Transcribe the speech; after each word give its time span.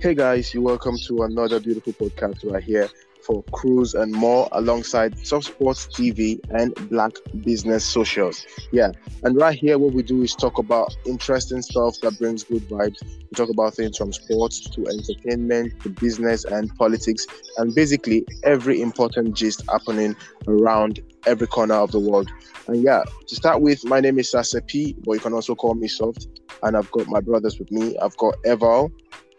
Hey 0.00 0.14
guys, 0.14 0.54
you're 0.54 0.62
welcome 0.62 0.96
to 1.08 1.24
another 1.24 1.58
beautiful 1.58 1.92
podcast 1.92 2.48
right 2.48 2.62
here 2.62 2.88
for 3.20 3.42
Cruise 3.50 3.94
and 3.94 4.12
more 4.12 4.48
alongside 4.52 5.18
Soft 5.26 5.46
Sports 5.46 5.88
TV 5.88 6.38
and 6.50 6.72
Black 6.88 7.10
Business 7.40 7.84
Socials. 7.84 8.46
Yeah, 8.70 8.92
and 9.24 9.36
right 9.36 9.58
here, 9.58 9.76
what 9.76 9.94
we 9.94 10.04
do 10.04 10.22
is 10.22 10.36
talk 10.36 10.58
about 10.58 10.96
interesting 11.04 11.62
stuff 11.62 11.96
that 12.02 12.16
brings 12.16 12.44
good 12.44 12.62
vibes. 12.68 13.02
We 13.02 13.34
talk 13.34 13.48
about 13.50 13.74
things 13.74 13.96
from 13.96 14.12
sports 14.12 14.60
to 14.70 14.86
entertainment 14.86 15.80
to 15.82 15.88
business 15.88 16.44
and 16.44 16.72
politics, 16.76 17.26
and 17.56 17.74
basically 17.74 18.24
every 18.44 18.80
important 18.80 19.34
gist 19.34 19.64
happening 19.68 20.14
around 20.46 21.00
every 21.26 21.48
corner 21.48 21.74
of 21.74 21.90
the 21.90 21.98
world. 21.98 22.30
And 22.68 22.84
yeah, 22.84 23.02
to 23.26 23.34
start 23.34 23.62
with, 23.62 23.84
my 23.84 23.98
name 23.98 24.20
is 24.20 24.30
Sase 24.30 24.64
P, 24.68 24.94
but 25.04 25.14
you 25.14 25.20
can 25.20 25.32
also 25.32 25.56
call 25.56 25.74
me 25.74 25.88
Soft. 25.88 26.28
And 26.62 26.76
I've 26.76 26.90
got 26.92 27.08
my 27.08 27.20
brothers 27.20 27.58
with 27.58 27.72
me. 27.72 27.98
I've 27.98 28.16
got 28.16 28.36
Eval. 28.44 28.92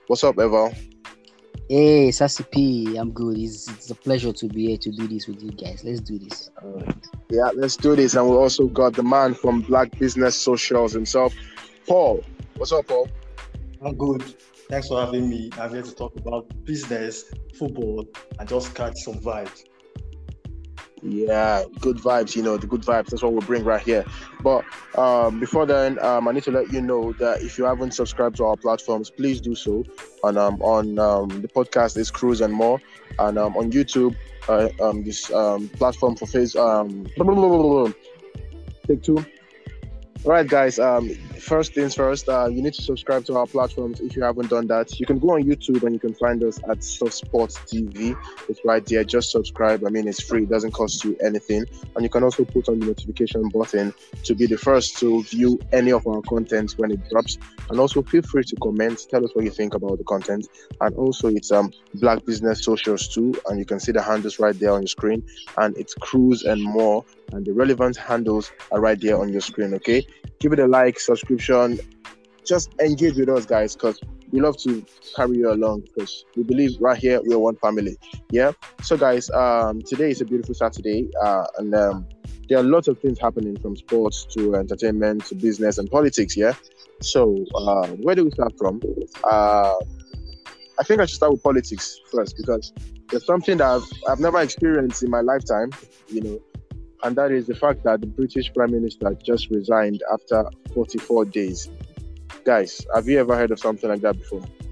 What's 0.10 0.24
up, 0.24 0.40
Eval? 0.40 0.74
Hey, 1.70 2.10
Sassy 2.10 2.44
P, 2.52 2.98
I'm 2.98 3.12
good. 3.12 3.38
It's, 3.38 3.70
it's 3.70 3.92
a 3.92 3.96
pleasure 3.96 4.34
to 4.34 4.48
be 4.48 4.70
here 4.70 4.78
to 4.78 4.90
do 4.90 5.08
this 5.08 5.28
with 5.28 5.44
you 5.44 5.52
guys. 5.52 5.84
Let's 5.84 6.00
do 6.00 6.18
this. 6.18 6.50
Uh, 6.58 6.82
yeah, 7.30 7.52
let's 7.54 7.78
do 7.78 7.96
this. 7.96 8.16
And 8.16 8.28
we 8.28 8.36
also 8.36 8.66
got 8.66 8.94
the 8.94 9.04
man 9.04 9.36
from 9.36 9.62
Black 9.62 9.96
Business 10.00 10.36
Socials 10.36 10.94
himself, 10.94 11.36
Paul. 11.88 12.24
What's 12.58 12.72
up, 12.72 12.88
Paul? 12.88 13.08
I'm 13.86 13.96
good. 13.98 14.24
Thanks 14.68 14.88
for 14.88 15.00
having 15.00 15.30
me. 15.30 15.52
I'm 15.60 15.70
here 15.70 15.84
to 15.84 15.94
talk 15.94 16.16
about 16.16 16.48
business, 16.66 17.26
football, 17.54 18.08
and 18.40 18.50
just 18.50 18.74
catch 18.74 18.98
some 18.98 19.20
vibes. 19.20 19.62
Yeah, 21.02 21.64
good 21.80 21.98
vibes, 21.98 22.36
you 22.36 22.44
know, 22.44 22.58
the 22.58 22.68
good 22.68 22.82
vibes. 22.82 23.08
That's 23.08 23.24
what 23.24 23.34
we 23.34 23.40
bring 23.42 23.64
right 23.64 23.82
here. 23.82 24.06
But 24.42 24.66
um, 24.98 25.40
before 25.40 25.66
then, 25.66 25.98
um, 26.04 26.28
I 26.28 26.32
need 26.32 26.44
to 26.44 26.52
let 26.52 26.72
you 26.74 26.82
know 26.82 27.14
that 27.14 27.42
if 27.42 27.58
you 27.58 27.66
haven't 27.66 27.92
subscribed 27.94 28.38
to 28.38 28.46
our 28.46 28.58
platforms, 28.58 29.10
please 29.10 29.40
do 29.40 29.56
so. 29.56 29.86
And 30.24 30.38
um, 30.38 30.62
on 30.62 31.00
um, 31.00 31.42
the 31.42 31.48
podcast 31.48 31.98
is 31.98 32.12
Cruise 32.12 32.42
and 32.42 32.54
More. 32.54 32.82
And 33.18 33.38
um, 33.38 33.56
on 33.56 33.72
YouTube, 33.72 34.16
uh, 34.48 34.70
um, 34.82 35.04
this 35.04 35.32
um, 35.32 35.70
platform 35.70 36.16
for 36.16 36.26
face. 36.26 36.56
Um, 36.56 37.08
take 38.88 39.04
two. 39.04 39.18
All 40.26 40.32
right, 40.32 40.48
guys. 40.48 40.80
Um, 40.80 41.10
first 41.40 41.74
things 41.74 41.96
first, 41.96 42.30
uh, 42.30 42.48
you 42.48 42.62
need 42.62 42.74
to 42.74 42.82
subscribe 42.82 43.26
to 43.26 43.38
our 43.38 43.46
platforms 43.46 44.00
if 44.00 44.16
you 44.16 44.24
haven't 44.24 44.50
done 44.50 44.68
that. 44.68 45.00
You 45.00 45.06
can 45.06 45.20
go 45.20 45.32
on 45.32 45.44
YouTube 45.44 45.84
and 45.84 45.94
you 45.94 46.00
can 46.00 46.14
find 46.14 46.44
us 46.44 46.60
at 46.70 46.84
Sports 46.84 47.58
TV. 47.60 48.18
It's 48.48 48.64
right 48.64 48.86
there. 48.86 49.04
Just 49.04 49.32
subscribe. 49.32 49.86
I 49.86 49.90
mean, 49.90 50.08
it's 50.08 50.22
free. 50.22 50.44
It 50.44 50.50
doesn't 50.50 50.72
cost 50.72 51.04
you 51.04 51.18
anything. 51.24 51.66
And 51.96 52.04
you 52.04 52.10
can 52.10 52.24
also 52.24 52.46
put 52.46 52.70
on 52.70 52.80
the 52.80 52.88
notification 52.88 53.50
button 53.50 53.94
to 54.24 54.36
be 54.36 54.46
the 54.46 54.58
first 54.58 54.98
to 55.00 55.24
view 55.24 55.60
any 55.72 55.92
of 55.92 56.06
our 56.08 56.22
content 56.22 56.74
when 56.78 56.92
it 56.92 57.10
drops. 57.10 57.38
And 57.70 57.80
also 57.80 58.02
feel 58.02 58.22
free 58.22 58.44
to 58.44 58.56
comment. 58.58 59.08
Tell 59.10 59.24
us 59.24 59.32
what 59.34 59.46
you 59.46 59.52
think 59.52 59.74
about 59.74 59.98
the 59.98 60.04
content. 60.04 60.48
And 60.82 60.96
also, 60.96 61.28
it's 61.28 61.52
um 61.52 61.72
Black 61.96 62.26
Business 62.26 62.64
Socials 62.64 63.08
too, 63.08 63.34
and 63.48 63.60
you 63.60 63.66
can 63.66 63.80
see 63.80 63.92
the 63.92 64.02
handles 64.02 64.40
right 64.40 64.58
there 64.60 64.72
on 64.72 64.82
your 64.82 64.88
screen. 64.88 65.24
And 65.58 65.76
it's 65.78 65.94
Cruise 65.94 66.44
and 66.44 66.64
more 66.64 67.06
and 67.34 67.46
the 67.46 67.54
relevant 67.54 67.98
handles 67.98 68.52
are 68.72 68.80
right 68.80 69.00
there 69.00 69.20
on 69.20 69.30
your 69.30 69.42
screen. 69.42 69.74
Okay, 69.76 70.06
give 70.40 70.54
it 70.54 70.60
a 70.60 70.68
like, 70.68 71.00
subscription, 71.30 71.80
just 72.46 72.74
engage 72.80 73.16
with 73.16 73.30
us, 73.30 73.46
guys, 73.46 73.76
because 73.76 74.00
we 74.32 74.42
love 74.42 74.58
to 74.58 74.84
carry 75.16 75.38
you 75.38 75.52
along 75.52 75.82
because 75.82 76.26
we 76.36 76.44
believe 76.44 76.72
right 76.80 76.98
here 76.98 77.20
we're 77.24 77.38
one 77.38 77.56
family. 77.58 77.98
Yeah. 78.32 78.52
So, 78.82 78.98
guys, 78.98 79.30
um, 79.32 79.82
today 79.82 80.10
is 80.12 80.22
a 80.22 80.26
beautiful 80.26 80.56
Saturday, 80.56 81.10
uh, 81.22 81.46
and 81.58 81.76
um, 81.76 82.08
there 82.48 82.60
are 82.60 82.64
lots 82.64 82.88
of 82.88 83.00
things 83.00 83.20
happening 83.20 83.60
from 83.60 83.76
sports 83.76 84.26
to 84.38 84.56
entertainment 84.56 85.26
to 85.26 85.36
business 85.36 85.78
and 85.78 85.90
politics. 85.90 86.36
Yeah. 86.36 86.54
So, 87.02 87.46
uh, 87.56 87.88
where 87.88 88.16
do 88.16 88.26
we 88.26 88.32
start 88.32 88.54
from? 88.58 88.82
Uh, 89.24 89.74
I 90.80 90.84
think 90.84 91.02
I 91.02 91.06
should 91.06 91.16
start 91.16 91.34
with 91.34 91.44
politics 91.44 92.00
first 92.12 92.38
because 92.38 92.74
there's 93.10 93.26
something 93.26 93.58
that 93.58 93.68
I've, 93.68 93.88
I've 94.08 94.20
never 94.20 94.40
experienced 94.40 95.04
in 95.04 95.10
my 95.10 95.22
lifetime. 95.22 95.72
You 96.08 96.22
know, 96.22 96.40
and 97.04 97.16
that 97.16 97.32
is 97.32 97.48
the 97.48 97.56
fact 97.56 97.84
that 97.84 98.02
the 98.02 98.08
British 98.08 98.54
Prime 98.54 98.72
Minister 98.72 99.16
just 99.24 99.50
resigned 99.50 100.04
after 100.12 100.46
44 100.74 101.26
days. 101.26 101.70
Guys, 102.44 102.86
have 102.94 103.08
you 103.08 103.20
ever 103.20 103.36
heard 103.36 103.52
of 103.52 103.60
something 103.60 103.90
like 103.90 104.02
that 104.02 104.18
before? 104.18 104.42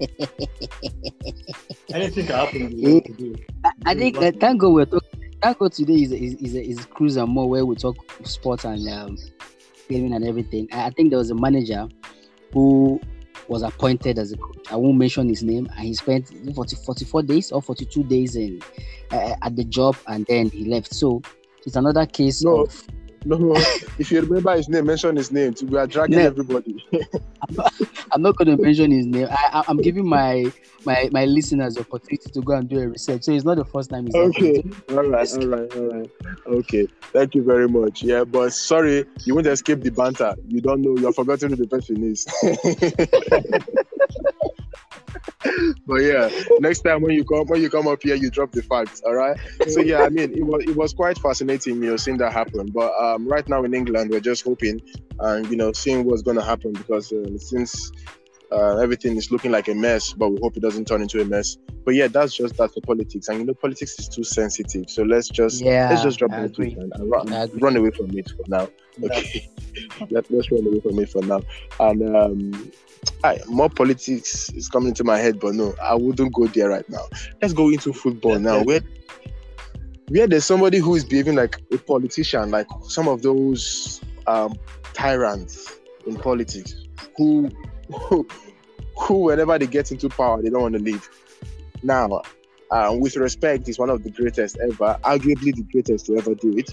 Anything 1.92 2.26
can 2.26 2.34
happen. 2.34 3.40
I, 3.64 3.70
I 3.86 3.94
think 3.94 4.16
uh, 4.16 4.32
thank 4.38 4.60
God 4.60 4.70
we're 4.70 4.84
talking. 4.84 5.32
Thank 5.40 5.58
God 5.58 5.72
today 5.72 6.02
is 6.02 6.12
is 6.12 6.34
is, 6.34 6.54
is 6.54 6.84
cruise 6.86 7.16
and 7.16 7.30
more 7.30 7.48
where 7.48 7.64
we 7.64 7.76
talk 7.76 7.96
sports 8.24 8.64
and 8.64 8.88
um, 8.88 9.16
gaming 9.88 10.12
and 10.14 10.24
everything. 10.24 10.68
I, 10.72 10.86
I 10.86 10.90
think 10.90 11.10
there 11.10 11.18
was 11.18 11.30
a 11.30 11.34
manager 11.34 11.88
who 12.52 13.00
was 13.48 13.62
appointed 13.62 14.18
as 14.18 14.32
a 14.32 14.36
coach. 14.36 14.66
I 14.70 14.76
won't 14.76 14.98
mention 14.98 15.28
his 15.28 15.42
name, 15.42 15.68
and 15.76 15.86
he 15.86 15.94
spent 15.94 16.28
40, 16.54 16.76
44 16.76 17.22
days 17.22 17.52
or 17.52 17.62
42 17.62 18.04
days 18.04 18.36
in 18.36 18.60
uh, 19.10 19.34
at 19.42 19.56
the 19.56 19.64
job, 19.64 19.96
and 20.06 20.26
then 20.26 20.50
he 20.50 20.64
left. 20.64 20.94
So 20.94 21.22
it's 21.68 21.76
another 21.76 22.06
case 22.06 22.42
No, 22.42 22.62
of 22.62 22.88
no. 23.24 23.54
if 23.98 24.10
you 24.10 24.20
remember 24.22 24.56
his 24.56 24.68
name, 24.68 24.86
mention 24.86 25.16
his 25.16 25.30
name. 25.30 25.54
We 25.66 25.76
are 25.78 25.86
dragging 25.86 26.18
No. 26.18 26.24
everybody. 26.26 26.82
I'm 28.10 28.22
not 28.22 28.36
going 28.36 28.56
to 28.56 28.62
mention 28.62 28.90
his 28.90 29.04
name. 29.06 29.28
I, 29.30 29.64
I'm 29.68 29.76
giving 29.76 30.08
my 30.08 30.50
my 30.86 31.08
my 31.12 31.24
listeners 31.26 31.74
the 31.74 31.80
opportunity 31.80 32.30
to 32.30 32.40
go 32.40 32.54
and 32.54 32.68
do 32.68 32.78
a 32.80 32.88
research. 32.88 33.24
So 33.24 33.32
it's 33.32 33.44
not 33.44 33.56
the 33.58 33.64
first 33.66 33.90
time. 33.90 34.08
Okay. 34.14 34.62
all 34.90 35.02
right, 35.04 35.30
all 35.34 35.46
right, 35.46 35.76
all 35.76 35.88
right. 35.92 36.10
Okay, 36.46 36.86
thank 37.12 37.34
you 37.34 37.42
very 37.42 37.68
much. 37.68 38.02
Yeah, 38.02 38.24
but 38.24 38.52
sorry, 38.54 39.04
you 39.24 39.34
won't 39.34 39.46
escape 39.46 39.82
the 39.82 39.90
banter. 39.90 40.34
You 40.46 40.60
don't 40.62 40.80
know. 40.80 40.96
You're 40.98 41.12
forgetting 41.12 41.50
who 41.50 41.56
the 41.56 41.66
person 41.66 42.02
is. 42.02 42.26
but 45.86 45.96
yeah, 45.96 46.30
next 46.60 46.80
time 46.80 47.02
when 47.02 47.12
you 47.12 47.24
come 47.24 47.46
when 47.46 47.60
you 47.60 47.70
come 47.70 47.86
up 47.88 48.02
here, 48.02 48.14
you 48.14 48.30
drop 48.30 48.52
the 48.52 48.62
facts. 48.62 49.02
All 49.04 49.14
right. 49.14 49.38
So 49.68 49.80
yeah, 49.80 50.02
I 50.02 50.08
mean, 50.08 50.32
it 50.32 50.44
was 50.44 50.64
it 50.64 50.76
was 50.76 50.92
quite 50.92 51.18
fascinating, 51.18 51.82
you 51.82 51.90
know, 51.90 51.96
seeing 51.96 52.18
that 52.18 52.32
happen. 52.32 52.66
But 52.72 52.92
um, 53.00 53.26
right 53.28 53.48
now 53.48 53.64
in 53.64 53.74
England, 53.74 54.10
we're 54.10 54.20
just 54.20 54.44
hoping 54.44 54.80
and 55.20 55.50
you 55.50 55.56
know 55.56 55.72
seeing 55.72 56.04
what's 56.04 56.22
going 56.22 56.36
to 56.36 56.44
happen 56.44 56.72
because 56.72 57.12
um, 57.12 57.38
since 57.38 57.90
uh, 58.50 58.78
everything 58.78 59.16
is 59.16 59.30
looking 59.30 59.50
like 59.50 59.68
a 59.68 59.74
mess, 59.74 60.12
but 60.12 60.30
we 60.30 60.38
hope 60.40 60.56
it 60.56 60.60
doesn't 60.60 60.86
turn 60.86 61.02
into 61.02 61.20
a 61.20 61.24
mess. 61.24 61.56
But 61.84 61.94
yeah, 61.94 62.08
that's 62.08 62.34
just 62.34 62.56
that 62.56 62.72
for 62.72 62.80
politics, 62.82 63.28
and 63.28 63.38
you 63.38 63.44
know, 63.44 63.54
politics 63.54 63.98
is 63.98 64.08
too 64.08 64.24
sensitive. 64.24 64.88
So 64.88 65.02
let's 65.02 65.28
just 65.28 65.62
Yeah, 65.62 65.88
let's 65.90 66.02
just 66.02 66.18
drop 66.18 66.32
I 66.32 66.42
into 66.42 66.62
it 66.62 66.72
agree. 66.72 66.76
and, 66.82 66.92
and 66.94 67.10
run, 67.10 67.50
run 67.60 67.76
away 67.76 67.90
from 67.90 68.10
it 68.16 68.30
for 68.30 68.44
now. 68.48 68.68
Okay, 69.02 69.48
Let, 70.10 70.30
let's 70.30 70.50
run 70.50 70.66
away 70.66 70.80
from 70.80 70.98
it 70.98 71.08
for 71.10 71.22
now. 71.22 71.40
And 71.80 72.16
um, 72.16 72.72
I, 73.24 73.38
more 73.46 73.68
politics 73.68 74.50
is 74.50 74.68
coming 74.68 74.90
into 74.90 75.04
my 75.04 75.18
head, 75.18 75.40
but 75.40 75.54
no, 75.54 75.74
I 75.82 75.94
wouldn't 75.94 76.32
go 76.34 76.46
there 76.46 76.70
right 76.70 76.88
now. 76.88 77.04
Let's 77.40 77.54
go 77.54 77.70
into 77.70 77.92
football 77.92 78.38
now. 78.38 78.62
Where 78.62 78.80
where 80.08 80.26
there's 80.26 80.44
somebody 80.44 80.78
who 80.78 80.94
is 80.94 81.04
behaving 81.04 81.34
like 81.34 81.60
a 81.72 81.78
politician, 81.78 82.50
like 82.50 82.66
some 82.82 83.08
of 83.08 83.22
those 83.22 84.00
um, 84.26 84.54
tyrants 84.94 85.80
in 86.06 86.16
politics 86.16 86.74
who, 87.16 87.50
who, 87.92 88.26
who, 88.98 89.14
whenever 89.24 89.58
they 89.58 89.66
get 89.66 89.90
into 89.92 90.08
power, 90.08 90.40
they 90.42 90.48
don't 90.48 90.62
want 90.62 90.74
to 90.74 90.80
leave. 90.80 91.08
Now, 91.82 92.22
uh, 92.70 92.96
with 92.98 93.16
respect, 93.16 93.66
he's 93.66 93.78
one 93.78 93.90
of 93.90 94.02
the 94.02 94.10
greatest 94.10 94.58
ever, 94.58 94.98
arguably 95.02 95.54
the 95.54 95.66
greatest 95.72 96.06
to 96.06 96.16
ever 96.16 96.34
do 96.34 96.56
it. 96.56 96.70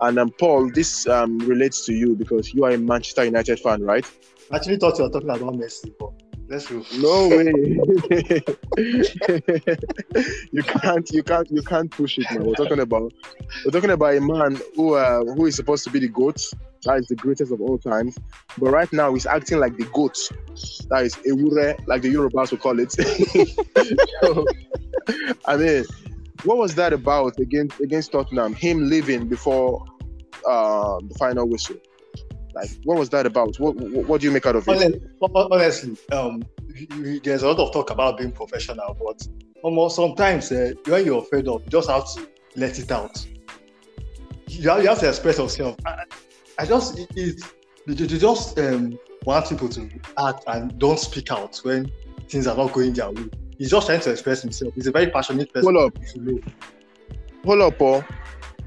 And 0.00 0.18
um, 0.18 0.30
Paul, 0.30 0.70
this 0.70 1.06
um, 1.08 1.38
relates 1.38 1.86
to 1.86 1.94
you 1.94 2.14
because 2.14 2.52
you 2.52 2.64
are 2.64 2.72
a 2.72 2.78
Manchester 2.78 3.24
United 3.24 3.58
fan, 3.60 3.82
right? 3.82 4.04
I 4.50 4.56
actually 4.56 4.76
thought 4.76 4.98
you 4.98 5.04
were 5.04 5.10
talking 5.10 5.30
about 5.30 5.54
Messi, 5.54 5.92
but 5.98 6.12
let's 6.48 6.68
go. 6.68 6.84
No 6.98 7.28
way. 7.36 7.44
you 10.52 10.62
can't, 10.62 11.10
you 11.10 11.22
can't, 11.22 11.50
you 11.50 11.62
can't 11.62 11.90
push 11.90 12.18
it, 12.18 12.26
man. 12.30 12.44
We're 12.44 12.54
talking 12.54 12.78
about, 12.78 13.12
we're 13.64 13.72
talking 13.72 13.90
about 13.90 14.14
a 14.14 14.20
man 14.20 14.60
who, 14.76 14.94
uh, 14.94 15.24
who 15.24 15.46
is 15.46 15.56
supposed 15.56 15.84
to 15.84 15.90
be 15.90 15.98
the 15.98 16.08
goat. 16.08 16.40
That 16.84 16.98
is 16.98 17.06
the 17.08 17.16
greatest 17.16 17.50
of 17.52 17.60
all 17.60 17.78
times. 17.78 18.16
But 18.58 18.70
right 18.70 18.92
now, 18.92 19.12
he's 19.14 19.26
acting 19.26 19.58
like 19.58 19.76
the 19.76 19.86
goat. 19.86 20.16
That 20.90 21.02
is 21.04 21.16
Ewure, 21.16 21.76
like 21.88 22.02
the 22.02 22.14
Yorubas 22.14 22.52
would 22.52 22.60
call 22.60 22.78
it. 22.78 22.92
so, 24.22 24.46
I 25.46 25.56
mean, 25.56 25.84
what 26.44 26.58
was 26.58 26.76
that 26.76 26.92
about 26.92 27.40
against 27.40 27.80
against 27.80 28.12
Tottenham? 28.12 28.54
Him 28.54 28.88
leaving 28.88 29.26
before 29.28 29.84
uh, 30.48 30.98
the 31.00 31.14
final 31.18 31.48
whistle. 31.48 31.76
Like, 32.56 32.70
what 32.84 32.98
was 32.98 33.10
that 33.10 33.26
about? 33.26 33.54
What, 33.60 33.76
what 33.76 34.06
what 34.08 34.20
do 34.22 34.26
you 34.26 34.32
make 34.32 34.46
out 34.46 34.56
of 34.56 34.66
it? 34.66 34.70
Honest- 34.70 34.98
Honestly, 35.52 35.96
um, 36.10 36.42
there's 37.22 37.42
a 37.42 37.48
lot 37.48 37.58
of 37.58 37.70
talk 37.70 37.90
about 37.90 38.16
being 38.16 38.32
professional, 38.32 38.96
but 38.98 39.28
almost 39.62 39.96
sometimes 39.96 40.50
uh, 40.50 40.72
when 40.86 41.04
you're 41.04 41.22
fed 41.24 41.48
up, 41.48 41.62
you 41.64 41.70
just 41.70 41.90
have 41.90 42.10
to 42.14 42.26
let 42.56 42.78
it 42.78 42.90
out. 42.90 43.26
You 44.48 44.70
have, 44.70 44.82
you 44.82 44.88
have 44.88 45.00
to 45.00 45.08
express 45.10 45.36
yourself. 45.36 45.76
I, 45.84 46.04
I 46.58 46.64
just 46.64 46.98
it, 46.98 47.10
it 47.14 47.42
you, 47.86 48.06
just 48.06 48.58
um, 48.58 48.98
want 49.26 49.50
people 49.50 49.68
to 49.68 49.90
act 50.18 50.44
and 50.46 50.78
don't 50.78 50.98
speak 50.98 51.30
out 51.30 51.58
when 51.58 51.92
things 52.26 52.46
are 52.46 52.56
not 52.56 52.72
going 52.72 52.94
their 52.94 53.10
way. 53.10 53.28
He's 53.58 53.70
just 53.70 53.86
trying 53.86 54.00
to 54.00 54.12
express 54.12 54.40
himself. 54.40 54.72
He's 54.74 54.86
a 54.86 54.92
very 54.92 55.10
passionate 55.10 55.52
person. 55.52 55.74
Hold 55.74 55.92
up. 55.92 55.98
if 56.02 56.16
you 56.16 56.22
know. 56.22 56.40
Hold 57.44 57.60
up, 57.60 57.78
Paul. 57.78 58.04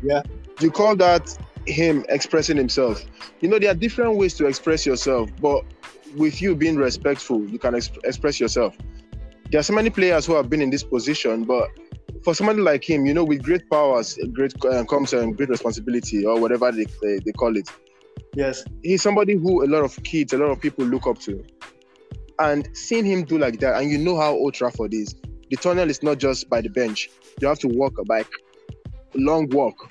Yeah. 0.03 0.21
You 0.59 0.69
call 0.69 0.95
that 0.97 1.35
him 1.69 2.05
expressing 2.09 2.57
himself? 2.57 3.03
You 3.41 3.49
know, 3.49 3.59
there 3.59 3.71
are 3.71 3.75
different 3.75 4.17
ways 4.17 4.33
to 4.35 4.47
express 4.47 4.85
yourself, 4.85 5.29
but 5.41 5.63
with 6.15 6.41
you 6.41 6.55
being 6.55 6.75
respectful, 6.75 7.47
you 7.47 7.59
can 7.59 7.73
exp- 7.73 8.03
express 8.03 8.39
yourself. 8.39 8.75
there 9.51 9.59
are 9.59 9.63
so 9.63 9.73
many 9.73 9.89
players 9.89 10.25
who 10.25 10.35
have 10.35 10.49
been 10.49 10.61
in 10.61 10.69
this 10.69 10.83
position, 10.83 11.43
but 11.43 11.67
for 12.23 12.33
somebody 12.35 12.59
like 12.61 12.87
him, 12.87 13.05
you 13.05 13.13
know, 13.13 13.23
with 13.23 13.43
great 13.43 13.67
powers, 13.69 14.17
great 14.33 14.53
uh, 14.65 14.83
comes 14.85 15.13
and 15.13 15.35
great 15.37 15.49
responsibility, 15.49 16.25
or 16.25 16.39
whatever 16.39 16.71
they, 16.71 16.85
they, 17.01 17.19
they 17.25 17.31
call 17.31 17.55
it. 17.57 17.69
Yes. 18.35 18.63
He's 18.83 19.01
somebody 19.01 19.35
who 19.35 19.63
a 19.63 19.67
lot 19.67 19.83
of 19.83 20.01
kids, 20.03 20.33
a 20.33 20.37
lot 20.37 20.51
of 20.51 20.59
people 20.59 20.85
look 20.85 21.07
up 21.07 21.19
to. 21.19 21.43
And 22.39 22.69
seeing 22.75 23.05
him 23.05 23.23
do 23.23 23.37
like 23.37 23.59
that, 23.59 23.81
and 23.81 23.89
you 23.89 23.97
know 23.97 24.17
how 24.17 24.31
Old 24.31 24.53
Trafford 24.53 24.93
is, 24.93 25.15
the 25.49 25.57
tunnel 25.57 25.89
is 25.89 26.03
not 26.03 26.19
just 26.19 26.49
by 26.49 26.61
the 26.61 26.69
bench. 26.69 27.09
You 27.41 27.47
have 27.47 27.59
to 27.59 27.67
walk 27.67 27.97
a 27.97 28.03
bike, 28.05 28.31
long 29.15 29.49
walk 29.49 29.89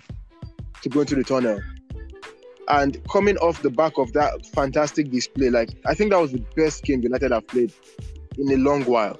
to 0.83 0.89
go 0.89 1.01
into 1.01 1.15
the 1.15 1.25
tunnel. 1.25 1.61
And 2.69 2.99
coming 3.11 3.37
off 3.39 3.63
the 3.63 3.71
back 3.71 3.97
of 3.97 4.13
that 4.13 4.45
fantastic 4.55 5.11
display, 5.11 5.49
like 5.51 5.71
I 5.87 5.95
think 5.95 6.11
that 6.13 6.21
was 6.21 6.33
the 6.33 6.45
best 6.55 6.85
game 6.85 7.03
United 7.03 7.33
have 7.33 7.47
played 7.47 7.73
in 8.37 8.51
a 8.53 8.57
long 8.57 8.85
while. 8.85 9.19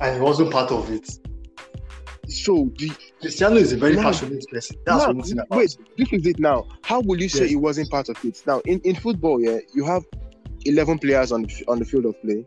And 0.00 0.16
he 0.16 0.20
wasn't 0.20 0.50
part 0.50 0.72
of 0.72 0.90
it. 0.90 1.08
So 2.28 2.72
the, 2.78 2.90
Cristiano 3.20 3.56
is 3.56 3.72
a 3.72 3.76
very 3.76 3.94
Now- 3.94 4.02
passionate 4.02 4.44
person. 4.50 4.76
That's 4.86 5.06
now, 5.06 5.12
one 5.12 5.46
wait, 5.50 5.76
this 5.96 6.12
is 6.12 6.26
it 6.26 6.38
now. 6.40 6.66
How 6.82 7.00
will 7.00 7.20
you 7.20 7.28
say 7.28 7.42
Yes. 7.42 7.50
he 7.50 7.56
wasn't 7.56 7.90
part 7.90 8.08
of 8.08 8.24
it? 8.24 8.42
Now, 8.46 8.60
in, 8.60 8.80
in 8.80 8.96
football, 8.96 9.40
yeah, 9.40 9.58
you 9.74 9.84
have 9.84 10.04
11 10.64 10.98
players 10.98 11.30
on 11.30 11.42
the, 11.42 11.64
on 11.68 11.78
the 11.78 11.84
field 11.84 12.06
of 12.06 12.20
play, 12.22 12.44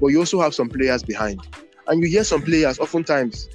but 0.00 0.08
you 0.08 0.18
also 0.18 0.40
have 0.40 0.54
some 0.54 0.68
players 0.68 1.02
behind. 1.02 1.40
And 1.88 2.00
you 2.02 2.08
hear 2.08 2.24
some 2.24 2.42
players 2.42 2.78
oftentimes 2.78 3.48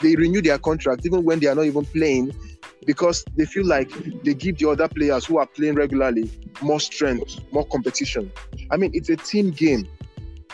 they 0.00 0.14
renew 0.14 0.42
their 0.42 0.58
contract 0.58 1.04
even 1.06 1.24
when 1.24 1.40
they 1.40 1.46
are 1.46 1.54
not 1.54 1.64
even 1.64 1.84
playing 1.86 2.34
because 2.84 3.24
they 3.36 3.44
feel 3.44 3.66
like 3.66 3.90
they 4.22 4.34
give 4.34 4.58
the 4.58 4.68
other 4.68 4.88
players 4.88 5.26
who 5.26 5.38
are 5.38 5.46
playing 5.46 5.74
regularly 5.74 6.30
more 6.62 6.80
strength, 6.80 7.40
more 7.52 7.66
competition. 7.66 8.30
I 8.70 8.76
mean, 8.76 8.90
it's 8.94 9.08
a 9.08 9.16
team 9.16 9.50
game, 9.50 9.88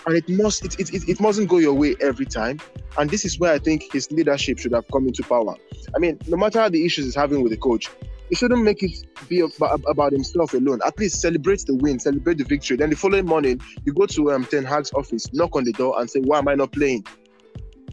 and 0.06 0.16
it 0.16 0.28
must 0.28 0.64
it, 0.64 0.78
it, 0.78 1.08
it, 1.08 1.20
mustn't 1.20 1.48
go 1.48 1.58
your 1.58 1.74
way 1.74 1.96
every 2.00 2.26
time. 2.26 2.58
And 2.98 3.08
this 3.08 3.24
is 3.24 3.38
where 3.38 3.52
I 3.52 3.58
think 3.58 3.92
his 3.92 4.10
leadership 4.10 4.58
should 4.58 4.72
have 4.72 4.84
come 4.92 5.06
into 5.06 5.22
power. 5.22 5.54
I 5.94 5.98
mean, 5.98 6.18
no 6.28 6.36
matter 6.36 6.60
how 6.60 6.68
the 6.68 6.84
issues 6.84 7.06
he's 7.06 7.14
having 7.14 7.42
with 7.42 7.52
the 7.52 7.58
coach, 7.58 7.90
he 8.28 8.36
shouldn't 8.36 8.62
make 8.62 8.82
it 8.82 8.92
be 9.28 9.40
about, 9.40 9.80
about 9.88 10.12
himself 10.12 10.54
alone. 10.54 10.80
At 10.86 10.98
least 10.98 11.20
celebrate 11.20 11.64
the 11.66 11.74
win, 11.74 11.98
celebrate 11.98 12.38
the 12.38 12.44
victory. 12.44 12.76
Then 12.76 12.90
the 12.90 12.96
following 12.96 13.26
morning, 13.26 13.60
you 13.84 13.92
go 13.92 14.06
to 14.06 14.32
um, 14.32 14.44
Ten 14.44 14.64
Hag's 14.64 14.92
office, 14.94 15.32
knock 15.32 15.54
on 15.54 15.64
the 15.64 15.72
door, 15.72 16.00
and 16.00 16.10
say, 16.10 16.20
"Why 16.20 16.38
am 16.38 16.48
I 16.48 16.54
not 16.54 16.72
playing?" 16.72 17.06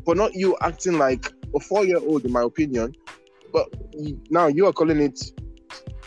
But 0.05 0.17
not 0.17 0.33
you 0.33 0.55
acting 0.61 0.97
like 0.97 1.31
a 1.55 1.59
four-year-old, 1.59 2.25
in 2.25 2.31
my 2.31 2.43
opinion. 2.43 2.95
But 3.51 3.67
now 4.29 4.47
you 4.47 4.65
are 4.67 4.73
calling 4.73 4.99
it 4.99 5.19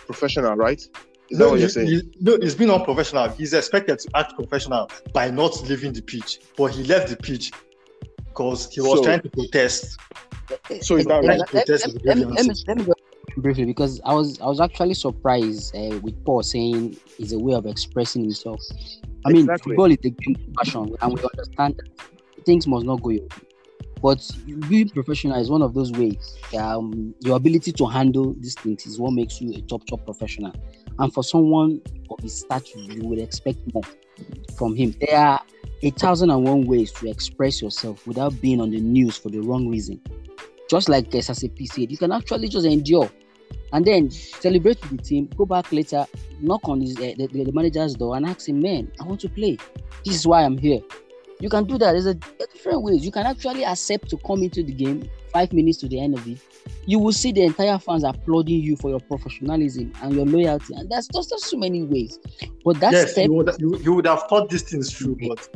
professional, 0.07 0.55
right? 0.57 0.79
Is 1.31 1.39
that 1.39 1.45
No, 1.45 1.51
what 1.53 1.61
you're 1.61 1.69
saying? 1.69 1.87
he- 1.89 2.13
no, 2.21 2.37
he's 2.41 2.55
been 2.55 2.71
unprofessional. 2.71 3.29
He's 3.31 3.55
expected 3.55 3.99
to 4.01 4.09
act 4.15 4.35
professional 4.35 4.91
by 5.15 5.31
not 5.31 5.61
leaving 5.69 5.93
the 5.93 6.03
pitch, 6.03 6.41
but 6.57 6.73
he 6.73 6.85
left 6.85 7.09
the 7.09 7.17
pitch 7.17 7.51
because 8.29 8.73
he 8.73 8.81
was 8.81 8.99
So- 8.99 9.05
trying 9.05 9.21
to 9.23 9.31
protest. 9.31 9.99
So 10.83 10.97
is 10.97 11.07
that 11.07 11.23
Let- 11.23 11.25
right? 11.25 11.39
Let's 11.39 11.51
protest 11.51 11.87
let, 12.05 12.19
me- 12.19 12.25
let, 12.25 12.47
me, 12.47 12.55
let 12.67 12.77
me 12.79 12.85
go 12.85 12.93
briefly 13.39 13.65
because 13.65 14.01
I 14.05 14.13
was 14.13 14.39
I 14.41 14.47
was 14.47 14.61
actually 14.61 14.93
surprised 14.95 15.75
uh, 15.75 15.99
with 16.03 16.23
Paul 16.25 16.43
saying 16.43 16.97
it's 17.19 17.33
a 17.33 17.39
way 17.39 17.55
of 17.55 17.65
expressing 17.67 18.23
himself. 18.23 18.61
I 19.25 19.31
mean, 19.31 19.43
Exactly. 19.43 19.71
football 19.71 19.91
is 19.91 19.99
a 20.05 20.11
game 20.11 20.37
of 20.49 20.55
passion, 20.55 20.95
and 21.01 21.15
we 21.15 21.21
understand 21.23 21.77
that 21.79 22.45
things 22.45 22.67
must 22.67 22.85
not 22.85 23.01
go 23.03 23.11
your 23.11 23.23
way. 23.23 23.29
But 24.03 24.29
being 24.69 24.89
professional 24.89 25.41
is 25.41 25.49
one 25.49 25.63
of 25.63 25.75
those 25.75 25.93
ways. 25.93 26.37
Um, 26.59 27.15
your 27.21 27.37
ability 27.37 27.71
to 27.73 27.87
handle 27.87 28.35
these 28.39 28.57
things 28.57 28.85
is 28.85 28.99
what 28.99 29.13
makes 29.13 29.41
you 29.41 29.55
a 29.55 29.61
top 29.63 29.87
top 29.87 30.05
professional. 30.05 30.53
And 30.99 31.15
for 31.15 31.23
someone 31.23 31.81
of 32.11 32.19
his 32.21 32.41
stature, 32.41 32.81
you 32.81 33.03
would 33.05 33.21
expect 33.21 33.59
more 33.73 33.85
from 34.57 34.75
him. 34.75 34.95
There 35.01 35.17
are 35.17 35.41
a 35.83 35.91
thousand 35.91 36.31
and 36.31 36.45
one 36.45 36.67
ways 36.67 36.91
to 36.93 37.09
express 37.09 37.63
yourself 37.63 38.05
without 38.07 38.39
being 38.41 38.61
on 38.61 38.71
the 38.71 38.81
news 38.81 39.17
for 39.17 39.29
the 39.29 39.41
wrong 39.41 39.69
reason. 39.69 40.01
Just 40.69 40.89
like 40.89 41.11
SSAP 41.11 41.67
said, 41.69 41.91
you 41.91 41.97
can 41.97 42.11
actually 42.11 42.49
just 42.49 42.67
endure 42.67 43.11
and 43.73 43.85
then 43.85 44.11
celebrate 44.11 44.81
with 44.83 44.99
the 44.99 45.03
team, 45.03 45.29
go 45.37 45.47
back 45.47 45.73
later, 45.73 46.07
knock 46.41 46.69
on 46.69 46.81
his, 46.81 46.97
uh, 46.97 47.13
the, 47.17 47.27
the 47.27 47.53
manager's 47.53 47.95
door 47.95 48.17
and 48.17 48.27
ask 48.27 48.49
him, 48.49 48.61
man, 48.61 48.91
I 49.01 49.05
want 49.05 49.21
to 49.21 49.29
play. 49.29 49.59
This 50.05 50.17
is 50.17 50.27
why 50.27 50.43
I'm 50.45 50.59
here. 50.59 50.81
You 51.43 51.49
can 51.49 51.65
do 51.65 51.77
that. 51.79 51.91
There's 51.91 52.07
a, 52.07 52.11
are 52.11 52.47
different 52.47 52.83
ways. 52.83 53.05
You 53.05 53.11
can 53.11 53.27
actually 53.27 53.65
accept 53.65 54.09
to 54.11 54.17
come 54.19 54.45
into 54.45 54.63
the 54.63 54.73
game 54.73 55.11
five 55.33 55.53
minutes 55.53 55.79
to 55.79 55.89
the 55.89 55.99
end 56.01 56.17
of 56.17 56.25
it. 56.29 56.39
You 56.87 57.01
will 57.01 57.13
see 57.13 57.33
the 57.33 57.43
entire 57.43 57.81
fans 57.81 58.05
applauding 58.05 58.61
you 58.61 58.77
for 58.77 58.91
your 58.91 59.01
professionalism 59.01 59.93
and 60.03 60.15
your 60.15 60.25
loyalty. 60.25 60.73
And 60.75 60.89
that's 60.89 61.09
just, 61.09 61.31
so 61.37 61.57
many 61.57 61.83
ways. 61.83 62.17
But 62.65 62.79
that 62.79 62.93
yes, 62.93 63.11
step 63.11 63.27
you 63.27 63.33
would, 63.33 63.51
you, 63.59 63.77
you 63.79 63.93
would 63.95 64.07
have 64.07 64.23
thought 64.29 64.51
these 64.51 64.63
things 64.63 64.93
through, 64.93 65.19
but 65.29 65.49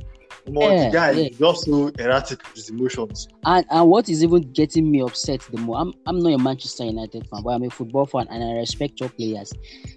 more 0.48 0.72
Yeah, 0.72 0.90
guy 0.90 1.10
yeah. 1.12 1.28
just 1.38 1.66
so 1.66 1.92
erratic 2.00 2.42
with 2.42 2.56
his 2.56 2.70
emotions. 2.70 3.28
And 3.44 3.64
and 3.70 3.88
what 3.88 4.08
is 4.08 4.24
even 4.24 4.42
getting 4.52 4.90
me 4.90 5.02
upset 5.02 5.40
the 5.52 5.58
more, 5.58 5.78
I'm 5.78 5.92
I'm 6.06 6.18
not 6.18 6.32
a 6.32 6.38
Manchester 6.38 6.84
United 6.84 7.28
fan, 7.28 7.42
but 7.44 7.50
I'm 7.50 7.62
a 7.62 7.70
football 7.70 8.06
fan 8.06 8.26
and 8.28 8.42
I 8.42 8.54
respect 8.58 8.98
your 8.98 9.08
players. 9.10 9.52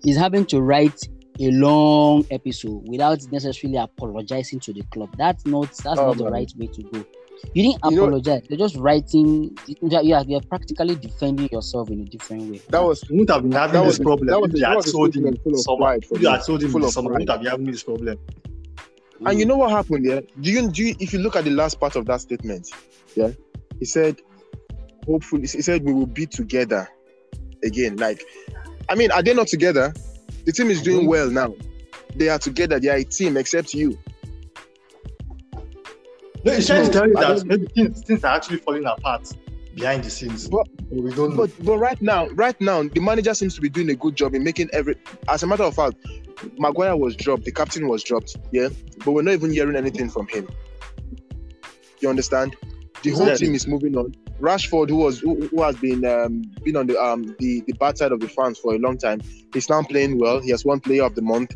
Is 0.05 0.17
having 0.17 0.45
to 0.47 0.61
write 0.61 1.01
a 1.39 1.51
long 1.51 2.25
episode 2.31 2.83
without 2.87 3.19
necessarily 3.31 3.77
apologizing 3.77 4.59
to 4.61 4.73
the 4.73 4.81
club. 4.91 5.09
That's 5.17 5.45
not 5.45 5.69
that's 5.83 5.99
Oh, 5.99 6.07
not 6.07 6.17
the 6.17 6.29
right 6.29 6.51
way 6.57 6.67
to 6.67 6.83
go. 6.83 7.05
You 7.53 7.63
didn't 7.63 7.79
You 7.85 7.91
know- 7.95 8.03
apologize. 8.05 8.43
You're 8.49 8.59
just 8.59 8.75
writing. 8.75 9.57
Yeah, 9.81 10.21
you're 10.27 10.41
practically 10.41 10.95
defending 10.95 11.47
yourself 11.51 11.89
in 11.89 12.01
a 12.01 12.05
different 12.05 12.51
way. 12.51 12.61
That 12.69 12.83
was 12.83 13.01
You 13.09 13.19
wouldn't 13.19 13.29
have 13.29 13.43
been 13.43 13.51
having 13.53 13.73
That 13.73 13.85
this 13.85 13.97
was- 13.99 14.05
problem 14.05 14.27
that 14.27 14.41
was- 14.41 14.49
if 14.49 14.55
you 14.55 14.59
that 14.61 14.67
had 14.67 14.75
was 14.75 14.87
a 14.87 14.89
sold 14.89 15.07
him 15.07 15.11
statement 15.13 15.43
full 15.43 15.51
in 15.53 15.55
of 15.55 15.61
summer. 15.61 16.01
for 16.01 16.15
If 16.15 16.21
you 16.21 16.27
me. 16.27 16.31
had 16.33 16.43
sold 16.43 16.63
him 16.63 16.71
Full 16.71 16.83
in 16.83 16.91
summer, 16.91 17.05
you 17.05 17.09
pride. 17.13 17.19
wouldn't 17.19 17.29
have 17.29 17.39
been 17.41 17.51
having 17.51 17.71
this 17.71 17.83
problem. 17.83 18.17
And 19.25 19.39
you 19.39 19.45
know 19.45 19.57
what 19.57 19.71
happened 19.71 20.05
there? 20.05 20.23
Do 20.41 20.51
you 20.51 20.69
do 20.69 20.83
you, 20.83 20.95
if 20.99 21.13
you 21.13 21.19
look 21.19 21.35
at 21.35 21.43
the 21.45 21.51
last 21.51 21.79
part 21.79 21.95
of 21.95 22.05
that 22.07 22.19
statement, 22.21 22.69
yeah, 23.15 23.31
he 23.79 23.85
said, 23.85 24.17
hopefully, 25.05 25.41
he 25.41 25.61
said 25.61 25.83
we 25.85 25.93
will 25.93 26.05
be 26.05 26.25
together 26.25 26.87
again. 27.63 27.95
Like, 27.97 28.23
I 28.89 28.95
mean, 28.95 29.11
are 29.11 29.21
they 29.23 29.33
not 29.33 29.47
together? 29.47 29.93
The 30.49 30.53
team 30.53 30.71
is 30.71 30.81
doing 30.81 31.05
well 31.05 31.29
now. 31.29 31.53
They 32.15 32.27
are 32.27 32.39
together. 32.39 32.79
They 32.79 32.87
are 32.89 32.95
a 32.95 33.03
team, 33.03 33.37
except 33.37 33.71
you. 33.75 33.99
No, 36.43 36.51
it's 36.53 36.65
trying 36.65 36.87
to 36.87 36.91
tell 36.91 37.07
you 37.07 37.15
I 37.19 37.33
that 37.35 37.45
maybe 37.45 37.67
things, 37.67 38.01
things 38.01 38.23
are 38.23 38.35
actually 38.35 38.57
falling 38.57 38.83
apart 38.83 39.31
behind 39.75 40.03
the 40.05 40.09
scenes. 40.09 40.47
But- 40.49 40.67
But 40.89 41.03
we 41.03 41.13
don't 41.13 41.35
know. 41.35 41.45
But 41.45 41.51
but 41.63 41.77
right 41.77 42.01
now, 42.01 42.29
right 42.29 42.59
now, 42.59 42.81
the 42.81 42.99
manager 42.99 43.35
seems 43.35 43.53
to 43.57 43.61
be 43.61 43.69
doing 43.69 43.91
a 43.91 43.95
good 43.95 44.15
job 44.15 44.33
in 44.33 44.43
making 44.43 44.71
every. 44.73 44.95
As 45.27 45.43
a 45.43 45.45
matter 45.45 45.65
of 45.65 45.75
fact, 45.75 45.97
Maguire 46.57 46.97
was 46.97 47.15
dropped. 47.15 47.45
The 47.45 47.51
captain 47.51 47.87
was 47.87 48.01
dropped. 48.01 48.35
Yeah, 48.51 48.69
but 49.05 49.11
we're 49.11 49.21
not 49.21 49.35
even 49.35 49.51
hearing 49.51 49.75
anything 49.75 50.09
from 50.09 50.27
him. 50.29 50.49
You 51.99 52.09
understand? 52.09 52.55
The 53.03 53.11
whole 53.11 53.35
team 53.35 53.55
is 53.55 53.67
moving 53.67 53.95
on. 53.95 54.13
Rashford, 54.39 54.89
who 54.89 54.97
was 54.97 55.19
who, 55.19 55.47
who 55.47 55.61
has 55.63 55.75
been 55.77 56.05
um, 56.05 56.41
been 56.63 56.75
on 56.75 56.87
the 56.87 57.01
um 57.01 57.23
the, 57.39 57.61
the 57.67 57.73
bad 57.73 57.97
side 57.97 58.11
of 58.11 58.19
the 58.19 58.27
fans 58.27 58.57
for 58.59 58.75
a 58.75 58.77
long 58.77 58.97
time, 58.97 59.21
he's 59.53 59.69
now 59.69 59.83
playing 59.83 60.17
well. 60.17 60.39
He 60.39 60.51
has 60.51 60.65
won 60.65 60.79
Player 60.79 61.03
of 61.03 61.15
the 61.15 61.21
Month. 61.21 61.55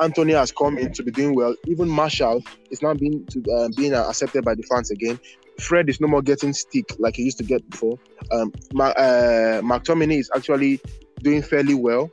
Antony 0.00 0.34
has 0.34 0.52
come 0.52 0.76
in 0.78 0.92
to 0.92 1.02
be 1.02 1.10
doing 1.10 1.34
well. 1.34 1.54
Even 1.66 1.88
Martial 1.88 2.42
is 2.70 2.82
now 2.82 2.94
being 2.94 3.24
to 3.26 3.42
uh, 3.52 3.68
being 3.76 3.94
uh, 3.94 4.04
accepted 4.08 4.44
by 4.44 4.54
the 4.54 4.62
fans 4.62 4.90
again. 4.90 5.18
Fred 5.58 5.88
is 5.88 6.00
no 6.00 6.06
more 6.06 6.22
getting 6.22 6.52
stick 6.52 6.84
like 6.98 7.16
he 7.16 7.22
used 7.22 7.38
to 7.38 7.44
get 7.44 7.68
before. 7.70 7.98
Um, 8.30 8.52
Ma- 8.74 8.88
uh, 8.88 9.62
McTominay 9.62 10.18
is 10.18 10.30
actually 10.36 10.80
doing 11.22 11.42
fairly 11.42 11.74
well, 11.74 12.10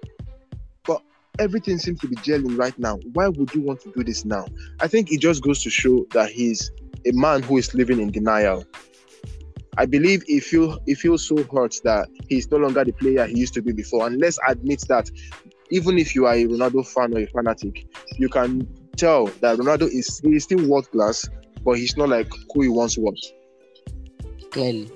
but 0.86 1.02
everything 1.40 1.78
seems 1.78 2.00
to 2.00 2.08
be 2.08 2.16
gelling 2.18 2.58
right 2.58 2.78
now. 2.80 3.00
Why 3.14 3.28
would 3.28 3.54
you 3.54 3.62
want 3.62 3.82
to 3.82 3.92
do 3.92 4.04
this 4.04 4.24
now? 4.24 4.46
I 4.80 4.88
think 4.88 5.12
it 5.12 5.20
just 5.20 5.44
goes 5.44 5.62
to 5.64 5.70
show 5.70 6.06
that 6.12 6.30
he's 6.30 6.72
a 7.06 7.12
man 7.14 7.44
who 7.44 7.58
is 7.58 7.74
living 7.74 8.00
in 8.00 8.12
denial. 8.12 8.66
I 9.78 9.86
believe 9.88 10.24
he 10.28 10.40
feel 10.40 10.78
he 10.86 10.94
feels 10.94 11.28
so 11.28 11.36
hurt 11.52 11.76
that 11.84 12.08
he's 12.30 12.50
no 12.52 12.58
longer 12.58 12.84
the 12.84 12.92
player 12.92 13.26
he 13.26 13.40
used 13.40 13.54
to 13.56 13.62
be 13.62 13.72
before. 13.72 14.06
And 14.06 14.20
let's 14.22 14.38
admit 14.48 14.84
that 14.88 15.10
even 15.72 15.98
if 15.98 16.14
you 16.14 16.28
are 16.28 16.36
a 16.36 16.44
Ronaldo 16.46 16.86
fan 16.88 17.16
or 17.16 17.20
a 17.22 17.26
fanatic, 17.28 17.88
you 18.18 18.30
can 18.30 18.68
tell 18.98 19.26
that 19.42 19.58
Ronaldo 19.58 19.88
is 19.92 20.20
he 20.20 20.36
is 20.36 20.44
still 20.44 20.68
world 20.68 20.90
class, 20.92 21.28
but 21.66 21.74
he's 21.80 21.98
not 21.98 22.10
like 22.10 22.28
who 22.54 22.62
he 22.62 22.70
once 22.70 22.98
was. 22.98 23.34
Clearly. 24.52 24.92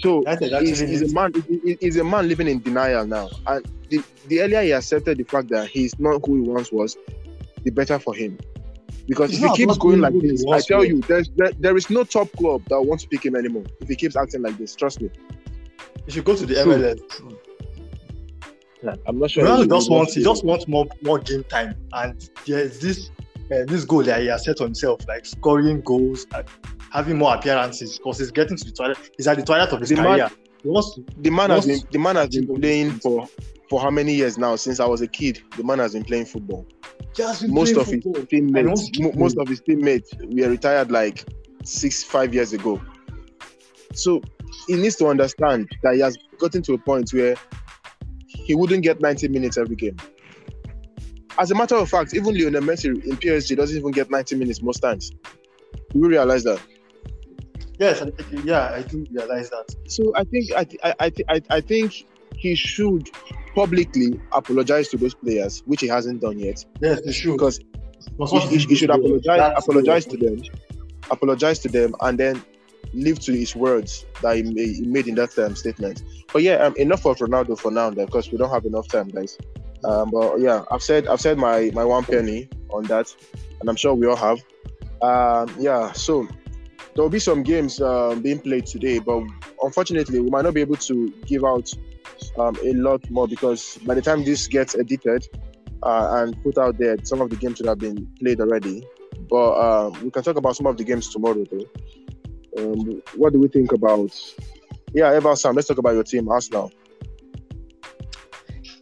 So 0.00 0.22
United 0.22 0.62
he's, 0.62 0.80
actually 0.80 0.90
he's 0.92 1.02
a 1.10 1.14
man. 1.14 1.32
he- 1.48 1.60
he- 1.64 1.78
He's 1.80 1.96
a 1.98 2.04
man 2.04 2.28
living 2.28 2.48
in 2.48 2.60
denial 2.60 3.06
now, 3.06 3.28
and 3.46 3.64
the, 3.90 4.02
the 4.28 4.40
earlier 4.40 4.62
he 4.62 4.72
accepted 4.72 5.18
the 5.18 5.24
fact 5.24 5.48
that 5.48 5.68
he's 5.68 5.98
not 5.98 6.22
who 6.26 6.42
he 6.42 6.48
once 6.48 6.72
was, 6.72 6.96
the 7.62 7.70
better 7.70 7.98
for 7.98 8.14
him. 8.14 8.38
Because 9.08 9.30
He's 9.30 9.42
if 9.42 9.50
he 9.50 9.56
keeps 9.56 9.78
going 9.78 10.00
like 10.00 10.14
this, 10.20 10.44
I 10.50 10.60
tell 10.60 10.78
was. 10.78 10.88
you, 10.88 11.00
there's 11.02 11.28
there, 11.36 11.50
there 11.58 11.76
is 11.76 11.90
no 11.90 12.04
top 12.04 12.30
club 12.32 12.62
that 12.68 12.80
wants 12.80 13.02
to 13.04 13.08
pick 13.08 13.24
him 13.26 13.34
anymore. 13.36 13.64
If 13.80 13.88
he 13.88 13.96
keeps 13.96 14.16
acting 14.16 14.42
like 14.42 14.56
this, 14.58 14.74
trust 14.76 15.00
me. 15.00 15.10
You 16.06 16.12
should 16.12 16.24
go 16.24 16.36
to 16.36 16.46
the 16.46 16.54
So- 16.54 16.66
MLS. 16.66 17.00
I'm 19.06 19.18
not 19.18 19.30
sure. 19.30 19.44
Ronaldo 19.44 19.62
he 19.62 19.68
just 19.68 19.90
wants 19.90 20.14
he 20.14 20.24
want 20.24 20.36
just 20.36 20.44
wants 20.44 20.68
more 20.68 20.86
more 21.02 21.18
game 21.20 21.44
time, 21.44 21.76
and 21.92 22.28
there's 22.46 22.80
this 22.80 23.10
uh, 23.52 23.64
this 23.66 23.84
goal 23.84 24.02
that 24.02 24.20
he 24.22 24.26
has 24.26 24.44
set 24.44 24.60
on 24.60 24.68
himself, 24.68 25.06
like 25.06 25.24
scoring 25.24 25.80
goals, 25.82 26.26
and 26.34 26.44
having 26.90 27.16
more 27.18 27.34
appearances, 27.34 27.98
because 27.98 28.18
he's 28.18 28.32
getting 28.32 28.56
to 28.56 28.64
the 28.64 28.72
toilet. 28.72 28.98
He's 29.16 29.28
at 29.28 29.36
the 29.36 29.44
toilet 29.44 29.72
of 29.72 29.80
his 29.80 29.90
The 29.90 29.96
man- 29.96 30.04
career. 30.04 30.30
He 30.62 30.68
wants 30.68 30.94
to, 30.94 31.04
the 31.18 31.30
man 31.30 31.50
has 31.50 31.66
been 31.66 31.80
the 31.92 31.98
man 31.98 32.16
has 32.16 32.28
been 32.30 32.46
playing 32.60 32.92
for 32.98 33.28
for 33.70 33.80
how 33.80 33.90
many 33.90 34.14
years 34.14 34.36
now? 34.36 34.56
Since 34.56 34.80
I 34.80 34.86
was 34.86 35.00
a 35.00 35.08
kid, 35.08 35.40
the 35.56 35.62
man 35.64 35.78
has 35.78 35.92
been 35.92 36.04
playing 36.04 36.24
football. 36.26 36.66
He 37.16 37.48
Most 37.48 37.76
of 37.76 37.86
his 37.86 38.04
teammates, 38.28 38.66
wants 38.66 38.90
to 38.90 39.02
mo- 39.02 39.10
keep 39.10 39.18
most 39.18 39.38
of 39.38 39.48
his 39.48 39.60
teammates, 39.60 40.14
were 40.20 40.48
retired 40.48 40.90
like 40.90 41.24
six, 41.64 42.02
five 42.02 42.34
years 42.34 42.52
ago. 42.52 42.80
So 43.94 44.22
he 44.66 44.76
needs 44.76 44.96
to 44.96 45.06
understand 45.08 45.68
that 45.82 45.94
he 45.94 46.00
has 46.00 46.16
gotten 46.38 46.62
to 46.62 46.74
a 46.74 46.78
point 46.78 47.10
where 47.12 47.36
he 48.26 48.54
wouldn't 48.54 48.82
get 48.82 49.00
90 49.00 49.28
minutes 49.28 49.58
every 49.58 49.76
game. 49.76 49.96
As 51.38 51.50
a 51.50 51.54
matter 51.54 51.76
of 51.76 51.88
fact, 51.88 52.14
even 52.14 52.34
Lionel 52.34 52.62
Messi 52.62 52.86
in 52.86 53.16
PSG 53.16 53.56
doesn't 53.56 53.76
even 53.76 53.90
get 53.90 54.10
90 54.10 54.36
minutes 54.36 54.62
most 54.62 54.80
times. 54.80 55.10
Do 55.92 55.98
you 55.98 56.08
realize 56.08 56.44
that? 56.44 56.60
Yes, 57.78 58.02
yeah, 58.44 58.70
I 58.74 58.82
do 58.82 59.06
realize 59.10 59.50
that. 59.50 59.74
So 59.86 60.12
I 60.14 60.24
think 60.24 60.52
I 60.52 60.66
I 61.00 61.12
I, 61.28 61.42
I 61.50 61.60
think 61.60 62.06
he 62.36 62.54
should 62.54 63.10
publicly 63.54 64.20
apologize 64.32 64.88
to 64.88 64.96
those 64.96 65.14
players, 65.14 65.62
which 65.66 65.80
he 65.80 65.88
hasn't 65.88 66.20
done 66.20 66.38
yet. 66.38 66.64
Yes, 66.80 67.00
he 67.04 67.12
should. 67.12 67.32
Because 67.32 67.60
he, 68.30 68.40
he, 68.40 68.58
he, 68.58 68.74
should 68.74 68.90
apologize 68.90 69.52
apologize 69.56 70.06
to 70.06 70.16
them, 70.16 70.42
apologize 71.10 71.58
to 71.60 71.68
them, 71.68 71.94
and 72.00 72.18
then 72.18 72.42
live 72.94 73.18
to 73.20 73.32
his 73.32 73.56
words 73.56 74.06
that 74.20 74.36
he, 74.36 74.42
he 74.42 74.82
made 74.86 75.08
in 75.08 75.14
that 75.16 75.36
um, 75.38 75.56
statement. 75.56 76.02
But 76.32 76.42
yeah, 76.42 76.56
um, 76.56 76.74
enough 76.76 77.04
of 77.06 77.18
Ronaldo 77.18 77.58
for 77.58 77.70
now, 77.70 77.90
because 77.90 78.30
we 78.30 78.38
don't 78.38 78.50
have 78.50 78.64
enough 78.64 78.88
time, 78.88 79.08
guys. 79.08 79.38
Um, 79.84 80.10
but 80.10 80.40
yeah, 80.40 80.64
I've 80.70 80.82
said 80.82 81.06
I've 81.08 81.20
said 81.20 81.38
my 81.38 81.70
my 81.74 81.84
one 81.84 82.04
penny 82.04 82.48
on 82.70 82.84
that, 82.84 83.14
and 83.60 83.68
I'm 83.68 83.76
sure 83.76 83.94
we 83.94 84.06
all 84.06 84.16
have. 84.16 84.38
Um, 85.02 85.54
yeah, 85.58 85.92
so 85.92 86.28
there 86.94 87.02
will 87.02 87.10
be 87.10 87.18
some 87.18 87.42
games 87.42 87.80
um, 87.80 88.22
being 88.22 88.38
played 88.38 88.66
today, 88.66 88.98
but 88.98 89.24
unfortunately, 89.62 90.20
we 90.20 90.30
might 90.30 90.44
not 90.44 90.54
be 90.54 90.60
able 90.60 90.76
to 90.76 91.12
give 91.26 91.44
out 91.44 91.72
um, 92.38 92.56
a 92.62 92.72
lot 92.74 93.08
more 93.10 93.28
because 93.28 93.78
by 93.86 93.94
the 93.94 94.02
time 94.02 94.24
this 94.24 94.46
gets 94.46 94.74
edited 94.74 95.26
uh, 95.82 96.22
and 96.22 96.42
put 96.42 96.58
out 96.58 96.78
there, 96.78 96.96
some 97.04 97.20
of 97.20 97.30
the 97.30 97.36
games 97.36 97.58
should 97.58 97.66
have 97.66 97.78
been 97.78 98.08
played 98.20 98.40
already. 98.40 98.86
But 99.28 99.58
um, 99.58 100.04
we 100.04 100.10
can 100.10 100.22
talk 100.22 100.36
about 100.36 100.56
some 100.56 100.66
of 100.66 100.76
the 100.76 100.84
games 100.84 101.08
tomorrow, 101.08 101.44
though. 101.50 101.66
Um, 102.58 103.02
what 103.16 103.32
do 103.32 103.40
we 103.40 103.48
think 103.48 103.72
about? 103.72 104.12
Yeah, 104.94 105.12
Ever 105.12 105.34
Sam, 105.36 105.54
let's 105.54 105.68
talk 105.68 105.78
about 105.78 105.94
your 105.94 106.04
team, 106.04 106.28
Arsenal. 106.28 106.70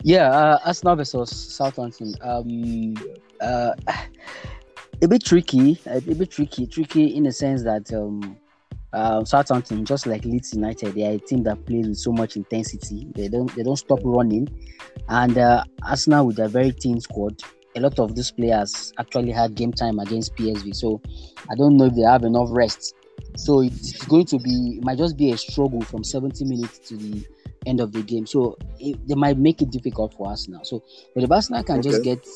Yeah, 0.02 0.30
uh, 0.30 0.58
Arsenal 0.64 0.96
versus 0.96 1.30
Southampton. 1.30 2.14
Um, 2.22 2.94
uh, 3.40 3.72
a 5.02 5.08
bit 5.08 5.24
tricky, 5.24 5.78
a 5.86 6.00
bit 6.00 6.30
tricky, 6.30 6.66
tricky 6.66 7.14
in 7.14 7.24
the 7.24 7.32
sense 7.32 7.62
that 7.62 7.92
um, 7.92 8.36
uh, 8.92 9.24
Southampton, 9.24 9.84
just 9.84 10.06
like 10.06 10.24
Leeds 10.24 10.54
United, 10.54 10.94
they 10.94 11.06
are 11.06 11.12
a 11.12 11.18
team 11.18 11.42
that 11.44 11.64
plays 11.66 11.88
with 11.88 11.98
so 11.98 12.12
much 12.12 12.36
intensity. 12.36 13.06
They 13.14 13.28
don't 13.28 13.54
they 13.54 13.62
don't 13.62 13.76
stop 13.76 14.00
running, 14.02 14.48
and 15.08 15.38
uh, 15.38 15.64
Arsenal 15.82 16.26
with 16.26 16.38
a 16.38 16.48
very 16.48 16.72
thin 16.72 17.00
squad. 17.00 17.40
A 17.76 17.80
lot 17.80 17.98
of 18.00 18.16
these 18.16 18.32
players 18.32 18.92
actually 18.98 19.30
had 19.30 19.54
game 19.54 19.72
time 19.72 20.00
against 20.00 20.34
PSV, 20.34 20.74
so 20.74 21.00
I 21.48 21.54
don't 21.54 21.76
know 21.76 21.84
if 21.86 21.94
they 21.94 22.02
have 22.02 22.24
enough 22.24 22.48
rest. 22.50 22.94
So 23.36 23.60
it's 23.60 24.04
going 24.06 24.26
to 24.26 24.38
be 24.38 24.78
it 24.78 24.84
might 24.84 24.98
just 24.98 25.16
be 25.16 25.30
a 25.30 25.38
struggle 25.38 25.80
from 25.82 26.02
70 26.02 26.44
minutes 26.46 26.80
to 26.88 26.96
the 26.96 27.24
end 27.66 27.80
of 27.80 27.92
the 27.92 28.02
game. 28.02 28.26
So 28.26 28.58
it, 28.80 29.06
they 29.06 29.14
might 29.14 29.38
make 29.38 29.62
it 29.62 29.70
difficult 29.70 30.14
for 30.14 30.28
Arsenal. 30.28 30.64
So 30.64 30.82
but 31.14 31.22
if 31.22 31.30
Arsenal 31.30 31.62
can 31.62 31.78
okay. 31.78 31.90
just 31.90 32.02
get 32.02 32.26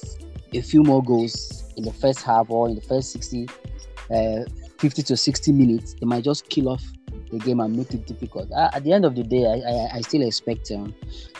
a 0.52 0.60
few 0.60 0.84
more 0.84 1.02
goals 1.02 1.64
in 1.76 1.82
the 1.82 1.92
first 1.92 2.22
half 2.22 2.48
or 2.48 2.68
in 2.68 2.76
the 2.76 2.80
first 2.80 3.10
60, 3.10 3.48
uh, 4.10 4.44
50 4.84 5.02
to 5.04 5.16
60 5.16 5.52
minutes, 5.52 5.94
they 5.94 6.04
might 6.04 6.24
just 6.24 6.46
kill 6.50 6.68
off 6.68 6.84
the 7.30 7.38
game 7.38 7.60
and 7.60 7.74
make 7.74 7.94
it 7.94 8.06
difficult. 8.06 8.52
Uh, 8.52 8.68
at 8.74 8.84
the 8.84 8.92
end 8.92 9.06
of 9.06 9.14
the 9.14 9.22
day, 9.22 9.46
I, 9.46 9.54
I, 9.54 9.96
I 9.96 10.00
still 10.02 10.20
expect 10.20 10.70
um, 10.72 10.94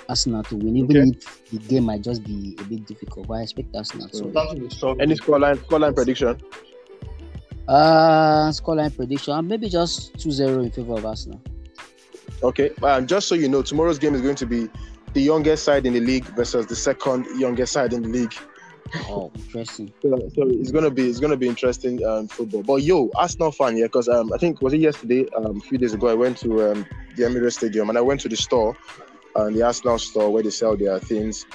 Arsenal 0.08 0.42
to 0.44 0.56
win, 0.56 0.78
even 0.78 0.96
okay. 0.96 1.10
if 1.10 1.50
the 1.50 1.58
game 1.58 1.84
might 1.84 2.00
just 2.00 2.24
be 2.24 2.56
a 2.58 2.64
bit 2.64 2.86
difficult. 2.86 3.28
But 3.28 3.34
I 3.34 3.42
expect 3.42 3.76
Arsenal 3.76 4.08
to 4.08 4.24
win. 4.24 4.98
Any 4.98 5.14
scoreline, 5.14 5.56
scoreline 5.56 5.94
prediction? 5.94 6.40
Uh, 7.68 8.48
scoreline 8.48 8.96
prediction, 8.96 9.46
maybe 9.46 9.68
just 9.68 10.14
2-0 10.14 10.64
in 10.64 10.70
favor 10.70 10.94
of 10.94 11.04
Arsenal. 11.04 11.42
Okay, 12.42 12.70
um, 12.82 13.06
just 13.06 13.28
so 13.28 13.34
you 13.34 13.50
know, 13.50 13.60
tomorrow's 13.60 13.98
game 13.98 14.14
is 14.14 14.22
going 14.22 14.36
to 14.36 14.46
be 14.46 14.70
the 15.12 15.20
youngest 15.20 15.64
side 15.64 15.84
in 15.84 15.92
the 15.92 16.00
league 16.00 16.24
versus 16.34 16.66
the 16.66 16.76
second 16.76 17.26
youngest 17.38 17.74
side 17.74 17.92
in 17.92 18.00
the 18.00 18.08
league. 18.08 18.34
Oh, 19.08 19.32
interesting. 19.34 19.92
so, 20.02 20.16
so, 20.34 20.48
it's 20.48 20.70
gonna 20.70 20.90
be 20.90 21.08
it's 21.08 21.20
gonna 21.20 21.36
be 21.36 21.48
interesting 21.48 22.04
um, 22.04 22.28
football. 22.28 22.62
But 22.62 22.82
yo, 22.82 23.10
Arsenal 23.16 23.50
fan, 23.50 23.76
yeah, 23.76 23.84
because 23.84 24.08
um, 24.08 24.32
I 24.32 24.38
think 24.38 24.62
was 24.62 24.72
it 24.72 24.80
yesterday, 24.80 25.26
um, 25.36 25.56
a 25.56 25.60
few 25.60 25.78
days 25.78 25.94
ago, 25.94 26.08
I 26.08 26.14
went 26.14 26.38
to 26.38 26.70
um, 26.70 26.86
the 27.16 27.24
Emirates 27.24 27.54
Stadium 27.54 27.88
and 27.88 27.98
I 27.98 28.00
went 28.00 28.20
to 28.20 28.28
the 28.28 28.36
store, 28.36 28.76
uh, 29.36 29.50
the 29.50 29.62
Arsenal 29.62 29.98
store 29.98 30.30
where 30.30 30.42
they 30.42 30.50
sell 30.50 30.76
their 30.76 30.98
things. 30.98 31.46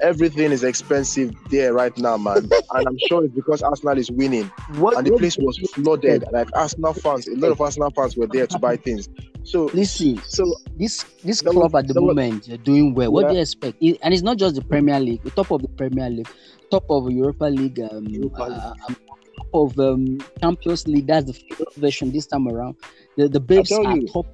Everything 0.00 0.52
is 0.52 0.62
expensive 0.62 1.34
there 1.50 1.74
right 1.74 1.96
now, 1.98 2.16
man, 2.16 2.48
and 2.74 2.88
I'm 2.88 2.98
sure 3.08 3.24
it's 3.24 3.34
because 3.34 3.62
Arsenal 3.62 3.98
is 3.98 4.10
winning. 4.10 4.44
What, 4.76 4.96
and 4.96 5.06
the 5.06 5.16
place 5.16 5.36
was 5.36 5.58
flooded. 5.74 6.24
Like 6.32 6.48
Arsenal 6.54 6.94
fans, 6.94 7.28
a 7.28 7.34
lot 7.36 7.52
of 7.52 7.60
Arsenal 7.60 7.90
fans 7.90 8.16
were 8.16 8.28
there 8.28 8.46
to 8.46 8.58
buy 8.58 8.76
things. 8.76 9.08
So 9.48 9.70
listen, 9.72 10.20
so 10.28 10.44
this 10.76 11.04
this 11.24 11.40
club 11.40 11.72
was, 11.72 11.82
at 11.82 11.88
the 11.88 11.98
moment 11.98 12.48
was, 12.48 12.58
doing 12.58 12.92
well. 12.92 13.10
What 13.10 13.22
yeah. 13.22 13.28
do 13.28 13.34
you 13.36 13.40
expect? 13.40 13.78
It, 13.80 13.98
and 14.02 14.12
it's 14.12 14.22
not 14.22 14.36
just 14.36 14.56
the 14.56 14.62
Premier 14.62 15.00
League, 15.00 15.22
the 15.22 15.30
top 15.30 15.50
of 15.50 15.62
the 15.62 15.68
Premier 15.68 16.10
League, 16.10 16.28
top 16.70 16.84
of 16.90 17.10
Europa 17.10 17.44
League, 17.44 17.80
um, 17.80 18.06
Europa 18.08 18.42
League. 18.42 18.58
Uh, 18.58 18.74
um, 18.86 18.96
top 19.38 19.48
of 19.54 19.78
um, 19.78 20.18
Champions 20.42 20.86
League. 20.86 21.06
That's 21.06 21.24
the 21.24 21.66
version 21.78 22.12
this 22.12 22.26
time 22.26 22.46
around. 22.46 22.76
The 23.16 23.26
the 23.26 23.40
Babes 23.40 23.72
are 23.72 23.96
you. 23.96 24.06
top. 24.08 24.26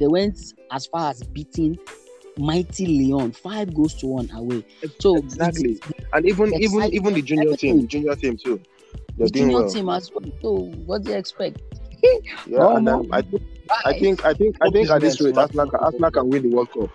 They 0.00 0.08
went 0.08 0.36
as 0.72 0.86
far 0.86 1.10
as 1.10 1.22
beating 1.22 1.78
mighty 2.36 2.84
Lyon 2.86 3.30
five 3.30 3.72
goals 3.72 3.94
to 4.00 4.08
one 4.08 4.28
away. 4.32 4.66
So 4.98 5.18
exactly, 5.18 5.78
and 6.12 6.26
even 6.26 6.52
even 6.54 6.82
even 6.92 7.14
the 7.14 7.22
junior 7.22 7.54
team, 7.54 7.86
junior 7.86 8.16
team 8.16 8.36
too. 8.36 8.60
The 9.18 9.30
junior 9.30 9.60
well. 9.60 9.70
team 9.70 9.88
as 9.88 10.10
well. 10.12 10.24
So 10.42 10.50
what 10.84 11.04
do 11.04 11.12
you 11.12 11.16
expect? 11.16 11.62
yeah, 12.02 12.58
oh, 12.58 12.76
and 12.76 12.88
um, 12.88 13.08
I, 13.12 13.22
think, 13.22 13.42
I 13.84 13.98
think 13.98 14.24
I 14.24 14.34
think 14.34 14.56
I 14.60 14.70
think 14.70 14.90
at 14.90 15.00
this 15.00 15.20
rate, 15.20 15.36
Arsenal, 15.36 15.70
Arsenal 15.78 16.10
can 16.10 16.28
win 16.28 16.42
the 16.42 16.48
World 16.48 16.70
Cup. 16.72 16.90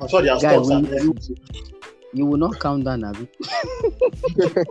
I'm 0.00 0.08
sure 0.08 0.22
their 0.22 0.38
Guy, 0.38 0.54
you, 0.56 1.14
you 2.12 2.26
will 2.26 2.38
not 2.38 2.58
count 2.60 2.84
down, 2.84 3.04
Abby. 3.04 3.28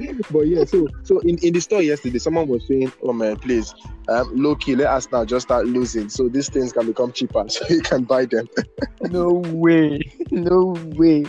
but 0.30 0.46
yeah, 0.46 0.64
so 0.64 0.86
so 1.02 1.18
in, 1.20 1.38
in 1.38 1.52
the 1.52 1.60
store 1.60 1.82
yesterday, 1.82 2.18
someone 2.18 2.48
was 2.48 2.66
saying, 2.66 2.92
"Oh 3.02 3.12
man, 3.12 3.36
please, 3.36 3.74
um, 4.08 4.30
low 4.34 4.54
key, 4.54 4.74
let 4.74 4.88
us 4.88 5.08
now 5.12 5.24
just 5.24 5.46
start 5.46 5.66
losing, 5.66 6.08
so 6.08 6.28
these 6.28 6.48
things 6.48 6.72
can 6.72 6.86
become 6.86 7.12
cheaper, 7.12 7.44
so 7.48 7.64
you 7.68 7.80
can 7.80 8.04
buy 8.04 8.24
them." 8.26 8.48
no 9.10 9.42
way, 9.46 10.00
no 10.30 10.76
way. 10.96 11.24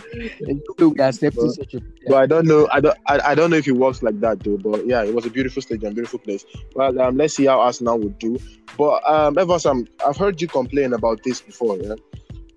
So 0.78 0.94
accepting 0.98 1.46
but, 1.46 1.54
such 1.54 1.74
a. 1.74 1.80
But 2.06 2.16
I 2.16 2.26
don't 2.26 2.46
know. 2.46 2.68
I 2.72 2.80
don't. 2.80 2.98
I, 3.06 3.20
I 3.20 3.34
don't 3.34 3.50
know 3.50 3.56
if 3.56 3.68
it 3.68 3.72
works 3.72 4.02
like 4.02 4.20
that 4.20 4.40
though. 4.40 4.56
But 4.56 4.86
yeah, 4.86 5.02
it 5.02 5.14
was 5.14 5.26
a 5.26 5.30
beautiful 5.30 5.62
stadium, 5.62 5.94
beautiful 5.94 6.18
place. 6.18 6.44
Well, 6.74 6.98
um, 7.00 7.16
let's 7.16 7.34
see 7.34 7.46
how 7.46 7.60
Arsenal 7.60 7.98
would 7.98 8.18
do. 8.18 8.38
But 8.78 9.08
um, 9.08 9.36
Evers, 9.38 9.66
um, 9.66 9.86
I've 10.06 10.16
heard 10.16 10.40
you 10.40 10.48
complain 10.48 10.92
about 10.92 11.22
this 11.24 11.40
before. 11.40 11.76
Yeah, 11.76 11.94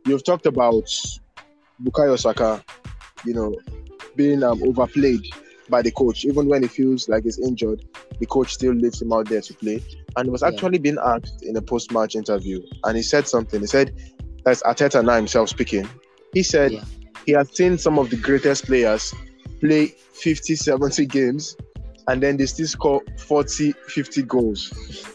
you've 0.06 0.24
talked 0.24 0.46
about 0.46 0.86
Bukayo 1.84 2.18
Saka, 2.18 2.64
you 3.26 3.34
know, 3.34 3.54
being 4.16 4.44
um, 4.44 4.64
overplayed 4.64 5.22
by 5.70 5.82
the 5.82 5.92
coach. 5.92 6.26
Even 6.26 6.48
when 6.48 6.62
he 6.62 6.68
feels 6.68 7.10
like 7.10 7.24
he's 7.24 7.40
injured, 7.40 7.86
the 8.20 8.26
coach 8.26 8.54
still 8.54 8.74
leaves 8.74 9.02
him 9.02 9.14
out 9.14 9.28
there 9.28 9.42
to 9.42 9.54
play. 9.54 9.84
And 10.16 10.26
he 10.26 10.30
was 10.30 10.44
actually 10.44 10.78
yeah. 10.78 10.84
being 10.84 10.98
asked 11.04 11.44
in 11.44 11.58
a 11.58 11.62
post 11.62 11.92
match 11.92 12.16
interview, 12.16 12.62
and 12.84 12.98
he 12.98 13.04
said 13.04 13.28
something. 13.28 13.62
He 13.62 13.68
said, 13.68 13.96
that's 14.44 14.62
Arteta 14.64 15.04
now 15.04 15.16
himself 15.16 15.50
speaking. 15.50 15.90
He 16.34 16.44
said 16.44 16.72
yeah. 16.72 16.84
he 17.26 17.32
has 17.34 17.50
seen 17.56 17.78
some 17.78 17.98
of 17.98 18.10
the 18.10 18.18
greatest 18.18 18.66
players 18.66 19.14
play 19.60 19.88
50, 19.88 20.56
70 20.56 21.06
games, 21.08 21.58
and 22.08 22.22
then 22.22 22.38
they 22.38 22.46
still 22.46 22.68
score 22.68 23.02
40, 23.18 23.72
50 23.72 24.22
goals. 24.24 25.12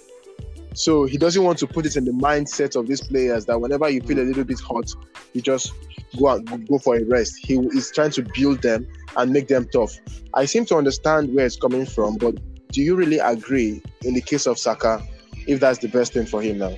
So 0.74 1.04
he 1.04 1.18
doesn't 1.18 1.42
want 1.42 1.58
to 1.58 1.66
put 1.66 1.86
it 1.86 1.96
in 1.96 2.04
the 2.04 2.12
mindset 2.12 2.76
of 2.76 2.86
these 2.86 3.00
players 3.00 3.44
that 3.46 3.60
whenever 3.60 3.88
you 3.88 4.00
feel 4.00 4.18
a 4.18 4.22
mm. 4.22 4.28
little 4.28 4.44
bit 4.44 4.60
hot, 4.60 4.90
you 5.32 5.42
just 5.42 5.72
go 6.18 6.28
and 6.28 6.68
go 6.68 6.78
for 6.78 6.96
a 6.96 7.04
rest. 7.04 7.36
He 7.42 7.54
is 7.54 7.90
trying 7.90 8.10
to 8.12 8.22
build 8.34 8.62
them 8.62 8.86
and 9.16 9.32
make 9.32 9.48
them 9.48 9.68
tough. 9.72 9.98
I 10.34 10.44
seem 10.44 10.64
to 10.66 10.76
understand 10.76 11.34
where 11.34 11.46
it's 11.46 11.56
coming 11.56 11.86
from, 11.86 12.16
but 12.16 12.34
do 12.72 12.82
you 12.82 12.94
really 12.94 13.18
agree 13.18 13.82
in 14.02 14.14
the 14.14 14.20
case 14.20 14.46
of 14.46 14.58
Saka 14.58 15.02
if 15.46 15.60
that's 15.60 15.78
the 15.78 15.88
best 15.88 16.12
thing 16.12 16.26
for 16.26 16.40
him 16.40 16.58
now? 16.58 16.76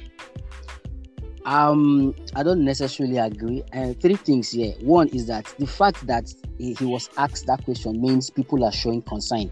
Um, 1.44 2.14
I 2.36 2.42
don't 2.42 2.64
necessarily 2.64 3.18
agree. 3.18 3.62
And 3.72 3.96
uh, 3.96 3.98
three 4.00 4.14
things 4.14 4.50
here. 4.50 4.74
One 4.80 5.08
is 5.08 5.26
that 5.26 5.52
the 5.58 5.66
fact 5.66 6.06
that 6.06 6.32
he, 6.58 6.74
he 6.74 6.84
was 6.84 7.10
asked 7.16 7.46
that 7.46 7.64
question 7.64 8.00
means 8.00 8.30
people 8.30 8.64
are 8.64 8.72
showing 8.72 9.02
concern. 9.02 9.50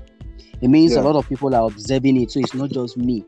It 0.63 0.69
means 0.69 0.93
yeah. 0.93 1.01
a 1.01 1.03
lot 1.03 1.17
of 1.17 1.29
people 1.29 1.55
are 1.55 1.67
observing 1.67 2.21
it, 2.21 2.31
so 2.31 2.41
it's 2.41 2.55
not 2.55 2.71
just 2.71 2.97
me. 2.97 3.25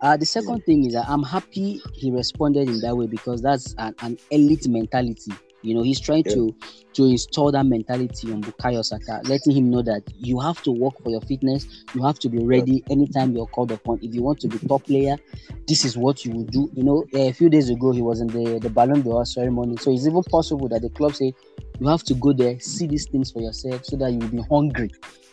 Uh, 0.00 0.16
the 0.16 0.26
second 0.26 0.64
thing 0.64 0.84
is 0.84 0.94
that 0.94 1.08
I'm 1.08 1.22
happy 1.22 1.80
he 1.94 2.10
responded 2.10 2.68
in 2.68 2.80
that 2.80 2.96
way 2.96 3.06
because 3.06 3.40
that's 3.40 3.74
an, 3.78 3.94
an 4.00 4.18
elite 4.30 4.68
mentality. 4.68 5.32
You 5.62 5.74
know, 5.74 5.82
he's 5.82 6.00
trying 6.00 6.24
yeah. 6.26 6.34
to 6.34 6.54
to 6.94 7.04
install 7.04 7.50
that 7.52 7.64
mentality 7.64 8.30
on 8.32 8.42
Bukayo 8.42 8.84
Saka, 8.84 9.20
letting 9.24 9.56
him 9.56 9.70
know 9.70 9.80
that 9.82 10.02
you 10.18 10.38
have 10.40 10.62
to 10.62 10.70
work 10.70 11.02
for 11.02 11.10
your 11.10 11.20
fitness. 11.22 11.66
You 11.94 12.02
have 12.02 12.18
to 12.20 12.28
be 12.28 12.38
ready 12.38 12.84
anytime 12.90 13.32
you're 13.32 13.46
called 13.46 13.72
upon. 13.72 13.98
If 14.02 14.14
you 14.14 14.22
want 14.22 14.40
to 14.40 14.48
be 14.48 14.58
top 14.58 14.84
player, 14.84 15.16
this 15.66 15.84
is 15.84 15.96
what 15.96 16.24
you 16.24 16.32
will 16.32 16.44
do. 16.44 16.70
You 16.74 16.82
know, 16.82 17.04
a 17.14 17.32
few 17.32 17.48
days 17.48 17.70
ago 17.70 17.92
he 17.92 18.02
was 18.02 18.20
in 18.20 18.26
the 18.28 18.58
the 18.58 18.70
Ballon 18.70 19.02
d'Or 19.02 19.24
ceremony, 19.24 19.76
so 19.78 19.92
it's 19.92 20.06
even 20.06 20.22
possible 20.24 20.68
that 20.68 20.82
the 20.82 20.90
club 20.90 21.14
say 21.14 21.32
you 21.80 21.88
have 21.88 22.02
to 22.04 22.14
go 22.14 22.32
there, 22.32 22.58
see 22.60 22.86
these 22.86 23.06
things 23.06 23.30
for 23.30 23.40
yourself, 23.40 23.84
so 23.84 23.96
that 23.96 24.12
you 24.12 24.18
will 24.18 24.28
be 24.28 24.42
hungry. 24.50 24.90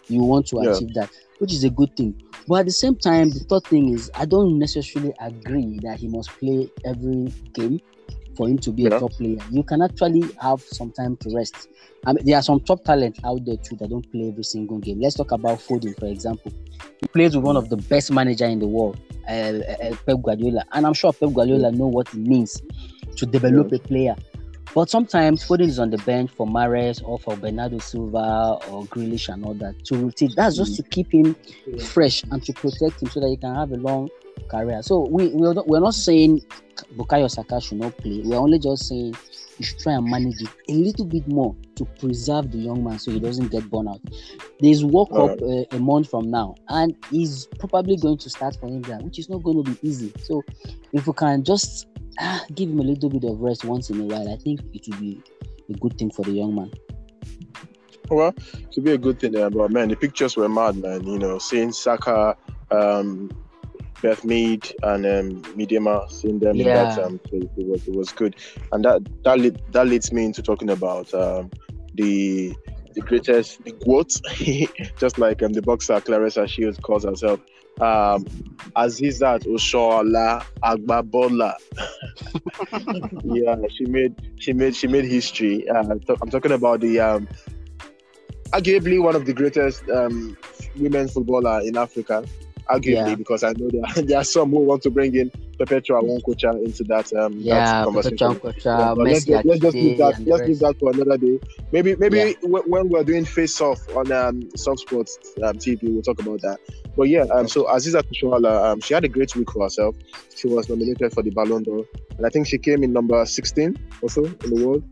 You 0.07 0.23
want 0.23 0.47
to 0.47 0.59
yeah. 0.61 0.71
achieve 0.71 0.93
that, 0.95 1.09
which 1.39 1.53
is 1.53 1.63
a 1.63 1.69
good 1.69 1.95
thing. 1.95 2.21
But 2.47 2.61
at 2.61 2.65
the 2.65 2.71
same 2.71 2.95
time, 2.95 3.29
the 3.29 3.39
third 3.39 3.63
thing 3.65 3.93
is 3.93 4.09
I 4.15 4.25
don't 4.25 4.57
necessarily 4.57 5.13
agree 5.19 5.79
that 5.83 5.99
he 5.99 6.07
must 6.07 6.29
play 6.39 6.69
every 6.83 7.31
game 7.53 7.79
for 8.39 8.47
him 8.47 8.57
to 8.57 8.71
be 8.71 8.83
Yeah. 8.83 8.95
a 8.95 8.99
top 9.01 9.11
player. 9.11 9.37
You 9.51 9.63
can 9.63 9.81
actually 9.81 10.23
have 10.39 10.61
some 10.61 10.91
time 10.91 11.17
to 11.17 11.29
rest. 11.35 11.67
I 12.05 12.13
mean, 12.13 12.23
there 12.25 12.37
are 12.37 12.41
some 12.41 12.61
top 12.61 12.85
talent 12.85 13.19
out 13.25 13.43
there 13.43 13.57
too 13.57 13.75
that 13.75 13.89
don't 13.89 14.09
play 14.13 14.29
every 14.29 14.45
single 14.45 14.77
game. 14.79 15.01
Let's 15.01 15.15
talk 15.15 15.33
about 15.33 15.59
Foden, 15.59 15.99
for 15.99 16.05
example. 16.05 16.53
He 17.01 17.07
plays 17.07 17.35
with 17.35 17.43
one 17.43 17.57
of 17.57 17.67
the 17.67 17.75
best 17.75 18.11
manager 18.13 18.45
in 18.45 18.59
the 18.59 18.67
world, 18.67 18.97
uh, 19.27 19.31
uh, 19.31 19.95
Pep 20.05 20.21
Guardiola, 20.23 20.63
and 20.71 20.85
I'm 20.87 20.93
sure 20.93 21.11
Pep 21.11 21.33
Guardiola 21.33 21.69
know 21.73 21.87
what 21.87 22.07
it 22.13 22.15
means 22.15 22.61
to 23.17 23.25
develop 23.25 23.73
a 23.73 23.79
player. 23.79 24.15
But 24.75 24.89
sometimes 24.89 25.43
Foden 25.43 25.67
is 25.67 25.79
on 25.79 25.89
the 25.89 25.97
bench 25.99 26.31
for 26.31 26.45
Mahrez 26.45 27.03
or 27.03 27.17
for 27.19 27.35
Bernardo 27.35 27.79
Silva 27.79 28.59
or 28.69 28.85
Grealish 28.85 29.31
and 29.33 29.43
all 29.43 29.55
that 29.55 29.83
to 29.85 29.97
rotate. 29.97 30.33
That's 30.35 30.57
just 30.57 30.75
to 30.75 30.83
keep 30.83 31.11
him 31.11 31.35
fresh 31.79 32.23
and 32.23 32.43
to 32.43 32.53
protect 32.53 33.01
him 33.01 33.09
so 33.09 33.19
that 33.19 33.29
he 33.29 33.37
can 33.37 33.55
have 33.55 33.71
a 33.71 33.77
long 33.77 34.09
career. 34.47 34.81
So 34.83 35.07
we 35.09 35.29
we're 35.29 35.53
not, 35.53 35.67
we're 35.67 35.79
not 35.79 35.95
saying 35.95 36.41
Bukayo 36.95 37.29
Saka 37.29 37.59
should 37.59 37.79
not 37.79 37.97
play. 37.97 38.21
We're 38.23 38.37
only 38.37 38.59
just 38.59 38.87
saying 38.87 39.15
you 39.57 39.65
should 39.65 39.79
try 39.79 39.93
and 39.93 40.05
manage 40.05 40.41
it 40.41 40.49
a 40.69 40.73
little 40.73 41.05
bit 41.05 41.27
more 41.27 41.55
to 41.75 41.85
preserve 41.85 42.51
the 42.51 42.59
young 42.59 42.83
man 42.83 42.97
so 42.97 43.11
he 43.11 43.19
doesn't 43.19 43.49
get 43.51 43.69
burnt 43.69 43.89
out. 43.89 44.01
There's 44.59 44.85
World 44.85 45.09
Cup 45.09 45.41
uh, 45.41 45.75
a 45.75 45.79
month 45.79 46.09
from 46.09 46.31
now, 46.31 46.55
and 46.69 46.95
he's 47.09 47.47
probably 47.59 47.97
going 47.97 48.17
to 48.19 48.29
start 48.29 48.55
for 48.59 48.67
England, 48.67 49.03
which 49.03 49.19
is 49.19 49.29
not 49.29 49.43
going 49.43 49.63
to 49.63 49.71
be 49.71 49.87
easy. 49.87 50.13
So 50.23 50.43
if 50.93 51.07
we 51.07 51.13
can 51.13 51.43
just 51.43 51.87
ah, 52.19 52.45
give 52.53 52.69
him 52.69 52.79
a 52.79 52.83
little 52.83 53.09
bit 53.09 53.23
of 53.23 53.39
rest 53.39 53.65
once 53.65 53.89
in 53.89 54.01
a 54.01 54.03
while, 54.03 54.31
I 54.31 54.37
think 54.37 54.61
it 54.73 54.87
will 54.87 54.99
be 54.99 55.21
a 55.69 55.73
good 55.73 55.97
thing 55.97 56.11
for 56.11 56.23
the 56.23 56.31
young 56.31 56.55
man. 56.55 56.71
Well, 58.09 58.33
it 58.53 58.75
would 58.75 58.85
be 58.85 58.93
a 58.93 58.97
good 58.97 59.19
thing 59.19 59.33
there, 59.33 59.49
but 59.49 59.71
man, 59.71 59.89
the 59.89 59.95
pictures 59.95 60.35
were 60.35 60.49
mad, 60.49 60.77
man. 60.77 61.05
You 61.05 61.19
know, 61.19 61.37
seeing 61.37 61.71
Saka, 61.71 62.35
um, 62.71 63.29
Beth 64.01 64.23
Mead, 64.25 64.73
and 64.81 65.05
um, 65.05 65.41
Miedema, 65.55 66.09
seeing 66.11 66.39
them 66.39 66.59
in 66.59 66.65
that 66.65 66.97
um, 66.97 67.19
place, 67.19 67.43
it 67.55 67.67
was 67.67 67.87
it 67.87 67.93
was 67.93 68.11
good, 68.11 68.35
and 68.71 68.83
that 68.83 69.07
that 69.23 69.39
lead, 69.39 69.61
that 69.71 69.87
leads 69.87 70.11
me 70.11 70.25
into 70.25 70.41
talking 70.41 70.71
about 70.71 71.13
um, 71.13 71.51
the 71.93 72.55
the 72.95 73.01
greatest 73.01 73.63
the 73.63 73.71
quote, 73.71 74.13
just 74.97 75.19
like 75.19 75.43
um, 75.43 75.53
the 75.53 75.61
boxer 75.61 76.01
Claressa 76.01 76.47
Shields 76.47 76.79
calls 76.79 77.03
herself, 77.03 77.39
um, 77.79 78.25
Asisat 78.75 79.45
Oshoala 79.45 80.43
Agbabola. 80.63 81.53
yeah, 83.23 83.55
she 83.77 83.85
made 83.85 84.15
she 84.39 84.53
made 84.53 84.75
she 84.75 84.87
made 84.87 85.05
history. 85.05 85.67
Uh, 85.69 85.95
I'm 86.21 86.29
talking 86.29 86.51
about 86.51 86.81
the 86.81 86.99
um, 86.99 87.27
arguably 88.53 89.01
one 89.01 89.15
of 89.15 89.25
the 89.25 89.33
greatest 89.33 89.87
um, 89.89 90.35
women 90.77 91.07
footballer 91.07 91.61
in 91.61 91.77
Africa. 91.77 92.23
Arguably, 92.69 92.85
Yeah. 92.85 93.15
because 93.15 93.43
I 93.43 93.53
know 93.53 93.69
there 93.71 93.81
are, 93.83 94.01
there 94.03 94.17
are 94.19 94.23
some 94.23 94.51
who 94.51 94.59
want 94.59 94.83
to 94.83 94.91
bring 94.91 95.15
in 95.15 95.31
Perpetua 95.57 96.01
Nkwocha 96.03 96.63
into 96.63 96.83
that 96.85 97.11
um 97.19 97.33
that 97.39 97.45
Yeah, 97.45 97.83
conversation. 97.83 98.17
Yeah, 98.21 98.33
Chankocha, 98.51 98.95
but 98.95 99.07
let's, 99.07 99.25
just, 99.25 99.45
let's 99.45 99.59
just 99.61 99.77
leave 99.81 99.97
that. 99.97 100.13
Let's 100.27 100.47
leave 100.47 100.59
that 100.59 100.75
for 100.79 100.91
another 100.91 101.17
day. 101.17 101.39
Maybe, 101.71 101.95
maybe 101.97 102.17
Yeah. 102.17 102.33
w- 102.43 102.63
when 102.67 102.89
we're 102.89 103.03
doing 103.03 103.25
face 103.25 103.59
off 103.59 103.79
on 103.95 104.11
um, 104.11 104.47
Soft 104.55 104.81
Sports 104.81 105.17
um, 105.43 105.57
TV, 105.57 105.79
we'll 105.83 106.03
talk 106.03 106.19
about 106.19 106.41
that. 106.41 106.59
But 106.99 107.07
yeah, 107.07 107.23
um, 107.31 107.47
so 107.47 107.63
Asisat 107.63 108.03
Oshoala, 108.11 108.73
um, 108.73 108.81
she 108.81 108.93
had 108.93 109.05
a 109.05 109.07
great 109.07 109.33
week 109.33 109.49
for 109.51 109.63
herself. 109.63 109.95
She 110.35 110.49
was 110.49 110.67
nominated 110.67 111.13
for 111.13 111.23
the 111.23 111.29
Ballon 111.29 111.63
d'Or, 111.63 111.85
and 112.17 112.25
I 112.25 112.29
think 112.29 112.45
she 112.45 112.57
came 112.57 112.83
in 112.83 112.91
number 112.91 113.25
16 113.25 113.77
or 114.01 114.09
so 114.09 114.25
in 114.25 114.53
the 114.53 114.65
world. 114.67 114.83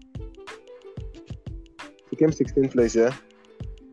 She 2.09 2.15
came 2.15 2.29
16th 2.29 2.71
place, 2.71 2.95
yeah. 2.95 3.13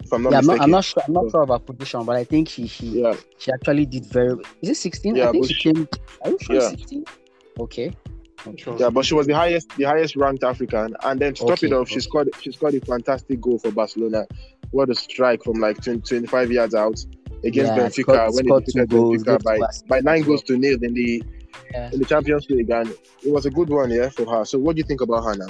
If 0.04 0.12
I'm 0.12 0.22
not 0.22 0.30
yeah, 0.30 0.38
mistaken. 0.38 0.62
I'm 0.62 0.70
not 0.70 0.84
sure. 0.84 1.02
I'm 1.08 1.12
not 1.12 1.30
sure 1.32 1.42
of 1.42 1.48
her 1.48 1.58
position, 1.58 2.04
but 2.04 2.14
I 2.14 2.22
think 2.22 2.50
she 2.50 2.68
she 2.68 3.02
Yeah, 3.02 3.16
she 3.36 3.50
actually 3.50 3.86
did 3.86 4.06
very. 4.06 4.38
Is 4.62 4.68
it 4.68 4.76
16? 4.76 5.16
Yeah, 5.16 5.30
I 5.30 5.32
think 5.32 5.48
but 5.48 5.50
she 5.50 5.72
came. 5.72 5.88
Are 6.22 6.30
you 6.30 6.38
sure 6.40 6.54
yeah. 6.54 6.68
16? 6.68 7.04
Okay. 7.58 7.92
Okay. 8.46 8.76
yeah, 8.78 8.90
but 8.90 9.04
she 9.04 9.14
was 9.14 9.26
the 9.26 9.34
highest, 9.34 9.74
the 9.76 9.84
highest 9.84 10.14
ranked 10.14 10.44
African. 10.44 10.94
And 11.02 11.18
then 11.18 11.34
to 11.34 11.40
top 11.40 11.50
Okay, 11.52 11.66
it 11.66 11.72
off, 11.72 11.88
she 11.88 11.98
scored, 11.98 12.28
she 12.40 12.52
scored 12.52 12.74
a 12.74 12.80
fantastic 12.80 13.40
goal 13.40 13.58
for 13.58 13.72
Barcelona. 13.72 14.26
What 14.70 14.88
a 14.90 14.94
strike 14.94 15.42
from 15.42 15.54
like 15.54 15.82
20, 15.82 16.02
25 16.02 16.52
yards 16.52 16.76
out 16.76 17.04
against 17.44 17.72
Yeah, 17.72 17.78
Benfica 17.78 18.02
scored- 18.02 18.34
when 18.34 18.44
scored 18.46 18.62
they 18.62 18.72
defeated 18.72 18.90
goals, 18.90 19.22
Benfica 19.24 19.24
gave 19.24 19.60
by, 19.60 19.68
by 19.88 20.00
nine 20.00 20.22
goals 20.22 20.42
to 20.44 20.56
nil 20.56 20.78
in 20.82 20.94
the 20.94 21.22
Yeah. 21.72 21.90
in 21.92 21.98
the 22.00 22.04
Champions 22.04 22.46
League, 22.50 22.70
and 22.70 22.88
it 22.88 23.32
was 23.32 23.46
a 23.46 23.50
good 23.50 23.68
one, 23.68 23.90
yeah, 23.90 24.08
for 24.08 24.26
her. 24.26 24.44
So, 24.44 24.58
what 24.58 24.76
do 24.76 24.80
you 24.80 24.84
think 24.86 25.00
about 25.00 25.22
her 25.24 25.34
now? 25.36 25.46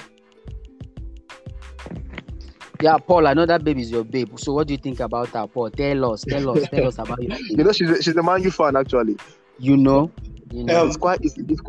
Yeah, 2.83 2.99
Paul, 2.99 3.27
I 3.27 3.33
know 3.35 3.47
that 3.47 3.65
baby 3.65 3.81
is 3.81 3.91
your 3.91 4.05
babe. 4.05 4.39
So 4.39 4.53
what 4.53 4.67
do 4.67 4.75
you 4.75 4.79
think 4.79 5.01
about 5.01 5.29
her, 5.29 5.47
Paul? 5.47 5.71
Tell 5.71 6.13
us, 6.13 6.23
tell 6.23 6.51
us, 6.51 6.69
tell 6.69 6.87
us 6.89 6.99
about 6.99 7.23
your 7.23 7.35
You 7.49 7.65
know, 7.65 7.73
she's 7.73 7.89
a, 7.89 8.03
she's 8.03 8.17
a 8.17 8.23
Man 8.23 8.43
U 8.43 8.51
fan 8.51 8.77
actually. 8.77 9.17
You 9.59 9.77
know, 9.79 10.11
you 10.53 10.65
know. 10.65 10.83
Um, 10.83 10.89
It's 10.89 10.97
quite 10.99 11.21
it's, 11.23 11.39
it's, 11.39 11.63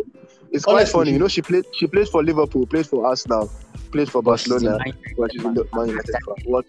it's 0.51 0.65
quite 0.65 0.73
Honestly, 0.73 0.91
funny. 0.91 1.11
You 1.11 1.19
know, 1.19 1.27
she 1.29 1.41
played 1.41 1.65
she 1.73 1.87
plays 1.87 2.09
for 2.09 2.21
Liverpool, 2.23 2.65
plays 2.65 2.87
for 2.87 3.05
Arsenal, 3.05 3.49
plays 3.91 4.09
for 4.09 4.21
but 4.21 4.39
she's 4.39 4.51
a 4.51 4.55
Barcelona, 4.55 4.83
but 5.17 5.31
she's 5.31 5.43
a. 5.45 5.47
Man 5.47 5.89
United 5.89 6.15
fan. 6.25 6.35
What? 6.45 6.65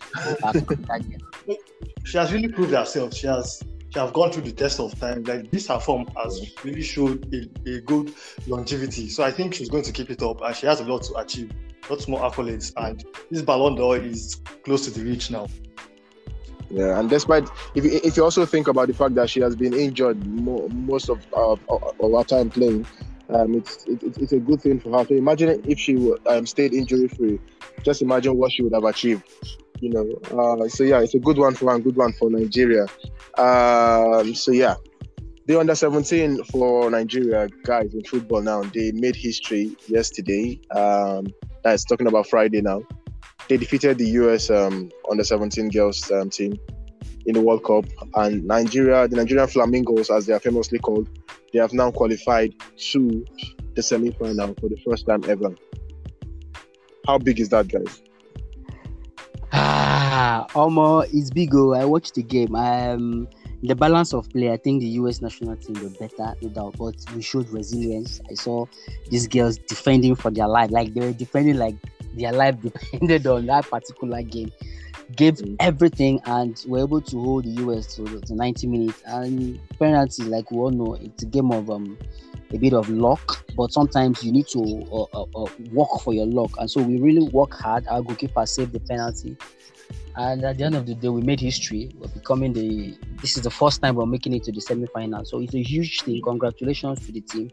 She 2.06 2.18
has 2.18 2.32
really 2.32 2.46
proved 2.48 2.72
herself. 2.72 3.12
She 3.14 3.26
has 3.26 3.60
she 3.92 3.98
has 3.98 4.12
gone 4.12 4.30
through 4.30 4.44
the 4.44 4.52
test 4.52 4.78
of 4.78 4.96
time. 5.00 5.24
Like 5.24 5.50
this 5.50 5.66
her 5.66 5.80
form 5.80 6.06
has 6.16 6.54
really 6.62 6.82
showed 6.82 7.26
a, 7.34 7.70
a 7.70 7.80
good 7.80 8.14
longevity. 8.46 9.08
So 9.08 9.24
I 9.24 9.32
think 9.32 9.54
she's 9.54 9.68
going 9.68 9.82
to 9.82 9.90
keep 9.92 10.08
it 10.10 10.22
up 10.22 10.40
and 10.40 10.54
she 10.54 10.66
has 10.66 10.78
a 10.78 10.84
lot 10.84 11.02
to 11.04 11.16
achieve, 11.16 11.50
lots 11.90 12.06
more 12.06 12.20
accolades. 12.20 12.72
And 12.76 13.04
this 13.28 13.42
Ballon 13.42 13.74
d'Or 13.74 13.96
is 13.96 14.36
close 14.64 14.84
to 14.84 14.92
the 14.96 15.04
reach 15.04 15.32
now. 15.32 15.48
Yeah, 16.70 16.98
and 17.00 17.10
despite 17.10 17.48
if 17.74 17.84
you, 17.84 18.00
if 18.04 18.16
you 18.16 18.22
also 18.22 18.46
think 18.46 18.68
about 18.68 18.86
the 18.86 18.94
fact 18.94 19.16
that 19.16 19.28
she 19.28 19.40
has 19.40 19.56
been 19.56 19.74
injured 19.74 20.24
mo- 20.26 20.68
most 20.68 21.08
of 21.08 21.26
of, 21.32 21.60
of 21.68 22.12
her 22.12 22.24
time 22.24 22.50
playing, 22.50 22.86
um, 23.30 23.56
it's 23.56 23.84
it, 23.86 24.02
it's- 24.04 24.32
a 24.32 24.38
good 24.38 24.60
thing 24.60 24.78
for 24.78 24.96
her. 24.96 25.04
So 25.06 25.14
imagine 25.14 25.60
if 25.68 25.78
she 25.80 26.12
um, 26.28 26.46
stayed 26.46 26.72
injury 26.72 27.08
free. 27.08 27.40
Just 27.82 28.00
imagine 28.02 28.36
what 28.36 28.52
she 28.52 28.62
would 28.62 28.74
have 28.74 28.84
achieved. 28.84 29.22
You 29.80 29.90
know. 29.90 30.08
Uh, 30.38 30.68
so 30.68 30.84
yeah, 30.84 31.00
it's 31.00 31.14
a 31.14 31.18
good 31.18 31.38
one 31.38 31.54
for 31.54 31.74
and 31.74 31.84
good 31.84 31.96
one 31.96 32.12
for 32.12 32.30
Nigeria. 32.30 32.86
Um, 33.38 34.34
so 34.34 34.52
yeah, 34.52 34.74
the 35.46 35.58
under 35.58 35.74
17 35.74 36.44
for 36.44 36.90
Nigeria 36.90 37.48
guys 37.62 37.94
in 37.94 38.02
football 38.04 38.42
now 38.42 38.62
they 38.62 38.92
made 38.92 39.16
history 39.16 39.76
yesterday. 39.88 40.60
Um, 40.70 41.26
that's 41.62 41.84
talking 41.84 42.06
about 42.06 42.28
Friday 42.28 42.62
now 42.62 42.82
they 43.48 43.56
defeated 43.56 43.98
the 43.98 44.08
US 44.20 44.50
um, 44.50 44.90
under 45.10 45.24
17 45.24 45.68
girls 45.68 46.10
um, 46.10 46.30
team 46.30 46.58
in 47.26 47.34
the 47.34 47.40
World 47.40 47.64
Cup, 47.64 47.84
and 48.14 48.44
Nigeria, 48.44 49.08
the 49.08 49.16
Nigerian 49.16 49.48
Flamingos, 49.48 50.10
as 50.10 50.26
they 50.26 50.32
are 50.32 50.38
famously 50.38 50.78
called, 50.78 51.08
they 51.52 51.58
have 51.58 51.72
now 51.72 51.90
qualified 51.90 52.54
to 52.92 53.24
the 53.74 53.82
semi-final 53.82 54.54
for 54.60 54.68
the 54.68 54.76
first 54.86 55.06
time 55.06 55.22
ever. 55.28 55.52
How 57.06 57.18
big 57.18 57.40
is 57.40 57.48
that, 57.48 57.66
guys? 57.68 58.02
Ah, 60.18 60.46
Omo, 60.54 61.04
it's 61.12 61.30
big. 61.30 61.54
Oh, 61.54 61.74
I 61.74 61.84
watched 61.84 62.14
the 62.14 62.22
game. 62.22 62.54
Um, 62.54 63.28
the 63.62 63.74
balance 63.74 64.14
of 64.14 64.30
play, 64.30 64.50
I 64.50 64.56
think 64.56 64.80
the 64.80 64.88
US 65.00 65.20
national 65.20 65.56
team 65.56 65.74
were 65.82 65.90
better, 65.90 66.34
no 66.40 66.48
doubt, 66.48 66.76
but 66.78 66.94
we 67.14 67.20
showed 67.20 67.50
resilience. 67.50 68.22
I 68.30 68.34
saw 68.34 68.64
these 69.10 69.26
girls 69.28 69.58
defending 69.58 70.14
for 70.14 70.30
their 70.30 70.48
life, 70.48 70.70
like 70.70 70.94
they 70.94 71.00
were 71.02 71.12
defending 71.12 71.58
like 71.58 71.74
their 72.14 72.32
life 72.32 72.58
depended 72.62 73.26
on 73.26 73.44
that 73.46 73.68
particular 73.68 74.22
game. 74.22 74.50
Gave 75.16 75.34
Mm. 75.34 75.56
everything 75.60 76.20
and 76.24 76.64
were 76.66 76.80
able 76.80 77.02
to 77.02 77.20
hold 77.20 77.44
the 77.44 77.50
US 77.64 77.94
to, 77.96 78.04
to 78.22 78.34
90 78.34 78.66
minutes. 78.68 79.02
And 79.06 79.60
penalty, 79.78 80.24
like 80.24 80.50
we 80.50 80.56
all 80.58 80.70
know, 80.70 80.94
it's 80.94 81.22
a 81.24 81.26
game 81.26 81.52
of 81.52 81.68
um 81.70 81.98
a 82.52 82.58
bit 82.58 82.72
of 82.72 82.88
luck, 82.88 83.44
but 83.56 83.72
sometimes 83.72 84.22
you 84.22 84.32
need 84.32 84.46
to 84.48 84.60
uh, 84.92 85.02
uh, 85.14 85.26
uh, 85.34 85.48
work 85.72 85.88
for 86.02 86.14
your 86.14 86.26
luck. 86.26 86.50
And 86.58 86.70
so 86.70 86.82
we 86.82 87.00
really 87.00 87.28
work 87.28 87.52
hard. 87.54 87.86
Our 87.88 88.02
goalkeeper 88.02 88.46
saved 88.46 88.72
the 88.72 88.80
penalty. 88.80 89.36
And 90.16 90.44
at 90.44 90.56
the 90.56 90.64
end 90.64 90.74
of 90.74 90.86
the 90.86 90.94
day, 90.94 91.08
we 91.08 91.20
made 91.20 91.40
history. 91.40 91.90
We're 91.98 92.08
becoming 92.08 92.52
the. 92.54 92.96
This 93.20 93.36
is 93.36 93.42
the 93.42 93.50
first 93.50 93.82
time 93.82 93.96
we're 93.96 94.06
making 94.06 94.32
it 94.34 94.44
to 94.44 94.52
the 94.52 94.60
semi-final, 94.60 95.24
so 95.26 95.40
it's 95.40 95.54
a 95.54 95.62
huge 95.62 96.02
thing. 96.02 96.22
Congratulations 96.22 97.04
to 97.04 97.12
the 97.12 97.20
team, 97.20 97.50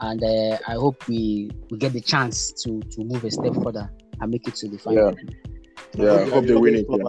and 0.00 0.22
uh, 0.22 0.58
I 0.68 0.74
hope 0.74 1.06
we 1.08 1.50
we 1.68 1.78
get 1.78 1.92
the 1.92 2.00
chance 2.00 2.52
to 2.62 2.80
to 2.80 3.04
move 3.04 3.24
a 3.24 3.30
step 3.32 3.54
further 3.54 3.90
and 4.20 4.30
make 4.30 4.46
it 4.46 4.54
to 4.56 4.68
the 4.68 4.78
final. 4.78 5.16
Yeah, 5.96 6.12
I 6.12 6.28
hope 6.30 6.44
they 6.46 6.54
win 6.54 6.76
it. 6.76 6.86
yeah. 6.88 7.04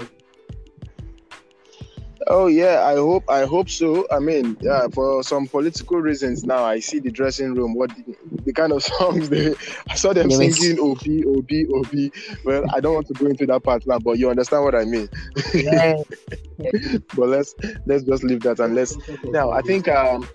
Oh 2.30 2.48
yeah, 2.48 2.84
I 2.86 2.96
hope 2.96 3.24
I 3.30 3.46
hope 3.46 3.70
so. 3.70 4.06
I 4.12 4.20
mean, 4.20 4.58
yeah, 4.60 4.88
for 4.90 5.24
some 5.24 5.48
political 5.48 5.98
reasons 5.98 6.44
now, 6.46 6.64
I 6.64 6.80
see 6.80 7.00
the 7.00 7.10
dressing 7.10 7.54
room. 7.54 7.74
What 7.74 7.92
the, 7.96 8.16
the 8.46 8.54
kind 8.54 8.74
of 8.74 8.84
songs 9.00 9.30
they 9.30 9.54
I 9.90 9.96
saw 9.96 10.14
them 10.14 10.30
singing 10.30 10.80
"OB 10.80 11.38
OB 11.38 11.52
OB." 11.76 12.12
Well, 12.44 12.66
I 12.74 12.82
don't 12.82 12.96
want 12.96 13.08
to 13.08 13.14
go 13.14 13.28
into 13.28 13.46
that 13.46 13.64
part 13.64 13.88
now, 13.88 14.00
but 14.00 14.18
you 14.18 14.30
understand 14.30 14.64
what 14.64 14.76
I 14.76 14.86
mean. 14.86 15.10
Yeah. 15.54 15.96
But 17.16 17.30
let's 17.30 17.54
let's 17.86 18.04
just 18.04 18.24
leave 18.24 18.42
that 18.42 18.60
and 18.60 18.74
let's 18.74 18.98
now. 19.26 19.52
I 19.52 19.62
think 19.62 19.88
um, 19.88 20.28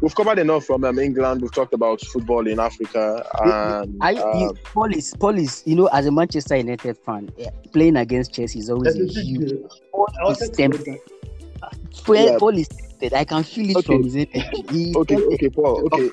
we've 0.00 0.14
covered 0.14 0.38
enough 0.38 0.64
from 0.64 0.84
um, 0.84 0.98
England. 1.00 1.42
We've 1.42 1.52
talked 1.52 1.74
about 1.74 2.00
football 2.00 2.46
in 2.46 2.60
Africa, 2.60 3.26
and 3.40 3.96
I, 4.00 4.14
um, 4.14 4.38
you, 4.38 4.54
police, 4.62 5.14
police. 5.14 5.66
You 5.66 5.74
know, 5.74 5.86
as 5.86 6.06
a 6.06 6.12
Manchester 6.12 6.56
United 6.56 6.96
fan, 6.98 7.30
eh, 7.38 7.50
playing 7.72 7.96
against 7.96 8.32
Chelsea 8.32 8.60
is 8.60 8.70
always 8.70 8.94
a 8.94 9.20
huge. 9.20 9.52
is 9.52 9.80
wanted 9.92 11.00
to 11.94 12.02
tempted. 12.02 12.14
say 12.14 12.24
that. 12.24 12.24
Play, 12.24 12.24
Yeah. 12.24 12.38
Paul 12.38 12.58
is 12.58 12.68
excited. 12.68 13.12
I 13.14 13.24
can 13.24 13.42
feel 13.44 13.70
it 13.70 13.76
Okay. 13.76 13.86
from 13.86 14.02
his 14.04 14.16
energy. 14.16 14.92
Okay, 14.96 15.16
okay, 15.16 15.48
Paul. 15.50 15.86
Okay. 15.86 16.10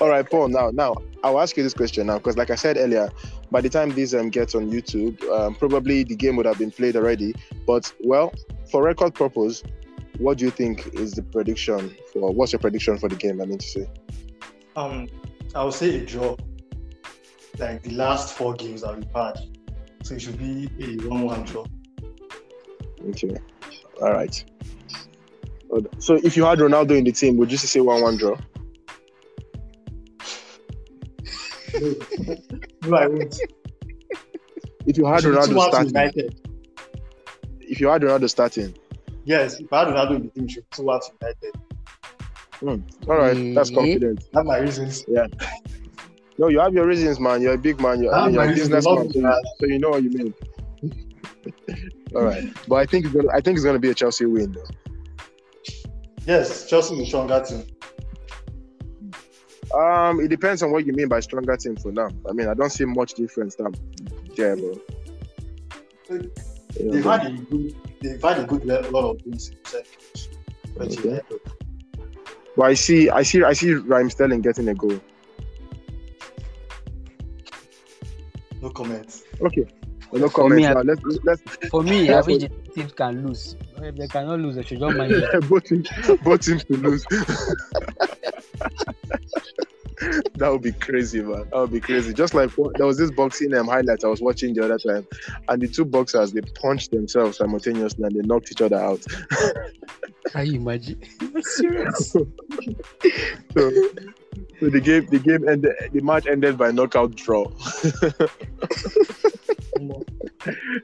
All 0.00 0.08
right, 0.08 0.28
Paul. 0.28 0.48
Now, 0.48 0.70
now, 0.70 0.94
I'll 1.24 1.40
ask 1.40 1.56
you 1.56 1.62
this 1.62 1.74
question 1.74 2.06
now, 2.06 2.18
because 2.18 2.36
like 2.36 2.50
I 2.50 2.54
said 2.54 2.76
earlier, 2.78 3.10
by 3.50 3.60
the 3.60 3.68
time 3.68 3.90
this 3.90 4.14
um 4.14 4.30
gets 4.30 4.54
on 4.54 4.70
YouTube, 4.70 5.22
um, 5.30 5.54
probably 5.54 6.04
the 6.04 6.16
game 6.16 6.36
would 6.36 6.46
have 6.46 6.58
been 6.58 6.70
played 6.70 6.96
already. 6.96 7.34
But 7.66 7.92
well, 8.04 8.32
for 8.70 8.82
record 8.82 9.14
purpose, 9.14 9.62
what 10.18 10.38
do 10.38 10.44
you 10.44 10.50
think 10.50 10.94
is 10.94 11.12
the 11.12 11.22
prediction 11.22 11.94
for? 12.12 12.32
What's 12.32 12.52
your 12.52 12.60
prediction 12.60 12.98
for 12.98 13.08
the 13.08 13.16
game? 13.16 13.40
I 13.40 13.44
mean 13.46 13.58
to 13.58 13.66
say. 13.66 13.90
Um, 14.76 15.08
I 15.54 15.64
would 15.64 15.74
say 15.74 15.96
a 15.96 16.06
draw. 16.06 16.36
Like 17.58 17.82
the 17.82 17.90
last 17.90 18.34
four 18.34 18.54
games 18.54 18.82
that 18.82 18.96
we've 18.96 19.04
had, 19.14 19.34
so 20.02 20.14
it 20.14 20.22
should 20.22 20.38
be 20.38 20.70
a 20.80 21.06
one-one 21.08 21.42
draw. 21.44 21.66
Okay. 23.08 23.36
All 24.00 24.12
right. 24.12 24.44
So 25.98 26.14
if 26.14 26.36
you 26.36 26.44
had 26.44 26.58
Ronaldo 26.58 26.96
in 26.98 27.04
the 27.04 27.12
team, 27.12 27.36
would 27.36 27.50
you 27.52 27.58
say 27.58 27.80
one-one 27.80 28.16
draw? 28.16 28.36
No, 32.86 32.96
I 32.96 33.06
won't. 33.06 33.40
If 34.86 34.96
you 34.98 35.06
had 35.06 35.18
It 35.18 35.22
should 35.22 35.30
be 35.32 35.36
Ronaldo 35.36 35.68
starting, 35.68 35.86
United. 35.88 36.40
if 37.60 37.80
you 37.80 37.88
had 37.88 38.02
Ronaldo 38.02 38.28
starting, 38.28 38.74
Yes, 39.24 39.60
if 39.60 39.72
I 39.72 39.80
had 39.84 39.88
Ronaldo 39.94 40.16
in 40.16 40.22
the 40.24 40.28
team, 40.30 40.48
should 40.48 40.64
be 40.64 40.76
two 40.76 40.82
one 40.82 41.00
to 41.00 41.10
United. 41.20 42.80
all 43.08 43.16
right, 43.16 43.54
that's 43.54 43.70
Mhm. 43.70 43.74
confident. 43.74 44.24
That's 44.32 44.46
my 44.46 44.58
reasons. 44.58 45.04
Yeah. 45.06 45.26
No, 46.38 46.48
you 46.48 46.58
have 46.58 46.72
your 46.74 46.86
reasons, 46.86 47.20
man. 47.20 47.42
You're 47.42 47.54
a 47.54 47.58
big 47.58 47.80
man. 47.80 48.02
You're, 48.02 48.14
I 48.14 48.24
mean, 48.24 48.34
you're 48.34 48.42
a 48.42 48.46
my 48.46 48.52
reasons, 48.52 48.70
businessman, 48.70 49.12
so, 49.12 49.40
so 49.60 49.66
you 49.66 49.78
know 49.78 49.90
what 49.90 50.02
you 50.02 50.10
mean. 50.10 50.34
All 52.16 52.22
right, 52.22 52.44
but 52.66 52.76
I 52.76 52.86
think 52.86 53.04
it's 53.04 53.14
gonna, 53.14 53.28
I 53.32 53.40
think 53.40 53.56
it's 53.56 53.64
gonna 53.64 53.78
be 53.78 53.90
a 53.90 53.94
Chelsea 53.94 54.24
win. 54.26 54.52
Though. 54.52 54.64
Yes, 56.30 56.70
Chelsea 56.70 56.94
is 56.94 57.08
stronger 57.08 57.42
team. 57.44 57.66
Um, 59.74 60.20
it 60.20 60.28
depends 60.28 60.62
on 60.62 60.70
what 60.70 60.86
you 60.86 60.92
mean 60.92 61.08
by 61.08 61.18
stronger 61.18 61.56
team 61.56 61.74
for 61.74 61.90
now. 61.90 62.08
I 62.28 62.32
mean, 62.32 62.46
I 62.46 62.54
don't 62.54 62.70
see 62.70 62.84
much 62.84 63.14
difference 63.14 63.56
that 63.56 63.76
there, 64.36 64.54
bro. 64.56 64.80
They've 66.08 67.04
had 67.04 67.26
a 67.26 67.32
good, 67.32 67.74
they've 68.00 68.22
had 68.22 68.38
a 68.38 68.44
good 68.44 68.64
lot 68.64 69.04
of 69.10 69.20
wins. 69.26 69.50
But 70.76 70.96
Okay. 70.98 71.20
But 72.56 72.62
I 72.62 72.74
see, 72.74 73.10
I 73.10 73.24
see, 73.24 73.42
I 73.42 73.52
see 73.52 73.74
Raheem 73.74 74.08
Sterling 74.08 74.42
getting 74.42 74.68
a 74.68 74.74
goal. 74.74 75.00
no 78.62 78.70
comments. 78.70 79.24
Okay, 79.40 79.66
no 80.18 80.28
For 80.28 80.42
comments. 80.42 80.56
me, 80.56 80.66
I- 80.66 80.72
now. 80.74 80.80
Let's 80.82 81.02
let's 81.24 81.42
For 81.70 81.82
me, 81.82 82.06
Yeah, 82.06 82.18
I 82.18 82.22
wish 82.22 82.38
the 82.42 82.48
teams 82.74 82.92
can 82.92 83.26
lose. 83.26 83.56
If 83.82 83.96
they 83.96 84.08
cannot 84.08 84.40
lose, 84.40 84.56
they 84.56 84.62
should 84.62 84.78
just 84.80 84.96
mind 84.96 85.12
it. 85.14 85.48
both 85.48 85.64
teams, 85.64 85.88
both 86.22 86.40
teams 86.42 86.64
to 86.64 86.76
lose. 86.76 87.04
that 90.36 90.50
would 90.50 90.62
be 90.62 90.72
crazy, 90.72 91.20
man. 91.22 91.44
That 91.50 91.58
would 91.60 91.72
be 91.72 91.80
crazy. 91.80 92.12
Just 92.14 92.32
like 92.34 92.50
what, 92.52 92.76
there 92.76 92.86
was 92.86 92.96
this 92.98 93.10
boxing 93.10 93.54
um, 93.54 93.68
highlight 93.68 94.02
I 94.04 94.08
was 94.08 94.20
watching 94.22 94.54
the 94.54 94.64
other 94.64 94.78
time, 94.78 95.06
and 95.48 95.60
the 95.62 95.68
two 95.68 95.84
boxers 95.84 96.32
they 96.32 96.40
punched 96.60 96.90
themselves 96.90 97.36
simultaneously 97.38 98.04
and 98.04 98.14
they 98.16 98.26
knocked 98.26 98.50
each 98.50 98.62
other 98.62 98.76
out. 98.78 99.04
Can 100.26 100.46
you 100.46 100.54
imagine? 100.60 101.00
Serious? 101.42 102.10
so, 102.12 102.26
so 103.54 103.70
the 104.60 104.80
game, 104.82 105.06
the 105.06 105.18
game 105.18 105.48
ended, 105.48 105.72
the 105.92 106.00
match 106.02 106.26
ended 106.26 106.56
by 106.56 106.70
knockout 106.70 107.14
draw. 107.16 107.44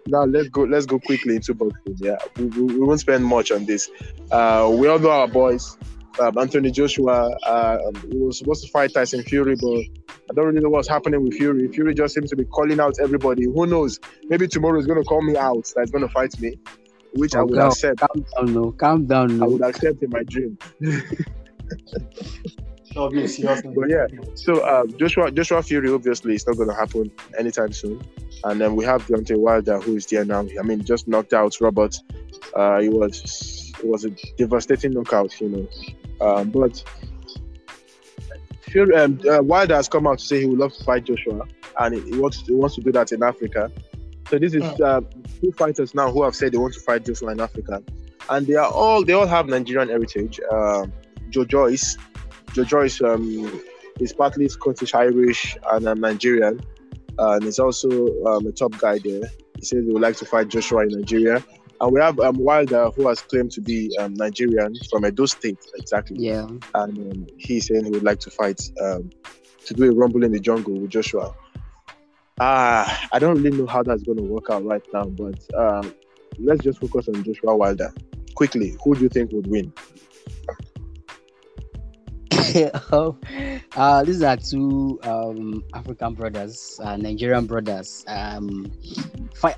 Now 0.06 0.24
let's 0.24 0.48
go. 0.48 0.62
Let's 0.62 0.86
go 0.86 0.98
quickly 0.98 1.36
into 1.36 1.54
boxing. 1.54 1.96
Yeah, 1.98 2.16
we, 2.36 2.44
we, 2.46 2.62
we 2.62 2.78
won't 2.80 3.00
spend 3.00 3.24
much 3.24 3.50
on 3.50 3.64
this. 3.66 3.90
Uh, 4.30 4.74
we 4.76 4.88
all 4.88 4.98
know 4.98 5.10
our 5.10 5.28
boys. 5.28 5.76
Um, 6.18 6.38
Anthony 6.38 6.70
Joshua. 6.70 7.30
Uh, 7.44 7.78
um, 7.88 8.02
was 8.12 8.38
supposed 8.38 8.64
to 8.64 8.70
fight 8.70 8.92
Tyson 8.94 9.22
Fury, 9.22 9.54
but 9.60 9.78
I 10.30 10.34
don't 10.34 10.46
really 10.46 10.60
know 10.60 10.70
what's 10.70 10.88
happening 10.88 11.22
with 11.22 11.34
Fury. 11.34 11.68
Fury 11.68 11.94
just 11.94 12.14
seems 12.14 12.30
to 12.30 12.36
be 12.36 12.44
calling 12.44 12.80
out 12.80 12.94
everybody. 13.02 13.44
Who 13.44 13.66
knows? 13.66 14.00
Maybe 14.24 14.48
tomorrow 14.48 14.78
is 14.80 14.86
going 14.86 14.98
to 15.02 15.04
call 15.04 15.20
me 15.22 15.36
out. 15.36 15.70
That's 15.76 15.90
going 15.90 16.06
to 16.06 16.12
fight 16.12 16.38
me, 16.40 16.58
which 17.14 17.34
I 17.34 17.40
Oh, 17.40 17.44
would 17.44 17.54
God. 17.54 17.66
accept. 17.72 18.00
Calm 18.00 18.24
down, 18.46 18.54
no. 18.54 18.72
Calm 18.72 19.06
down, 19.06 19.38
no. 19.38 19.44
I 19.44 19.48
would 19.48 19.62
accept 19.62 20.02
in 20.02 20.08
my 20.10 20.22
dream. 20.22 20.58
That 22.96 23.02
would 23.02 23.12
be 23.12 23.24
a 23.24 23.28
serious 23.28 23.60
thing. 23.60 23.74
But 23.74 23.90
yeah, 23.90 24.06
So 24.34 24.60
uh, 24.60 24.86
Joshua 24.86 25.30
Joshua 25.30 25.62
Fury 25.62 25.90
obviously 25.92 26.34
is 26.34 26.46
not 26.46 26.56
going 26.56 26.70
to 26.70 26.74
happen 26.74 27.12
anytime 27.38 27.70
soon, 27.72 28.02
and 28.44 28.58
then 28.58 28.74
we 28.74 28.86
have 28.86 29.06
Deontay 29.06 29.36
Wilder 29.36 29.78
who 29.78 29.96
is 29.96 30.06
there 30.06 30.24
now. 30.24 30.46
I 30.58 30.62
mean, 30.62 30.82
just 30.82 31.06
knocked 31.06 31.34
out 31.34 31.54
Robert. 31.60 31.94
Uh, 32.56 32.80
it 32.82 32.90
was 32.90 33.74
it 33.78 33.86
was 33.86 34.06
a 34.06 34.10
devastating 34.38 34.92
knockout, 34.92 35.38
you 35.42 35.48
know. 35.50 36.26
Um, 36.26 36.48
but 36.50 36.82
Fury, 38.62 38.96
um, 38.96 39.20
uh, 39.30 39.42
Wilder 39.42 39.74
has 39.74 39.90
come 39.90 40.06
out 40.06 40.20
to 40.20 40.24
say 40.24 40.40
he 40.40 40.46
would 40.46 40.58
love 40.58 40.72
to 40.72 40.84
fight 40.84 41.04
Joshua, 41.04 41.46
and 41.78 41.96
he, 41.96 42.00
he 42.00 42.18
wants 42.18 42.46
he 42.46 42.54
wants 42.54 42.76
to 42.76 42.80
do 42.80 42.92
that 42.92 43.12
in 43.12 43.22
Africa. 43.22 43.70
So 44.30 44.38
this 44.38 44.54
is 44.54 44.64
uh, 44.80 45.02
two 45.42 45.52
fighters 45.52 45.94
now 45.94 46.10
who 46.10 46.22
have 46.22 46.34
said 46.34 46.52
they 46.52 46.58
want 46.58 46.72
to 46.72 46.80
fight 46.80 47.04
Joshua 47.04 47.32
in 47.32 47.40
Africa, 47.40 47.82
and 48.30 48.46
they 48.46 48.54
are 48.54 48.70
all 48.72 49.04
they 49.04 49.12
all 49.12 49.26
have 49.26 49.48
Nigerian 49.48 49.90
heritage. 49.90 50.40
Um, 50.50 50.94
Joe 51.28 51.44
Joyce, 51.44 51.98
Joe 52.56 52.64
Joyce 52.64 53.02
um, 53.02 53.60
is 54.00 54.14
partly 54.14 54.48
Scottish, 54.48 54.94
Irish, 54.94 55.58
and 55.72 55.86
um, 55.86 56.00
Nigerian, 56.00 56.58
and 57.18 57.42
he's 57.42 57.58
also 57.58 57.90
um, 58.24 58.46
a 58.46 58.52
top 58.52 58.78
guy 58.78 58.98
there. 58.98 59.28
He 59.58 59.64
says 59.66 59.84
he 59.84 59.92
would 59.92 60.00
like 60.00 60.16
to 60.16 60.24
fight 60.24 60.48
Joshua 60.48 60.84
in 60.84 60.88
Nigeria. 60.88 61.44
And 61.82 61.92
we 61.92 62.00
have 62.00 62.18
um, 62.18 62.38
Wilder, 62.38 62.88
who 62.96 63.08
has 63.08 63.20
claimed 63.20 63.50
to 63.52 63.60
be 63.60 63.94
um, 63.98 64.14
Nigerian 64.14 64.74
from 64.88 65.04
Edo 65.04 65.26
State, 65.26 65.58
exactly. 65.76 66.16
Yeah. 66.18 66.46
And 66.74 67.12
um, 67.12 67.26
he's 67.36 67.66
saying 67.66 67.84
he 67.84 67.90
would 67.90 68.04
like 68.04 68.20
to 68.20 68.30
fight, 68.30 68.62
um, 68.82 69.10
to 69.66 69.74
do 69.74 69.90
a 69.90 69.94
rumble 69.94 70.24
in 70.24 70.32
the 70.32 70.40
jungle 70.40 70.80
with 70.80 70.88
Joshua. 70.88 71.34
Ah, 72.40 73.06
I 73.12 73.18
don't 73.18 73.42
really 73.42 73.58
know 73.58 73.66
how 73.66 73.82
that's 73.82 74.02
going 74.02 74.16
to 74.16 74.24
work 74.24 74.48
out 74.48 74.64
right 74.64 74.82
now, 74.94 75.04
but 75.04 75.38
um, 75.54 75.94
let's 76.38 76.62
just 76.64 76.80
focus 76.80 77.06
on 77.08 77.22
Joshua 77.22 77.54
Wilder. 77.54 77.92
Quickly, 78.34 78.78
who 78.82 78.94
do 78.94 79.02
you 79.02 79.10
think 79.10 79.30
would 79.32 79.46
win? 79.46 79.74
oh, 82.92 83.16
uh, 83.76 84.02
these 84.04 84.22
are 84.22 84.36
two 84.36 84.98
um, 85.02 85.62
African 85.74 86.14
brothers, 86.14 86.80
uh, 86.82 86.96
Nigerian 86.96 87.46
brothers. 87.46 88.04
Um, 88.08 88.72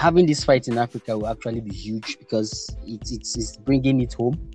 having 0.01 0.27
this 0.27 0.45
fight 0.45 0.67
in 0.69 0.79
Africa 0.79 1.17
will 1.17 1.29
actually 1.29 1.61
be 1.61 1.75
huge 1.75 2.19
because 2.19 2.75
it's 2.87 3.13
it's, 3.13 3.37
it's 3.37 3.57
bringing 3.57 4.01
it 4.01 4.15
home. 4.15 4.51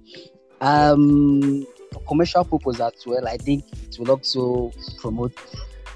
Um, 0.60 1.66
commercial 2.08 2.44
purpose 2.44 2.80
as 2.80 3.06
well, 3.06 3.28
I 3.28 3.38
think 3.38 3.64
it 3.72 3.98
will 3.98 4.12
also 4.12 4.72
promote. 4.98 5.34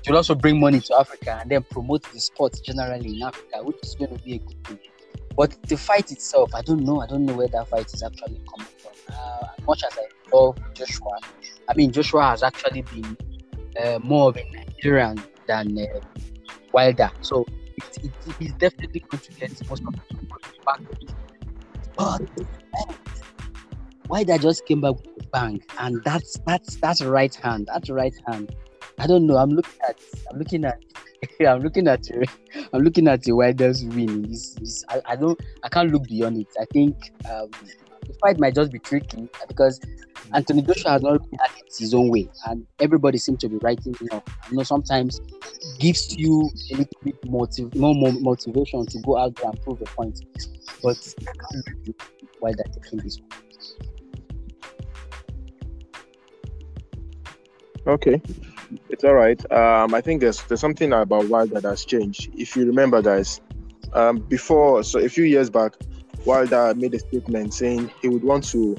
It 0.06 0.10
will 0.10 0.18
also 0.18 0.36
bring 0.36 0.60
money 0.60 0.80
to 0.80 1.00
Africa 1.00 1.40
and 1.42 1.52
then 1.52 1.64
promote 1.64 2.04
the 2.14 2.20
sport 2.20 2.62
generally 2.64 3.18
in 3.18 3.24
Africa, 3.24 3.62
which 3.64 3.78
is 3.84 3.96
going 3.96 4.16
to 4.16 4.24
be 4.24 4.36
a 4.36 4.38
good 4.38 4.64
thing. 4.64 4.80
But 5.36 5.62
the 5.64 5.76
fight 5.76 6.12
itself, 6.12 6.56
I 6.56 6.62
don't 6.62 6.84
know. 6.84 7.02
I 7.02 7.08
don't 7.08 7.26
know 7.26 7.34
where 7.34 7.48
that 7.50 7.68
fight 7.68 7.94
is 7.94 8.02
actually 8.04 8.42
coming 8.50 8.68
from. 8.78 8.94
Uh, 9.10 9.48
as 9.58 9.66
much 9.66 9.84
as 9.84 9.98
I 9.98 10.36
love 10.36 10.58
Joshua, 10.74 11.20
I 11.70 11.74
mean, 11.76 11.92
Joshua 11.92 12.30
has 12.30 12.44
actually 12.44 12.82
been 12.84 13.18
uh, 13.82 14.00
more 14.04 14.30
of 14.30 14.38
a 14.38 14.44
Nigerian 14.52 15.22
than 15.48 15.78
uh, 15.78 16.00
Wilder. 16.74 17.12
So 17.22 17.46
it, 17.78 18.04
it, 18.04 18.12
he's 18.40 18.54
definitely 18.54 19.02
going 19.02 19.22
to 19.22 19.32
get 19.34 19.70
most 19.70 19.84
of 19.86 19.94
the 19.94 20.02
people 20.16 20.38
back. 20.66 20.82
But 21.96 22.22
Wilder 24.08 24.38
just 24.38 24.66
came 24.66 24.82
back 24.82 24.96
with 24.96 25.26
a 25.26 25.28
bang, 25.34 25.62
and 25.80 26.02
that's 26.04 26.38
that's 26.46 26.76
that's 26.78 27.02
right 27.02 27.34
hand. 27.36 27.70
That's 27.72 27.90
right 27.90 28.14
hand. 28.28 28.56
I 29.00 29.08
don't 29.08 29.28
know. 29.28 29.38
I'm 29.38 29.50
looking 29.50 29.80
at. 29.88 30.00
I'm 30.32 30.40
looking 30.40 30.66
at. 30.66 30.82
I'm 31.48 31.62
looking 31.62 31.88
at. 31.88 32.08
I'm 32.74 32.82
looking 32.82 33.08
at 33.08 33.24
the 33.24 33.34
Wilder's 33.34 33.84
win. 33.86 34.10
in 34.10 34.22
This, 34.24 34.54
this 34.54 34.86
I, 34.90 35.02
I 35.06 35.16
don't. 35.16 35.40
I 35.64 35.70
can't 35.70 35.92
look 35.92 36.04
beyond 36.08 36.38
it. 36.38 36.48
I 36.60 36.66
think 36.66 37.12
um, 37.30 37.50
the 38.08 38.14
fight 38.22 38.40
might 38.40 38.56
just 38.56 38.72
be 38.72 38.80
tricky 38.80 39.30
because 39.48 39.80
Anthony 40.34 40.62
Joshua 40.62 40.92
has 40.92 41.02
not 41.02 41.12
really 41.14 41.38
had 41.40 41.52
it 41.58 41.76
his 41.78 41.94
own 41.94 42.10
way, 42.10 42.30
and 42.48 42.66
everybody 42.80 43.18
seems 43.18 43.40
to 43.40 43.50
be 43.50 43.58
writing. 43.58 43.96
I 44.12 44.22
know 44.52 44.64
sometimes 44.64 45.22
gives 45.80 46.16
you 46.18 46.50
a 46.72 46.76
little 46.76 47.00
bit 47.04 47.16
motiv- 47.26 47.76
more, 47.76 47.94
more 47.94 48.12
motivation 48.14 48.86
to 48.86 49.00
go 49.00 49.18
out 49.18 49.36
there 49.36 49.50
and 49.50 49.62
prove 49.62 49.82
a 49.82 49.86
point, 49.86 50.22
but 50.84 50.98
I 51.22 51.32
can't 51.32 51.96
why 52.40 52.52
that 52.52 52.74
taking 52.74 53.00
this 53.00 53.20
one. 53.20 53.30
Okay, 57.88 58.22
it's 58.90 59.04
all 59.06 59.14
right. 59.14 59.40
Um, 59.52 59.94
I 59.94 60.02
think 60.02 60.20
there's 60.20 60.44
there's 60.44 60.60
something 60.60 60.92
about 60.92 61.30
Wilder 61.30 61.62
has 61.62 61.86
changed. 61.86 62.32
If 62.36 62.56
you 62.56 62.66
remember, 62.66 63.02
guys, 63.02 63.40
um, 63.94 64.18
before 64.18 64.84
so 64.84 65.00
a 65.00 65.08
few 65.08 65.24
years 65.24 65.50
back, 65.50 65.74
Wilder 66.28 66.74
made 66.76 66.94
a 66.94 67.00
statement 67.00 67.54
saying 67.54 67.90
he 68.02 68.10
would 68.10 68.24
want 68.24 68.44
to 68.50 68.76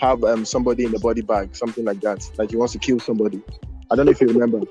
have 0.00 0.22
um, 0.24 0.44
somebody 0.44 0.84
in 0.84 0.92
the 0.92 0.98
body 0.98 1.22
bag, 1.22 1.54
something 1.54 1.84
like 1.84 2.00
that. 2.00 2.28
Like 2.38 2.50
he 2.50 2.56
wants 2.56 2.72
to 2.74 2.78
kill 2.78 2.98
somebody. 3.00 3.40
I 3.90 3.96
don't 3.96 4.06
know 4.06 4.12
if 4.12 4.20
you 4.20 4.28
remember. 4.28 4.60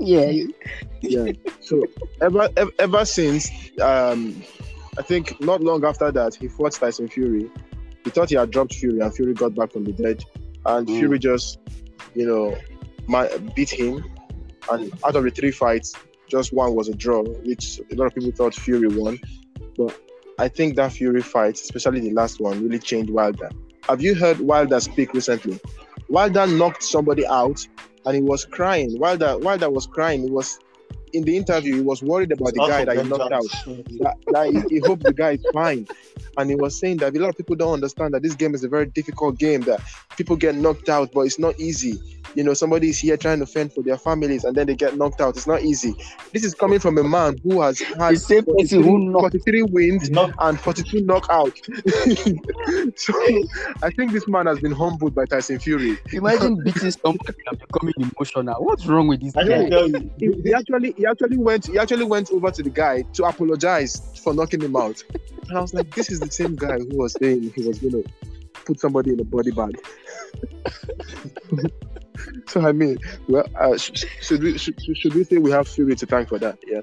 Yeah, 0.00 0.30
yeah. 1.02 1.32
So 1.60 1.82
ever 2.22 2.48
ever, 2.56 2.70
ever 2.78 3.04
since, 3.04 3.50
um, 3.82 4.42
I 4.96 5.02
think 5.02 5.38
not 5.40 5.60
long 5.62 5.84
after 5.84 6.10
that, 6.12 6.34
he 6.34 6.48
fought 6.48 6.72
Tyson 6.72 7.08
Fury. 7.08 7.50
he 8.04 8.10
thought 8.10 8.30
he 8.30 8.36
had 8.36 8.50
dropped 8.50 8.74
Fury, 8.74 9.00
and 9.00 9.14
Fury 9.14 9.34
got 9.34 9.54
back 9.54 9.72
from 9.72 9.84
the 9.84 9.92
dead, 9.92 10.24
and 10.66 10.86
Mm. 10.86 10.98
Fury 10.98 11.18
just, 11.18 11.58
you 12.14 12.26
know, 12.26 12.56
ma- 13.08 13.28
beat 13.54 13.70
him. 13.70 14.04
And 14.70 14.92
out 15.04 15.16
of 15.16 15.24
the 15.24 15.30
three 15.30 15.50
fights, 15.50 15.94
just 16.28 16.52
one 16.52 16.74
was 16.74 16.88
a 16.88 16.94
draw, 16.94 17.22
which 17.22 17.80
a 17.92 17.94
lot 17.96 18.06
of 18.06 18.14
people 18.14 18.30
thought 18.32 18.54
Fury 18.54 18.88
won. 18.88 19.18
But 19.76 19.98
I 20.38 20.48
think 20.48 20.76
that 20.76 20.92
Fury 20.92 21.22
fight, 21.22 21.54
especially 21.54 22.00
the 22.00 22.12
last 22.12 22.40
one, 22.40 22.62
really 22.62 22.78
changed 22.78 23.10
Wilder. 23.10 23.50
Have 23.88 24.00
you 24.00 24.14
heard 24.14 24.38
Wilder 24.38 24.78
speak 24.80 25.12
recently? 25.12 25.58
Wilder 26.08 26.46
knocked 26.46 26.82
somebody 26.82 27.26
out, 27.26 27.66
and 28.06 28.14
he 28.16 28.22
was 28.22 28.44
crying. 28.44 28.98
Wilder, 28.98 29.36
Wilder 29.38 29.68
was 29.68 29.86
crying. 29.86 30.22
He 30.22 30.30
was 30.30 30.60
in 31.12 31.24
the 31.24 31.36
interview. 31.36 31.76
He 31.76 31.80
was 31.80 32.02
worried 32.02 32.32
about 32.32 32.54
the 32.54 32.66
guy 32.66 32.84
that 32.84 32.96
he 32.96 33.02
knocked 33.08 33.32
out 33.32 33.42
that, 34.00 34.16
that 34.28 34.66
he, 34.68 34.76
he 34.76 34.80
hoped 34.86 35.04
the 35.04 35.12
guy 35.12 35.32
is 35.32 35.46
fine. 35.52 35.86
And 36.36 36.50
he 36.50 36.56
was 36.56 36.78
saying 36.78 36.98
that 36.98 37.16
a 37.16 37.18
lot 37.18 37.30
of 37.30 37.36
people 37.36 37.56
don't 37.56 37.74
understand 37.74 38.14
that 38.14 38.22
this 38.22 38.34
game 38.34 38.54
is 38.54 38.62
a 38.64 38.68
very 38.68 38.86
difficult 38.86 39.38
game, 39.38 39.62
that 39.62 39.80
people 40.16 40.36
get 40.36 40.54
knocked 40.54 40.88
out, 40.88 41.10
but 41.12 41.22
it's 41.22 41.38
not 41.38 41.58
easy. 41.58 41.98
You 42.34 42.44
know, 42.44 42.54
somebody 42.54 42.90
is 42.90 42.98
here 43.00 43.16
trying 43.16 43.40
to 43.40 43.46
fend 43.46 43.72
for 43.72 43.82
their 43.82 43.96
families 43.96 44.44
and 44.44 44.54
then 44.54 44.66
they 44.66 44.76
get 44.76 44.96
knocked 44.96 45.20
out. 45.20 45.36
It's 45.36 45.46
not 45.46 45.62
easy. 45.62 45.94
This 46.32 46.44
is 46.44 46.54
coming 46.54 46.78
from 46.78 46.98
a 46.98 47.04
man 47.04 47.38
who 47.42 47.60
has 47.62 47.80
had 47.80 48.14
The 48.14 48.18
same 48.18 48.44
person 48.44 48.82
who 48.82 48.90
43, 48.90 49.06
knocked 49.06 49.32
43 49.32 49.62
wins 49.62 50.02
He's 50.02 50.10
not 50.10 50.32
and 50.38 50.60
42 50.60 50.98
knockouts. 51.04 51.58
so 52.98 53.12
I 53.82 53.90
think 53.90 54.12
this 54.12 54.28
man 54.28 54.46
has 54.46 54.60
been 54.60 54.72
humbled 54.72 55.14
by 55.14 55.24
Tyson 55.26 55.58
Fury. 55.58 55.98
Imagine 56.12 56.62
beating 56.62 56.90
somebody 56.90 57.38
and 57.50 57.58
becoming 57.58 57.94
emotional. 57.98 58.54
What's 58.64 58.86
wrong 58.86 59.08
with 59.08 59.20
this 59.22 59.36
I 59.36 59.44
guy? 59.44 59.68
can 59.68 59.70
tell. 59.70 59.88
He, 60.18 60.32
he 60.44 60.54
actually 60.54 60.94
he 60.98 61.06
actually 61.06 61.38
went 61.38 61.66
he 61.66 61.78
actually 61.78 62.04
went 62.04 62.30
over 62.30 62.50
to 62.50 62.62
the 62.62 62.70
guy 62.70 63.02
to 63.12 63.24
apologize 63.24 64.02
for 64.22 64.34
knocking 64.34 64.60
him 64.60 64.74
out. 64.76 65.02
And 65.48 65.56
I 65.56 65.60
was 65.60 65.72
like, 65.72 65.94
this 65.94 66.10
is 66.10 66.18
the 66.20 66.30
same 66.30 66.56
guy 66.56 66.78
who 66.78 66.98
was 66.98 67.16
saying 67.20 67.52
he 67.54 67.66
was 67.66 67.78
gonna 67.78 68.02
put 68.66 68.80
somebody 68.80 69.12
in 69.12 69.20
a 69.20 69.24
body 69.24 69.52
bag. 69.52 69.78
so 72.48 72.60
I 72.60 72.72
mean, 72.72 72.98
well, 73.28 73.46
uh, 73.54 73.76
sh- 73.76 73.92
sh- 73.94 74.06
should 74.20 74.42
we 74.42 74.58
should, 74.58 74.74
should 74.96 75.14
we 75.14 75.22
say 75.22 75.38
we 75.38 75.52
have 75.52 75.68
Fury 75.68 75.94
to 75.94 76.04
thank 76.04 76.28
for 76.28 76.38
that? 76.40 76.58
Yeah. 76.66 76.80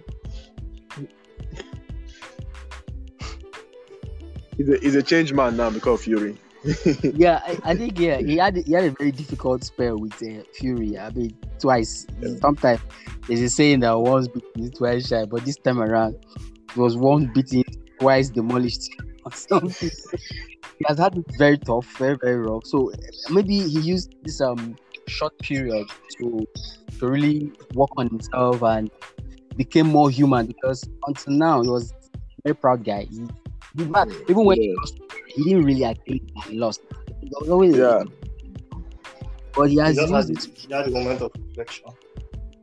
He's 4.57 4.69
a, 4.69 4.77
he's 4.77 4.95
a 4.95 5.03
changed 5.03 5.35
man 5.35 5.57
now 5.57 5.69
because 5.69 5.99
of 5.99 6.05
Fury. 6.05 6.37
yeah, 7.03 7.41
I, 7.45 7.71
I 7.71 7.75
think 7.75 7.99
yeah, 7.99 8.17
he 8.17 8.37
had 8.37 8.55
he 8.55 8.71
had 8.71 8.85
a 8.85 8.91
very 8.91 9.11
difficult 9.11 9.65
spell 9.65 9.97
with 9.97 10.13
uh, 10.23 10.43
Fury. 10.53 10.97
I 10.97 11.11
mean, 11.11 11.37
twice. 11.59 12.07
Sometimes 12.39 12.79
there's 13.27 13.41
a 13.41 13.49
saying 13.49 13.81
that 13.81 13.93
once 13.99 14.27
beaten, 14.27 14.71
twice 14.71 15.07
shy, 15.07 15.25
but 15.25 15.43
this 15.45 15.57
time 15.57 15.81
around, 15.81 16.15
it 16.69 16.77
was 16.77 16.95
one 16.97 17.31
beating, 17.33 17.63
twice 17.99 18.29
demolished. 18.29 18.89
Or 19.25 19.31
something. 19.31 19.89
he 20.77 20.85
has 20.85 20.99
had 20.99 21.17
it 21.17 21.25
very 21.39 21.57
tough, 21.57 21.87
very 21.97 22.15
very 22.15 22.37
rough. 22.37 22.63
So 22.65 22.91
maybe 23.31 23.57
he 23.57 23.79
used 23.79 24.13
this 24.23 24.39
um 24.39 24.75
short 25.07 25.35
period 25.39 25.87
to 26.19 26.45
to 26.99 27.07
really 27.07 27.51
work 27.73 27.89
on 27.97 28.07
himself 28.07 28.61
and 28.61 28.91
became 29.57 29.87
more 29.87 30.11
human 30.11 30.45
because 30.45 30.87
until 31.07 31.33
now 31.33 31.63
he 31.63 31.69
was 31.69 31.91
a 32.13 32.19
very 32.43 32.55
proud 32.55 32.83
guy. 32.83 33.07
He, 33.09 33.25
he, 33.77 33.83
even 34.29 34.45
when 34.45 34.61
he 34.61 34.75
lost, 34.77 34.99
he 35.29 35.43
didn't 35.43 35.63
really 35.65 35.81
that 35.81 35.97
he 36.05 36.21
lost. 36.51 36.81
He 37.21 37.29
was 37.39 37.49
always 37.49 37.75
Yeah. 37.75 38.03
but 39.55 39.69
he 39.69 39.75
He 39.75 39.79
has 39.81 39.97
had, 39.97 40.09
used 40.09 40.29
it 40.29 40.57
he 40.57 40.71
had 40.71 40.87
a 40.87 40.91
moment 40.91 41.21
of 41.21 41.31
reflection. 41.47 41.85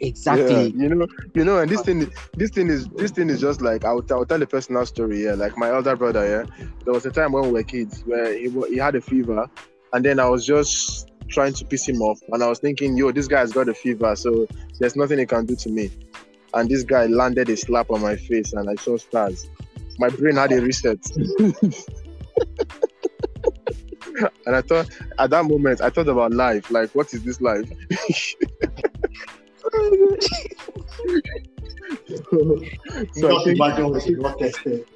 Exactly. 0.03 0.69
Yeah, 0.69 0.83
you 0.83 0.95
know, 0.95 1.07
you 1.35 1.45
know, 1.45 1.59
and 1.59 1.71
this 1.71 1.83
thing, 1.83 2.11
this 2.35 2.51
thing 2.51 2.69
is, 2.69 2.89
this 2.89 3.11
thing 3.11 3.31
is 3.31 3.41
just 3.41 3.63
like 3.63 3.85
I'll, 3.85 4.05
I'll 4.11 4.27
tell 4.27 4.43
a 4.43 4.47
personal 4.47 4.85
story. 4.87 5.25
Yeah, 5.25 5.35
like 5.35 5.57
my 5.57 5.71
elder 5.71 5.97
brother. 5.97 6.27
Yeah, 6.27 6.67
there 6.85 6.93
was 6.93 7.07
a 7.07 7.11
time 7.11 7.33
when 7.33 7.45
we 7.45 7.53
were 7.53 7.63
kids 7.63 8.03
where 8.05 8.37
he 8.37 8.51
he 8.69 8.77
had 8.77 8.95
a 8.95 9.01
fever, 9.01 9.49
and 9.93 10.05
then 10.05 10.19
I 10.19 10.29
was 10.29 10.47
just 10.47 11.11
trying 11.29 11.55
to 11.55 11.65
piss 11.65 11.89
him 11.89 12.03
off, 12.03 12.21
and 12.29 12.43
I 12.43 12.49
was 12.49 12.59
thinking, 12.59 12.97
yo, 12.97 13.13
this 13.13 13.29
guy's 13.29 13.53
got 13.53 13.69
a 13.69 13.75
fever, 13.75 14.15
so 14.17 14.47
there's 14.79 14.97
nothing 14.97 15.19
he 15.19 15.27
can 15.27 15.47
do 15.47 15.57
to 15.57 15.71
me. 15.71 15.91
And 16.55 16.69
this 16.69 16.83
guy 16.83 17.07
landed 17.07 17.49
a 17.49 17.57
slap 17.57 17.91
on 17.91 18.03
my 18.03 18.17
face, 18.17 18.53
and 18.53 18.69
I 18.69 18.75
saw 18.75 18.99
stars. 18.99 19.49
My 19.99 20.11
brain 20.11 20.37
had 20.37 20.53
a 20.53 20.61
reset. 20.61 20.99
And 24.47 24.57
I 24.57 24.63
thought 24.63 24.89
at 25.19 25.31
that 25.31 25.45
moment, 25.45 25.81
I 25.81 25.91
thought 25.91 26.09
about 26.09 26.33
life. 26.33 26.71
Like, 26.71 26.95
what 26.95 27.13
is 27.15 27.23
this 27.23 27.41
life? 27.41 27.71
so 33.15 33.41
I 33.41 33.45
think, 33.45 33.57
imagine 33.59 33.91
what 33.91 34.03
he 34.03 34.15
got 34.15 34.39
tested. 34.39 34.87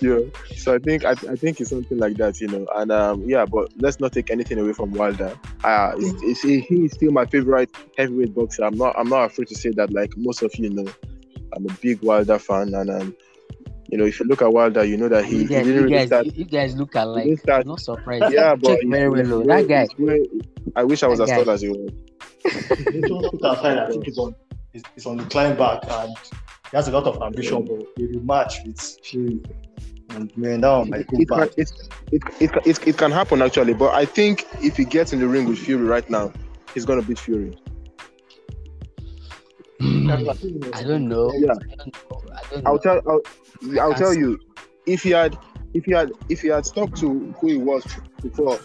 yeah. 0.00 0.18
So 0.56 0.74
I 0.74 0.78
think 0.78 1.04
I, 1.04 1.10
I 1.12 1.36
think 1.36 1.60
it's 1.60 1.70
something 1.70 1.98
like 1.98 2.16
that, 2.16 2.40
you 2.40 2.48
know. 2.48 2.66
And 2.76 2.90
um, 2.92 3.22
yeah, 3.28 3.44
but 3.46 3.70
let's 3.78 4.00
not 4.00 4.12
take 4.12 4.30
anything 4.30 4.58
away 4.58 4.72
from 4.72 4.92
Wilder. 4.92 5.38
Uh, 5.64 5.92
it's, 5.96 6.22
it's, 6.22 6.42
he 6.68 6.84
is 6.84 6.92
still 6.92 7.12
my 7.12 7.26
favorite 7.26 7.70
heavyweight 7.96 8.34
boxer. 8.34 8.64
I'm 8.64 8.76
not 8.76 8.94
I'm 8.98 9.08
not 9.08 9.24
afraid 9.30 9.48
to 9.48 9.54
say 9.54 9.70
that. 9.76 9.92
Like 9.92 10.12
most 10.16 10.42
of 10.42 10.54
you 10.56 10.70
know, 10.70 10.86
I'm 11.54 11.66
a 11.68 11.72
big 11.80 12.02
Wilder 12.02 12.38
fan, 12.38 12.74
and 12.74 12.90
um, 12.90 13.16
you 13.90 13.98
know, 13.98 14.04
if 14.04 14.20
you 14.20 14.26
look 14.26 14.42
at 14.42 14.52
Wilder, 14.52 14.84
you 14.84 14.96
know 14.96 15.08
that 15.08 15.24
he, 15.24 15.36
you 15.36 15.40
he 15.42 15.46
guys, 15.46 15.64
didn't 15.66 15.74
you 15.74 15.82
really 15.84 15.96
guys, 15.96 16.06
start. 16.08 16.26
you, 16.26 16.32
you 16.36 16.44
guys 16.44 16.76
look 16.76 16.94
alike. 16.94 17.24
didn't 17.24 17.40
start- 17.40 17.62
I'm 17.62 17.68
not 17.68 17.80
surprised. 17.80 18.32
Yeah, 18.32 18.54
but 18.60 18.78
very 18.86 19.08
well. 19.08 19.20
he's 19.22 19.32
way- 19.32 19.46
That 19.62 19.68
guy, 19.68 19.86
way- 19.98 20.28
I 20.76 20.84
wish 20.84 21.02
I 21.02 21.06
was 21.08 21.18
That 21.18 21.24
as 21.24 21.30
guy. 21.30 21.44
tall 21.44 21.50
as 21.52 21.62
you 21.62 21.72
was. 21.72 21.90
Just 22.44 22.68
put 22.68 23.44
aside, 23.44 23.78
I 23.78 23.88
think 23.88 24.04
he's 24.04 24.18
on, 24.18 24.34
he's, 24.72 24.82
he's 24.94 25.06
on 25.06 25.16
the 25.16 25.24
climb 25.24 25.56
back 25.56 25.80
and 25.88 26.16
he 26.70 26.76
has 26.76 26.88
a 26.88 26.92
lot 26.92 27.04
of 27.04 27.22
ambition, 27.22 27.64
but 27.64 27.86
he 27.96 28.06
will 28.06 28.22
match 28.24 28.60
with 28.64 28.80
Fury. 29.04 29.40
And 30.10 30.36
man, 30.36 30.60
that 30.60 30.70
one 30.70 30.90
might 30.90 31.06
go 31.06 31.16
it, 31.18 31.28
can, 31.28 31.42
it, 31.56 31.72
it, 32.12 32.22
it, 32.40 32.66
it, 32.66 32.88
it 32.88 32.98
can 32.98 33.10
happen 33.10 33.40
actually, 33.42 33.74
but 33.74 33.94
I 33.94 34.04
think 34.04 34.46
if 34.62 34.76
he 34.76 34.84
gets 34.84 35.12
in 35.12 35.20
the 35.20 35.28
ring 35.28 35.48
with 35.48 35.58
Fury 35.58 35.84
right 35.84 36.08
now, 36.10 36.32
he's 36.74 36.84
gonna 36.84 37.02
beat 37.02 37.18
Fury. 37.18 37.56
Hmm. 39.80 40.10
I 40.10 40.82
don't 40.82 41.08
know. 41.08 41.32
Yeah. 41.34 41.52
I 41.52 41.74
don't 41.74 41.96
know. 42.10 42.22
I 42.34 42.42
don't 42.50 42.66
I'll 42.66 42.78
tell 42.78 43.00
I'll, 43.08 43.80
I'll 43.80 43.94
tell 43.94 44.14
you 44.14 44.38
if 44.86 45.02
he 45.02 45.10
had 45.10 45.36
if 45.74 45.84
he 45.84 45.92
had 45.92 46.12
if 46.28 46.40
he 46.40 46.48
had 46.48 46.66
stuck 46.66 46.94
to 46.96 47.32
who 47.40 47.48
he 47.48 47.56
was 47.56 47.84
before, 48.22 48.60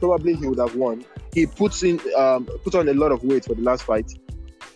probably 0.00 0.34
he 0.34 0.46
would 0.46 0.58
have 0.58 0.74
won. 0.76 1.04
He 1.32 1.46
puts 1.46 1.82
in 1.82 2.00
um 2.16 2.46
put 2.64 2.74
on 2.74 2.88
a 2.88 2.94
lot 2.94 3.12
of 3.12 3.22
weight 3.24 3.44
for 3.44 3.54
the 3.54 3.62
last 3.62 3.82
fight. 3.84 4.10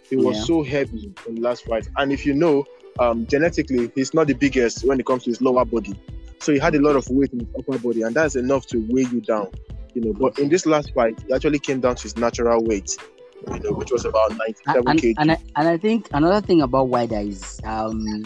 He 0.09 0.17
was 0.17 0.37
Yeah. 0.39 0.45
so 0.45 0.63
heavy 0.63 1.13
in 1.29 1.37
the 1.37 1.41
last 1.41 1.65
fight, 1.65 1.89
and 1.97 2.13
if 2.13 2.27
you 2.27 2.35
know, 2.35 2.65
um 2.99 3.27
genetically 3.27 3.91
he's 3.95 4.13
not 4.15 4.27
the 4.27 4.35
biggest 4.35 4.85
when 4.85 4.99
it 5.01 5.07
comes 5.07 5.25
to 5.25 5.31
his 5.31 5.41
lower 5.41 5.65
body. 5.65 5.95
So 6.41 6.53
he 6.53 6.59
had 6.59 6.75
a 6.75 6.81
lot 6.81 6.97
of 6.97 7.07
weight 7.11 7.33
in 7.33 7.41
his 7.41 7.49
upper 7.59 7.79
body, 7.79 8.03
and 8.03 8.15
that's 8.15 8.35
enough 8.37 8.67
to 8.69 8.79
weigh 8.91 9.07
you 9.13 9.21
down. 9.21 9.49
You 9.95 10.03
know, 10.03 10.13
but 10.13 10.39
in 10.39 10.49
this 10.49 10.67
last 10.67 10.93
fight, 10.95 11.19
he 11.27 11.35
actually 11.35 11.59
came 11.59 11.81
down 11.81 11.97
to 11.97 12.03
his 12.05 12.17
natural 12.17 12.63
weight, 12.65 12.97
you 13.53 13.61
know, 13.61 13.73
which 13.73 13.91
was 13.91 14.05
about 14.05 14.31
97 14.37 14.89
and, 14.89 15.01
kg. 15.01 15.15
and, 15.19 15.33
I, 15.33 15.39
and 15.57 15.69
I 15.69 15.77
think 15.77 16.09
another 16.13 16.41
thing 16.47 16.63
about 16.63 16.89
Wilder 16.89 17.19
is 17.19 17.61
um 17.65 18.25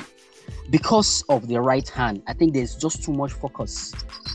because 0.70 1.22
of 1.28 1.46
the 1.48 1.60
right 1.60 1.88
hand, 1.88 2.22
I 2.26 2.32
think 2.32 2.54
there's 2.54 2.74
just 2.76 3.04
too 3.04 3.12
much 3.12 3.32
focus 3.32 3.92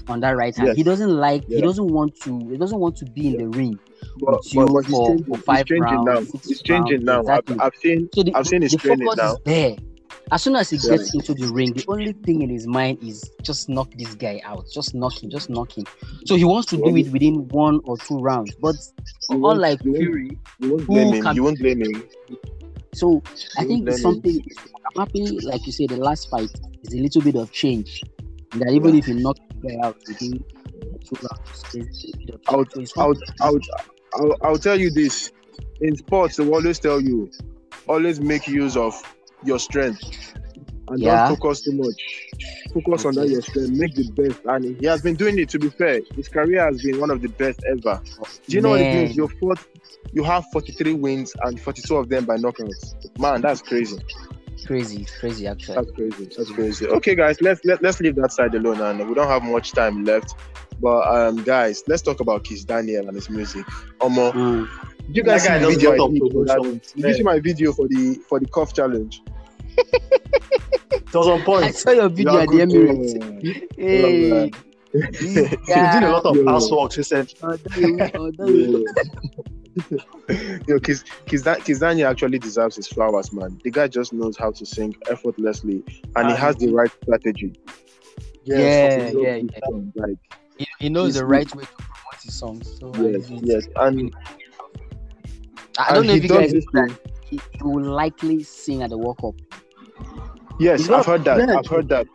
on 0.07 0.19
that 0.21 0.31
right 0.37 0.55
hand. 0.55 0.67
Yes. 0.69 0.77
He 0.77 0.83
doesn't 0.83 1.09
like 1.15 1.45
he 1.47 1.61
doesn't 1.61 1.87
want 1.87 2.15
to 2.21 2.39
he 2.49 2.57
doesn't 2.57 2.79
want 2.79 2.95
to 2.97 3.05
be 3.05 3.27
in 3.27 3.37
the 3.37 3.47
ring 3.57 3.79
but, 4.19 4.41
but, 4.53 4.67
but 4.67 4.85
he's 4.85 4.91
for- 4.95 5.07
changing, 5.07 5.25
for 5.25 5.35
he's 5.37 5.43
five 5.45 5.65
changing 5.65 5.83
rounds, 5.83 6.33
now. 6.33 6.39
He's 6.43 6.61
changing 6.61 7.05
rounds, 7.05 7.05
now. 7.05 7.19
exactly. 7.21 7.55
I've, 7.55 7.61
I've 7.61 7.75
seen 7.75 8.09
So 8.13 8.23
the, 8.23 8.33
I've 8.35 8.47
seen 8.47 8.61
his 8.61 8.71
the 8.71 8.77
training 8.77 9.07
focus 9.07 9.17
now. 9.17 9.31
is 9.33 9.39
there. 9.45 9.75
As 10.31 10.43
soon 10.43 10.55
as 10.55 10.69
he 10.69 10.77
Yeah. 10.77 10.97
gets 10.97 11.13
into 11.15 11.33
the 11.33 11.47
ring, 11.47 11.73
the 11.73 11.83
only 11.87 12.13
thing 12.13 12.43
in 12.43 12.49
his 12.49 12.67
mind 12.67 12.99
is 13.03 13.31
just 13.41 13.67
knock 13.67 13.89
this 13.97 14.13
guy 14.13 14.39
out. 14.43 14.65
Just 14.71 14.93
knock 14.93 15.23
him, 15.23 15.29
just 15.31 15.49
knock 15.49 15.75
him. 15.75 15.85
So 16.25 16.35
he 16.35 16.43
wants 16.45 16.67
to 16.69 16.77
do 16.77 16.95
it 16.95 17.09
within 17.11 17.47
one 17.47 17.81
or 17.85 17.97
two 17.97 18.19
rounds. 18.19 18.53
But 18.61 18.75
You 19.29 19.47
unlike 19.47 19.81
Fury, 19.81 20.37
You 20.59 20.69
won't 20.71 20.81
Who 20.81 20.87
blame 20.87 21.13
him. 21.25 21.35
You 21.35 21.43
won't 21.43 21.59
blame 21.59 21.81
him. 21.81 22.03
So 22.93 23.21
I 23.57 23.63
think 23.65 23.87
it's 23.87 24.01
something 24.01 24.43
I'm 24.95 25.05
happy, 25.07 25.25
like 25.41 25.65
you 25.65 25.71
say, 25.71 25.85
the 25.87 25.97
last 25.97 26.29
fight 26.29 26.49
is 26.83 26.93
a 26.93 26.97
little 26.97 27.21
bit 27.21 27.35
of 27.35 27.51
change. 27.51 28.03
That 28.53 28.71
even 28.71 28.95
if 28.95 29.07
you 29.07 29.15
knock 29.15 29.37
the 29.61 29.79
out 29.83 29.97
within 30.07 30.43
two 31.05 31.15
rounds, 31.21 31.63
there's 31.71 32.05
a 32.13 32.17
bit 32.17 32.29
of 32.35 32.41
I 32.47 32.55
would, 32.55 32.69
change. 32.71 32.73
So 32.73 32.81
it's 32.81 32.97
I 32.97 33.05
would, 33.07 33.17
something- 33.17 33.35
I 33.41 33.49
would, 33.51 34.33
I'll, 34.41 34.49
I'll 34.49 34.57
tell 34.57 34.79
you 34.79 34.89
this. 34.89 35.31
In 35.81 35.95
sports, 35.95 36.37
they 36.37 36.49
always 36.49 36.79
tell 36.79 36.99
you, 36.99 37.29
always 37.87 38.19
make 38.19 38.47
use 38.47 38.75
of 38.75 39.01
your 39.43 39.59
strength 39.59 40.33
and 40.89 40.99
Yeah. 40.99 41.27
don't 41.27 41.37
focus 41.37 41.61
too 41.61 41.73
much. 41.73 42.01
Focus 42.73 43.05
on 43.05 43.13
that 43.15 43.21
Okay. 43.21 43.31
your 43.31 43.41
strength. 43.41 43.71
Make 43.71 43.95
the 43.95 44.09
best, 44.11 44.39
and 44.45 44.79
he 44.79 44.85
has 44.87 45.01
been 45.01 45.15
doing 45.15 45.37
it. 45.39 45.49
To 45.49 45.59
be 45.59 45.69
fair, 45.69 46.01
his 46.15 46.27
career 46.27 46.63
has 46.65 46.81
been 46.81 46.99
one 46.99 47.09
of 47.11 47.21
the 47.21 47.29
best 47.29 47.61
ever. 47.69 48.01
Do 48.47 48.55
you 48.55 48.61
know 48.61 48.69
what 48.69 48.81
it 48.81 48.85
Man, 48.85 49.03
means? 49.05 49.17
You 49.17 49.27
fought, 49.39 49.59
you 50.13 50.23
have 50.23 50.45
43 50.53 50.93
wins 50.93 51.33
and 51.43 51.59
42 51.59 51.95
of 51.95 52.09
them 52.09 52.25
by 52.25 52.37
knockouts. 52.37 52.95
Man, 53.19 53.41
that's 53.41 53.61
crazy. 53.61 53.97
crazy, 54.65 55.05
crazy 55.19 55.47
actually. 55.47 55.75
That's 55.75 55.91
crazy. 55.91 56.29
That's 56.37 56.51
crazy. 56.51 56.87
Okay, 56.87 57.15
guys, 57.15 57.41
let's 57.41 57.63
let, 57.65 57.81
let's 57.81 57.99
leave 58.01 58.15
that 58.15 58.31
side 58.31 58.53
alone, 58.55 58.79
and 58.81 59.07
we 59.07 59.15
don't 59.15 59.27
have 59.27 59.43
much 59.43 59.71
time 59.71 60.03
left. 60.05 60.35
But 60.81 61.07
um, 61.13 61.43
guys, 61.43 61.83
let's 61.87 62.01
talk 62.01 62.19
about 62.19 62.43
Kizz 62.43 62.65
Daniel 62.65 63.07
and 63.07 63.15
his 63.15 63.29
music. 63.29 63.65
Omo, 63.99 64.31
Mm. 64.31 64.67
did 65.07 65.17
you 65.17 65.23
guys 65.23 65.41
see 65.43 65.47
That 65.49 65.59
guy 65.59 65.59
the 65.59 65.65
does 65.65 65.75
video? 65.75 65.89
a 65.89 65.93
I 65.93 66.11
did 66.11 66.31
for 66.31 66.45
that- 66.45 66.57
promotion. 66.57 66.81
Did 66.95 67.05
you 67.05 67.13
see 67.15 67.23
my 67.23 67.39
video 67.39 67.73
for 67.73 67.87
the 67.87 68.15
for 68.29 68.39
the 68.39 68.45
cough 68.47 68.73
challenge? 68.73 69.21
It 70.91 71.13
was 71.13 71.27
on 71.27 71.41
I 71.41 71.45
point. 71.45 71.75
saw 71.75 71.91
your 71.91 72.09
video 72.09 72.33
You 72.33 72.39
at 72.39 72.49
the 72.49 72.65
good, 72.65 72.69
Emirates. 72.69 73.73
Hey, 73.77 74.51
He's 74.91 75.33
doing 75.91 76.03
a 76.03 76.09
lot 76.11 76.25
of 76.25 76.35
euh, 76.35 76.39
oh 76.39 76.43
Yo. 76.43 76.47
housework 76.51 76.95
recently. 76.97 77.35
Yo, 80.67 80.79
Kiz, 80.79 81.03
Kizda- 81.25 81.59
Kizania 81.59 82.09
actually 82.09 82.39
deserves 82.39 82.75
his 82.75 82.87
flowers, 82.87 83.31
man. 83.31 83.59
The 83.63 83.71
guy 83.71 83.87
just 83.87 84.13
knows 84.13 84.35
how 84.37 84.51
to 84.51 84.65
sing 84.65 84.95
effortlessly, 85.09 85.83
and 86.15 86.27
he 86.27 86.33
And 86.33 86.37
has 86.37 86.55
the 86.57 86.71
right 86.71 86.91
strategy. 87.03 87.53
Yeah, 88.43 89.11
So, 89.11 89.21
yeah, 89.21 89.35
yeah. 89.37 89.47
Like, 89.95 90.17
He, 90.57 90.67
he 90.79 90.89
knows 90.89 91.15
the 91.15 91.25
right 91.25 91.53
way 91.55 91.63
to 91.63 91.69
promote 91.69 92.21
his 92.23 92.33
songs. 92.37 92.79
So 92.79 92.91
yes, 92.95 93.27
he's- 93.27 93.41
yes, 93.43 93.67
and 93.77 94.13
I 95.77 95.93
don't 95.93 95.99
and 95.99 96.07
know 96.07 96.13
if 96.15 96.23
you 96.23 96.29
does 96.29 96.37
guys 96.39 96.51
this 96.51 96.65
he, 97.29 97.39
he 97.53 97.63
will 97.63 97.83
likely 97.83 98.41
sing 98.43 98.81
at 98.81 98.89
the 98.89 98.97
World 98.97 99.19
Cup. 99.21 99.35
Yes, 100.59 100.89
I've 100.89 101.05
heard 101.05 101.23
that. 101.25 101.49
I've 101.49 101.65
heard 101.67 101.89
that. 101.89 102.07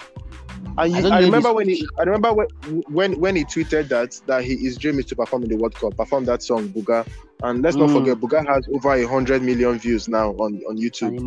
And 0.77 0.81
I 0.81 0.87
you, 0.87 1.03
don't 1.03 1.13
I, 1.13 1.21
remember 1.21 1.53
when 1.53 1.69
he, 1.69 1.87
I 1.99 2.03
remember 2.03 2.33
when, 2.33 2.47
when 2.89 3.21
when 3.21 3.37
he 3.37 3.45
tweeted 3.45 3.89
that 3.89 4.21
that 4.27 4.43
he, 4.45 4.57
his 4.57 4.77
dream 4.77 4.99
is 4.99 5.05
to 5.07 5.17
perform 5.17 5.45
in 5.45 5.49
the 5.49 5.57
World 5.57 5.75
Cup, 5.75 5.97
perform 5.97 6.25
that 6.25 6.43
song 6.43 6.69
Buga, 6.69 7.07
and 7.43 7.63
let's 7.63 7.77
not 7.77 7.91
Mm. 7.91 7.93
forget 7.93 8.17
Buga 8.19 8.47
has 8.47 8.67
over 8.75 8.95
a 8.95 9.05
hundred 9.07 9.43
million 9.43 9.79
views 9.79 10.09
now 10.09 10.31
on 10.33 10.61
on 10.69 10.77
YouTube. 10.77 11.25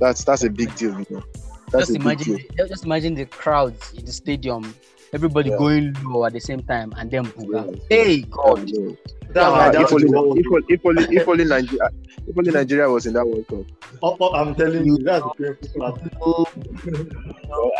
That's 0.00 0.24
that's 0.24 0.44
a 0.44 0.50
big 0.50 0.74
deal, 0.76 0.98
you 0.98 1.06
know. 1.10 1.22
That's 1.70 1.88
Just 1.88 1.96
imagine, 1.96 2.36
deal. 2.36 2.66
just 2.68 2.84
imagine 2.84 3.14
the 3.14 3.26
crowds 3.26 3.92
in 3.94 4.04
the 4.04 4.12
stadium, 4.12 4.74
everybody 5.12 5.50
Yeah. 5.50 5.56
going 5.58 5.96
low 6.04 6.24
at 6.24 6.32
the 6.32 6.40
same 6.40 6.62
time, 6.62 6.92
and 6.96 7.10
then 7.10 7.24
Buga. 7.26 7.66
Yeah. 7.72 7.80
Hey 7.90 8.22
God! 8.22 8.68
Yeah. 8.68 8.92
That's 9.30 9.76
Ah, 9.76 9.82
if, 9.82 9.92
only, 9.92 10.08
if, 10.08 10.14
only, 10.16 10.64
if, 10.68 10.86
only, 10.86 11.16
if 11.16 11.28
only 11.28 11.44
Nigeria, 11.44 11.90
if 12.26 12.38
only 12.38 12.50
Nigeria 12.50 12.88
was 12.88 13.04
in 13.04 13.12
that 13.12 13.26
World 13.26 13.46
Cup. 13.46 13.66
Oh, 14.02 14.16
oh, 14.20 14.32
I'm 14.34 14.54
telling 14.54 14.86
you, 14.86 14.96
that's 14.98 15.22
the 15.36 15.54
painful 15.54 16.48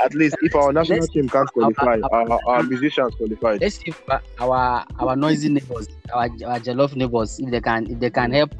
at 0.05 0.14
least 0.14 0.37
if 0.43 0.55
our 0.55 0.73
national 0.73 0.99
Let's- 1.01 1.12
team 1.12 1.29
can't 1.29 1.51
qualify, 1.53 2.01
our, 2.12 2.38
our 2.47 2.62
musicians 2.62 3.14
qualified. 3.14 3.61
Let's 3.62 3.77
see 3.77 3.85
if 3.87 4.03
uh, 4.11 4.19
our 4.41 4.85
our 5.01 5.17
noisy 5.17 5.49
neighbors, 5.49 5.88
our 6.12 6.25
our 6.45 6.61
jollof 6.61 6.95
neighbors, 6.97 7.38
if 7.38 7.51
they 7.51 7.61
can 7.61 7.91
if 7.91 7.99
they 7.99 8.11
can 8.11 8.31
help 8.31 8.55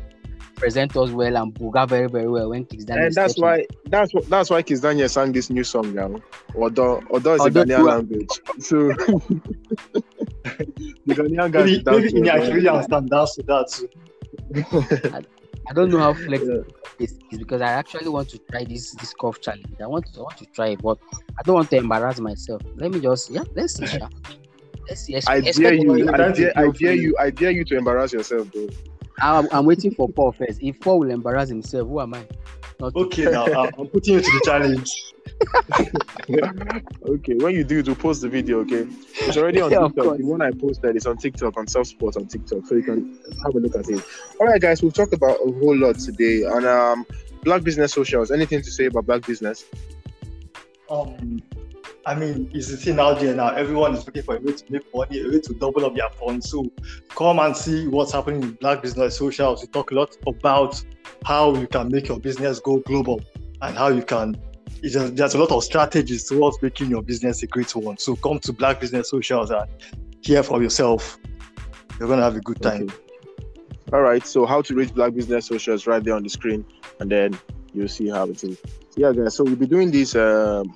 present 0.59 0.97
us 0.97 1.11
well 1.11 1.37
and 1.37 1.55
Buga 1.55 1.89
very 1.89 2.09
very 2.09 2.29
well 2.29 2.51
when 2.51 2.65
Kizz 2.65 2.89
And 2.91 2.99
eh, 2.99 3.03
that's 3.03 3.35
steps 3.35 3.39
why 3.39 3.67
that's 3.87 4.13
that's 4.29 4.51
why 4.51 4.63
Kizz 4.63 5.11
sang 5.11 5.33
this 5.33 5.51
new 5.51 5.65
song 5.65 5.95
now. 5.95 6.15
Although 6.57 7.03
although 7.11 7.35
it's 7.35 7.45
a 7.45 7.51
Ghanaian 7.51 7.85
language. 7.85 8.29
So 8.59 8.77
the 11.07 11.15
Ghanaian 11.19 11.51
guys 11.53 11.65
Maybe, 11.67 11.83
dance 11.83 11.97
maybe 11.97 12.11
to 12.11 12.17
in 12.17 12.27
it, 12.27 12.31
Nigerians 12.33 12.89
can 12.89 13.07
dance 13.07 13.37
that 13.47 13.69
too. 13.73 13.89
I 15.69 15.73
don't 15.73 15.91
know 15.91 15.99
how 15.99 16.15
flexible 16.27 16.65
this 16.99 17.13
is 17.31 17.39
because 17.39 17.61
I 17.61 17.71
actually 17.71 18.09
want 18.09 18.29
to 18.31 18.39
try 18.51 18.65
this 18.65 18.93
this 18.95 19.15
cough 19.15 19.41
challenge. 19.41 19.67
I 19.81 19.87
want 19.87 20.13
to 20.13 20.21
I 20.21 20.23
want 20.23 20.37
to 20.39 20.47
try 20.47 20.69
it, 20.69 20.83
but 20.83 20.99
I 21.39 21.43
don't 21.45 21.55
want 21.55 21.71
to 21.71 21.77
embarrass 21.77 22.19
myself. 22.21 22.63
Let 22.77 22.91
me 22.91 23.01
just 23.01 23.31
yeah, 23.31 23.45
let's 23.55 23.75
see. 23.75 23.87
sha. 23.87 24.09
Let's 24.89 25.03
see. 25.03 25.17
I 25.29 25.41
dare 25.41 25.75
you, 25.75 26.09
I 26.13 26.33
dare, 26.33 26.53
I 26.57 26.65
a 26.65 26.73
dare 26.73 26.95
you, 26.95 27.17
I 27.21 27.31
dare 27.31 27.51
you 27.51 27.65
to 27.67 27.77
embarrass 27.77 28.13
yourself, 28.13 28.51
though. 28.53 28.69
I'm, 29.21 29.49
I'm 29.53 29.65
waiting 29.67 29.93
for 29.95 30.09
Paul 30.09 30.33
first. 30.33 30.63
If 30.63 30.81
Paul 30.81 31.01
will 31.01 31.11
embarrass 31.11 31.49
himself, 31.49 31.89
who 31.89 32.01
am 32.01 32.15
I? 32.15 32.27
Not 32.81 32.95
Okay, 32.95 33.25
now 33.25 33.47
I'm 33.47 33.73
I'm 33.79 33.87
putting 33.89 34.15
you 34.15 34.21
to 34.21 34.31
the 34.31 34.43
challenge. 34.45 34.91
Okay, 37.09 37.35
when 37.37 37.55
you 37.55 37.65
do, 37.65 37.83
to 37.83 37.95
post 37.95 38.23
the 38.23 38.29
video, 38.29 38.61
okay? 38.61 38.87
It's 39.21 39.37
already 39.37 39.61
on 39.61 39.71
Yeah, 39.71 39.87
TikTok. 39.87 40.19
The 40.19 40.25
one 40.25 40.43
I 40.43 40.51
posted 40.51 40.97
is 40.97 41.07
on 41.07 41.17
TikTok, 41.17 41.57
on 41.57 41.67
Soft 41.67 41.91
Sports 41.91 42.17
on 42.17 42.27
TikTok, 42.27 42.67
so 42.67 42.75
you 42.75 42.83
can 42.83 43.19
have 43.45 43.55
a 43.55 43.59
look 43.59 43.75
at 43.75 43.89
it. 43.89 44.03
All 44.41 44.47
right, 44.47 44.61
guys, 44.61 44.83
we've 44.83 44.93
talked 44.93 45.15
about 45.15 45.37
a 45.37 45.53
whole 45.53 45.77
lot 45.77 45.99
today 45.99 46.45
on 46.45 46.67
um, 46.67 47.07
Black 47.45 47.63
Business 47.63 47.93
Socials. 47.93 48.31
Anything 48.31 48.63
to 48.63 48.71
say 48.71 48.87
about 48.87 49.07
Black 49.07 49.27
Business? 49.27 49.65
Um, 50.91 51.43
I 52.09 52.15
mean, 52.15 52.51
it's 52.55 52.69
the 52.69 52.79
thing 52.79 52.99
out 52.99 53.21
there 53.21 53.35
now. 53.35 53.51
Everyone 53.51 53.95
is 53.95 54.07
looking 54.07 54.23
for 54.23 54.37
a 54.37 54.41
way 54.41 54.55
to 54.55 54.73
make 54.73 54.95
money, 54.95 55.21
a 55.21 55.29
way 55.29 55.41
to 55.41 55.53
double 55.53 55.85
up 55.85 55.95
their 55.95 56.09
funds. 56.09 56.49
So 56.49 56.65
come 57.11 57.39
and 57.39 57.55
see 57.55 57.87
what's 57.87 58.13
happening 58.13 58.43
in 58.43 58.53
Black 58.53 58.81
Business 58.81 59.19
Socials. 59.19 59.61
We 59.61 59.67
talk 59.67 59.91
a 59.91 59.95
lot 59.95 60.17
about 60.27 60.83
how 61.27 61.55
you 61.55 61.67
can 61.67 61.89
make 61.89 62.09
your 62.09 62.19
business 62.19 62.61
go 62.61 62.79
global 62.79 63.21
and 63.61 63.77
how 63.77 63.89
you 63.89 64.03
can. 64.03 64.41
Just, 64.83 65.17
there's 65.17 65.35
a 65.35 65.39
lot 65.39 65.51
of 65.51 65.63
strategies 65.63 66.25
towards 66.25 66.57
making 66.63 66.89
your 66.89 67.03
business 67.03 67.43
a 67.43 67.47
great 67.47 67.77
one. 67.77 67.99
So 67.99 68.17
come 68.17 68.39
to 68.39 68.55
Black 68.55 68.81
Business 68.81 69.11
Socials 69.11 69.51
and 69.51 69.69
hear 70.23 70.43
for 70.43 70.63
yourself. 70.63 71.19
You're 72.01 72.09
gonna 72.09 72.23
have 72.23 72.37
a 72.37 72.41
good 72.41 72.63
time. 72.63 72.85
Okay. 72.85 72.95
All 73.93 74.01
right, 74.01 74.27
so 74.27 74.47
how 74.47 74.63
to 74.63 74.75
reach 74.75 74.95
Black 74.95 75.13
Business 75.13 75.45
Socials 75.45 75.87
right 75.87 76.03
there 76.03 76.15
on 76.15 76.23
the 76.23 76.31
screen, 76.31 76.65
and 77.01 77.11
then 77.11 77.39
you'll 77.79 77.89
see 77.89 78.09
how 78.09 78.25
it 78.25 78.43
is. 78.43 78.59
Yeah, 78.97 79.13
guys. 79.13 79.37
So 79.37 79.45
we'll 79.45 79.57
be 79.57 79.67
doing 79.67 79.91
this 79.91 80.17
um, 80.17 80.75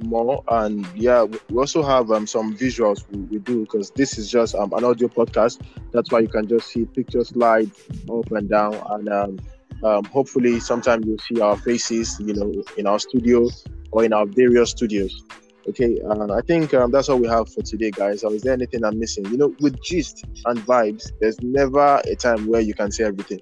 more, 0.00 0.44
and 0.48 0.86
yeah, 0.94 1.22
we 1.22 1.56
also 1.56 1.82
have 1.82 2.10
um, 2.10 2.26
some 2.26 2.56
visuals 2.56 3.04
we, 3.10 3.20
we 3.20 3.38
do 3.38 3.60
because 3.60 3.90
this 3.92 4.18
is 4.18 4.30
just 4.30 4.54
um, 4.54 4.72
an 4.74 4.84
audio 4.84 5.08
podcast. 5.08 5.60
That's 5.92 6.12
why 6.12 6.20
you 6.20 6.28
can 6.28 6.46
just 6.46 6.68
see 6.68 6.84
pictures 6.84 7.28
slide 7.28 7.70
up 8.10 8.30
and 8.32 8.48
down, 8.48 8.74
and 8.90 9.08
um, 9.08 9.38
um, 9.82 10.04
hopefully, 10.04 10.60
sometime 10.60 11.02
you'll 11.04 11.18
see 11.18 11.40
our 11.40 11.56
faces, 11.56 12.20
you 12.20 12.34
know, 12.34 12.62
in 12.76 12.86
our 12.86 12.98
studio 12.98 13.48
or 13.90 14.04
in 14.04 14.12
our 14.12 14.26
various 14.26 14.70
studios. 14.70 15.24
Okay, 15.68 16.00
uh, 16.00 16.34
I 16.34 16.40
think 16.40 16.74
um, 16.74 16.90
that's 16.90 17.08
all 17.08 17.18
we 17.18 17.28
have 17.28 17.48
for 17.48 17.62
today, 17.62 17.90
guys. 17.90 18.24
Or 18.24 18.34
is 18.34 18.42
there 18.42 18.52
anything 18.52 18.84
I'm 18.84 18.98
missing? 18.98 19.24
You 19.26 19.36
know, 19.36 19.54
with 19.60 19.80
gist 19.82 20.24
and 20.44 20.58
vibes, 20.60 21.10
there's 21.20 21.40
never 21.40 22.00
a 22.04 22.16
time 22.16 22.46
where 22.46 22.60
you 22.60 22.74
can 22.74 22.90
say 22.90 23.04
everything. 23.04 23.40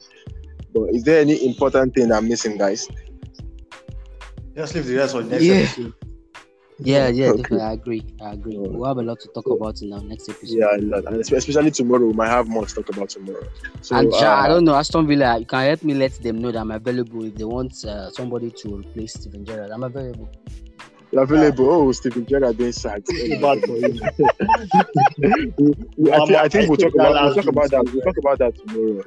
But 0.73 0.95
is 0.95 1.03
there 1.05 1.21
any 1.21 1.47
important 1.47 1.95
thing 1.95 2.13
I'm 2.13 2.29
missing, 2.29 2.57
guys? 2.59 2.89
Just 4.57 4.75
leave 4.75 4.87
the 4.87 4.97
rest 4.97 5.15
for 5.15 5.23
the 5.23 5.31
next 5.31 5.45
Yeah. 5.45 5.55
episode. 5.55 5.95
Yeah, 6.83 7.09
yeah, 7.09 7.29
Okay. 7.29 7.43
definitely. 7.43 7.61
I 7.61 7.73
agree. 7.73 8.03
I 8.23 8.33
agree. 8.33 8.57
Alright. 8.57 8.73
We'll 8.73 8.89
have 8.89 8.97
a 8.99 9.03
lot 9.03 9.21
to 9.21 9.29
talk 9.35 9.47
about 9.51 9.83
in 9.83 9.93
our 9.93 10.01
next 10.03 10.29
episode. 10.31 10.57
Yeah, 10.59 10.73
and 10.75 11.17
especially 11.21 11.71
tomorrow, 11.71 12.07
we 12.07 12.15
might 12.15 12.29
have 12.29 12.49
more 12.49 12.65
to 12.65 12.75
talk 12.75 12.89
about 12.89 13.11
tomorrow. 13.11 13.45
So, 13.83 13.97
and 13.97 14.11
Ja, 14.13 14.19
I 14.19 14.47
uh, 14.47 14.49
don't 14.49 14.65
know, 14.65 14.75
Aston 14.75 15.07
Villa, 15.07 15.39
you 15.39 15.45
can 15.45 15.67
help 15.67 15.83
me 15.83 15.93
let 15.93 16.13
them 16.23 16.39
know 16.39 16.51
that 16.51 16.59
I'm 16.59 16.71
available 16.71 17.25
if 17.27 17.35
they 17.35 17.45
want 17.45 17.85
uh, 17.85 18.11
somebody 18.13 18.51
to 18.63 18.77
replace 18.79 19.13
Steven 19.15 19.45
Gerrard. 19.45 19.71
I'm 19.73 19.83
available. 19.83 20.31
you're 21.13 21.23
available. 21.23 21.69
Oh, 21.71 21.93
Steven 21.93 22.25
Gerrard 22.25 22.57
being 22.57 22.73
sacked. 22.73 23.09
Too 23.09 23.39
bad 23.41 23.61
for 23.67 23.77
you. 23.77 24.01
We- 25.59 25.75
we- 25.99 26.13
I, 26.13 26.17
think, 26.25 26.31
I 26.39 26.49
think 26.49 26.69
we'll 26.71 26.79
talk 26.79 26.95
about 26.95 27.13
we'll 27.25 27.35
talk 27.35 27.47
about 27.47 27.71
that. 27.73 27.85
We'll 27.93 28.03
talk 28.03 28.17
about 28.17 28.39
that 28.39 28.55
tomorrow. 28.57 29.03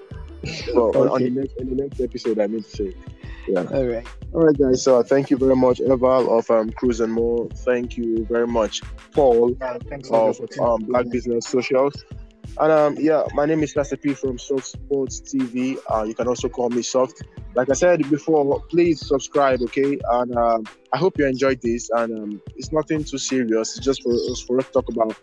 So 0.45 0.91
on, 0.91 1.09
on 1.09 1.23
the 1.23 1.29
next 1.29 1.57
on 1.59 1.69
the 1.69 1.75
next 1.75 2.01
episode, 2.01 2.39
I 2.39 2.47
mean 2.47 2.63
to 2.63 2.69
say. 2.69 2.95
Yeah. 3.47 3.65
All 3.73 3.85
right. 3.85 4.07
All 4.33 4.41
right, 4.41 4.57
guys. 4.57 4.83
So 4.83 5.03
thank 5.03 5.29
you 5.29 5.37
very 5.37 5.55
much, 5.55 5.81
Eval 5.81 6.37
of 6.37 6.49
um, 6.49 6.69
Cruise 6.71 7.01
and 7.01 7.11
More. 7.11 7.47
Thank 7.49 7.97
you 7.97 8.25
very 8.25 8.47
much, 8.47 8.81
Paul 9.11 9.55
Yeah, 9.59 9.77
thanks 9.89 10.09
for 10.09 10.29
of 10.29 10.39
um, 10.39 10.43
opportunity. 10.43 10.85
Black 10.85 11.09
Business 11.09 11.47
Socials. 11.47 12.05
And 12.59 12.71
um, 12.71 12.95
yeah, 12.99 13.23
my 13.33 13.45
name 13.45 13.63
is 13.63 13.73
Sase 13.73 13.99
P 13.99 14.13
from 14.13 14.37
Soft 14.37 14.65
Sports 14.65 15.21
TV. 15.21 15.77
Uh, 15.89 16.03
you 16.03 16.13
can 16.13 16.27
also 16.27 16.49
call 16.49 16.69
me 16.69 16.81
Soft. 16.81 17.23
Like 17.55 17.69
I 17.69 17.73
said 17.73 18.07
before, 18.09 18.61
please 18.69 19.05
subscribe, 19.05 19.61
okay? 19.61 19.97
And 20.11 20.35
um, 20.35 20.63
I 20.91 20.97
hope 20.97 21.17
you 21.17 21.25
enjoyed 21.25 21.61
this. 21.61 21.89
And 21.91 22.17
um, 22.17 22.41
it's 22.55 22.71
nothing 22.71 23.03
too 23.03 23.17
serious. 23.17 23.77
It's 23.77 23.85
just 23.85 24.03
for 24.03 24.13
us 24.13 24.43
for 24.45 24.59
us 24.59 24.65
to 24.67 24.71
talk 24.71 24.89
about 24.89 25.17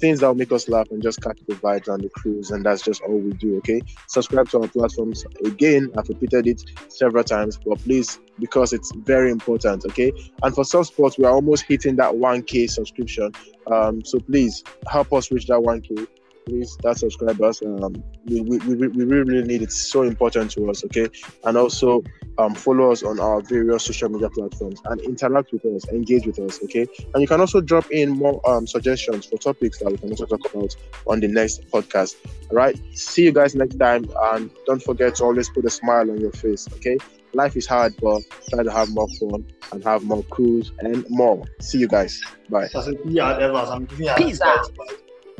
things 0.00 0.20
that 0.20 0.26
will 0.26 0.34
make 0.34 0.52
us 0.52 0.68
laugh 0.68 0.90
and 0.90 1.02
just 1.02 1.20
catch 1.22 1.38
the 1.46 1.54
vibes 1.54 1.88
on 1.88 2.00
the 2.00 2.08
cruise. 2.08 2.50
And 2.50 2.64
that's 2.64 2.82
just 2.82 3.02
all 3.02 3.18
we 3.18 3.32
do, 3.32 3.58
okay? 3.58 3.80
Subscribe 4.06 4.48
to 4.50 4.62
our 4.62 4.68
platforms. 4.68 5.24
Again, 5.44 5.92
I've 5.96 6.08
repeated 6.08 6.46
it 6.46 6.64
several 6.88 7.24
times, 7.24 7.58
but 7.64 7.78
please, 7.80 8.18
because 8.38 8.72
it's 8.72 8.92
very 8.96 9.30
important, 9.30 9.84
okay? 9.86 10.12
And 10.42 10.54
for 10.54 10.64
Soft 10.64 10.88
Sports, 10.88 11.18
we 11.18 11.24
are 11.24 11.32
almost 11.32 11.64
hitting 11.64 11.96
that 11.96 12.12
1K 12.12 12.70
subscription. 12.70 13.32
Um, 13.66 14.04
so 14.04 14.18
please 14.18 14.64
help 14.88 15.12
us 15.12 15.30
reach 15.30 15.46
that 15.46 15.58
1K. 15.60 16.06
Please, 16.50 16.76
that 16.82 16.98
subscribers. 16.98 17.62
Um, 17.62 18.02
we, 18.26 18.40
we, 18.40 18.58
we, 18.58 18.88
we 18.88 19.04
really, 19.04 19.22
really 19.22 19.46
need 19.46 19.62
it. 19.62 19.66
It's 19.66 19.88
so 19.88 20.02
important 20.02 20.50
to 20.52 20.68
us, 20.68 20.84
okay? 20.86 21.08
And 21.44 21.56
also 21.56 22.02
um, 22.38 22.56
follow 22.56 22.90
us 22.90 23.04
on 23.04 23.20
our 23.20 23.40
various 23.40 23.84
social 23.84 24.08
media 24.08 24.28
platforms 24.30 24.80
and 24.86 25.00
interact 25.02 25.52
with 25.52 25.64
us, 25.64 25.88
engage 25.90 26.26
with 26.26 26.40
us, 26.40 26.60
okay? 26.64 26.88
And 27.14 27.22
you 27.22 27.28
can 27.28 27.40
also 27.40 27.60
drop 27.60 27.88
in 27.92 28.10
more 28.10 28.40
um, 28.50 28.66
suggestions 28.66 29.26
for 29.26 29.36
topics 29.36 29.78
that 29.78 29.92
we 29.92 29.98
can 29.98 30.10
also 30.10 30.26
talk 30.26 30.40
about 30.52 30.74
on 31.06 31.20
the 31.20 31.28
next 31.28 31.70
podcast. 31.70 32.16
All 32.50 32.56
right. 32.56 32.76
See 32.96 33.22
you 33.22 33.32
guys 33.32 33.54
next 33.54 33.76
time. 33.76 34.10
And 34.32 34.50
don't 34.66 34.82
forget 34.82 35.14
to 35.16 35.24
always 35.24 35.48
put 35.50 35.64
a 35.66 35.70
smile 35.70 36.10
on 36.10 36.18
your 36.20 36.32
face, 36.32 36.66
okay? 36.74 36.96
Life 37.32 37.56
is 37.56 37.68
hard, 37.68 37.94
but 38.02 38.22
try 38.48 38.64
to 38.64 38.72
have 38.72 38.90
more 38.90 39.06
fun 39.20 39.46
and 39.70 39.84
have 39.84 40.02
more 40.02 40.24
cruise 40.24 40.72
and 40.80 41.06
more. 41.08 41.44
See 41.60 41.78
you 41.78 41.86
guys. 41.86 42.20
Bye. 42.48 42.68
As 42.74 42.88
a 42.88 42.94
PR 42.94 43.20
at 43.20 43.42
Evers, 43.42 43.70
I'm 43.70 43.84
giving 43.84 44.06
you 44.06 44.12
an 44.12 44.16
Peace 44.16 44.40
out. 44.40 44.68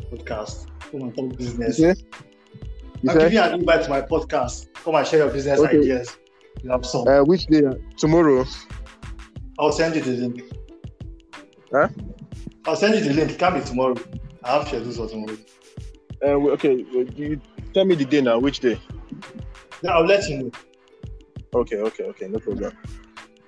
podcast. 0.09 0.70
Come 0.91 1.01
and 1.03 1.15
talk 1.15 1.37
business. 1.37 1.79
I'm 1.79 1.95
say? 1.95 3.13
giving 3.13 3.31
you 3.31 3.41
an 3.41 3.53
invite 3.59 3.83
to 3.83 3.89
my 3.89 4.01
podcast. 4.01 4.67
Come 4.73 4.95
and 4.95 5.07
share 5.07 5.19
your 5.19 5.29
business 5.31 5.59
Okay. 5.59 5.79
ideas. 5.79 6.17
You 6.63 6.71
have 6.71 6.85
some. 6.85 7.07
Uh, 7.07 7.23
which 7.23 7.45
day? 7.45 7.63
Tomorrow. 7.97 8.45
I'll 9.57 9.71
send 9.71 9.95
you 9.95 10.01
the 10.01 10.11
link. 10.11 10.43
Huh? 11.71 11.87
I'll 12.65 12.75
send 12.75 12.95
you 12.95 13.01
the 13.01 13.13
link. 13.13 13.31
It 13.31 13.39
can 13.39 13.59
be 13.59 13.65
tomorrow. 13.65 13.95
I 14.43 14.57
have 14.57 14.67
schedules 14.67 14.97
for 14.97 15.07
tomorrow. 15.07 15.37
Uh, 16.23 16.51
okay. 16.51 16.85
You 17.15 17.39
tell 17.73 17.85
me 17.85 17.95
the 17.95 18.05
day 18.05 18.21
now. 18.21 18.37
Which 18.39 18.59
day? 18.59 18.79
Then 19.81 19.91
I'll 19.93 20.05
let 20.05 20.27
you 20.27 20.37
know. 20.37 20.51
Okay. 21.53 21.77
Okay. 21.77 22.03
Okay. 22.03 22.27
No 22.27 22.39
problem. 22.39 22.73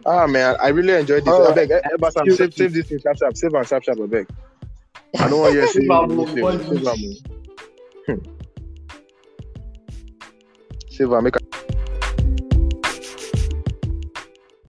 Ah 0.05 0.27
man, 0.27 0.55
I 0.61 0.67
really 0.69 0.93
enjoyed 0.93 1.23
this. 1.23 1.33
All 1.33 1.47
I 1.47 1.53
beg, 1.53 1.71
but 1.97 2.11
Sam, 2.11 2.29
save, 2.29 2.53
save 2.53 2.73
this 2.73 2.91
in 2.91 2.99
Snapchat. 2.99 3.37
Save 3.37 3.55
on 3.55 3.63
Snapchat, 3.63 4.03
I 4.03 4.05
beg. 4.05 4.27
I 5.19 5.29
don't 5.29 5.39
want 5.41 5.53
you 5.53 5.61
to 5.61 5.67
say 5.67 5.81
Save 5.81 5.91
am, 5.91 6.11
any 6.11 6.21
oh, 6.21 6.25
favor. 11.31 11.52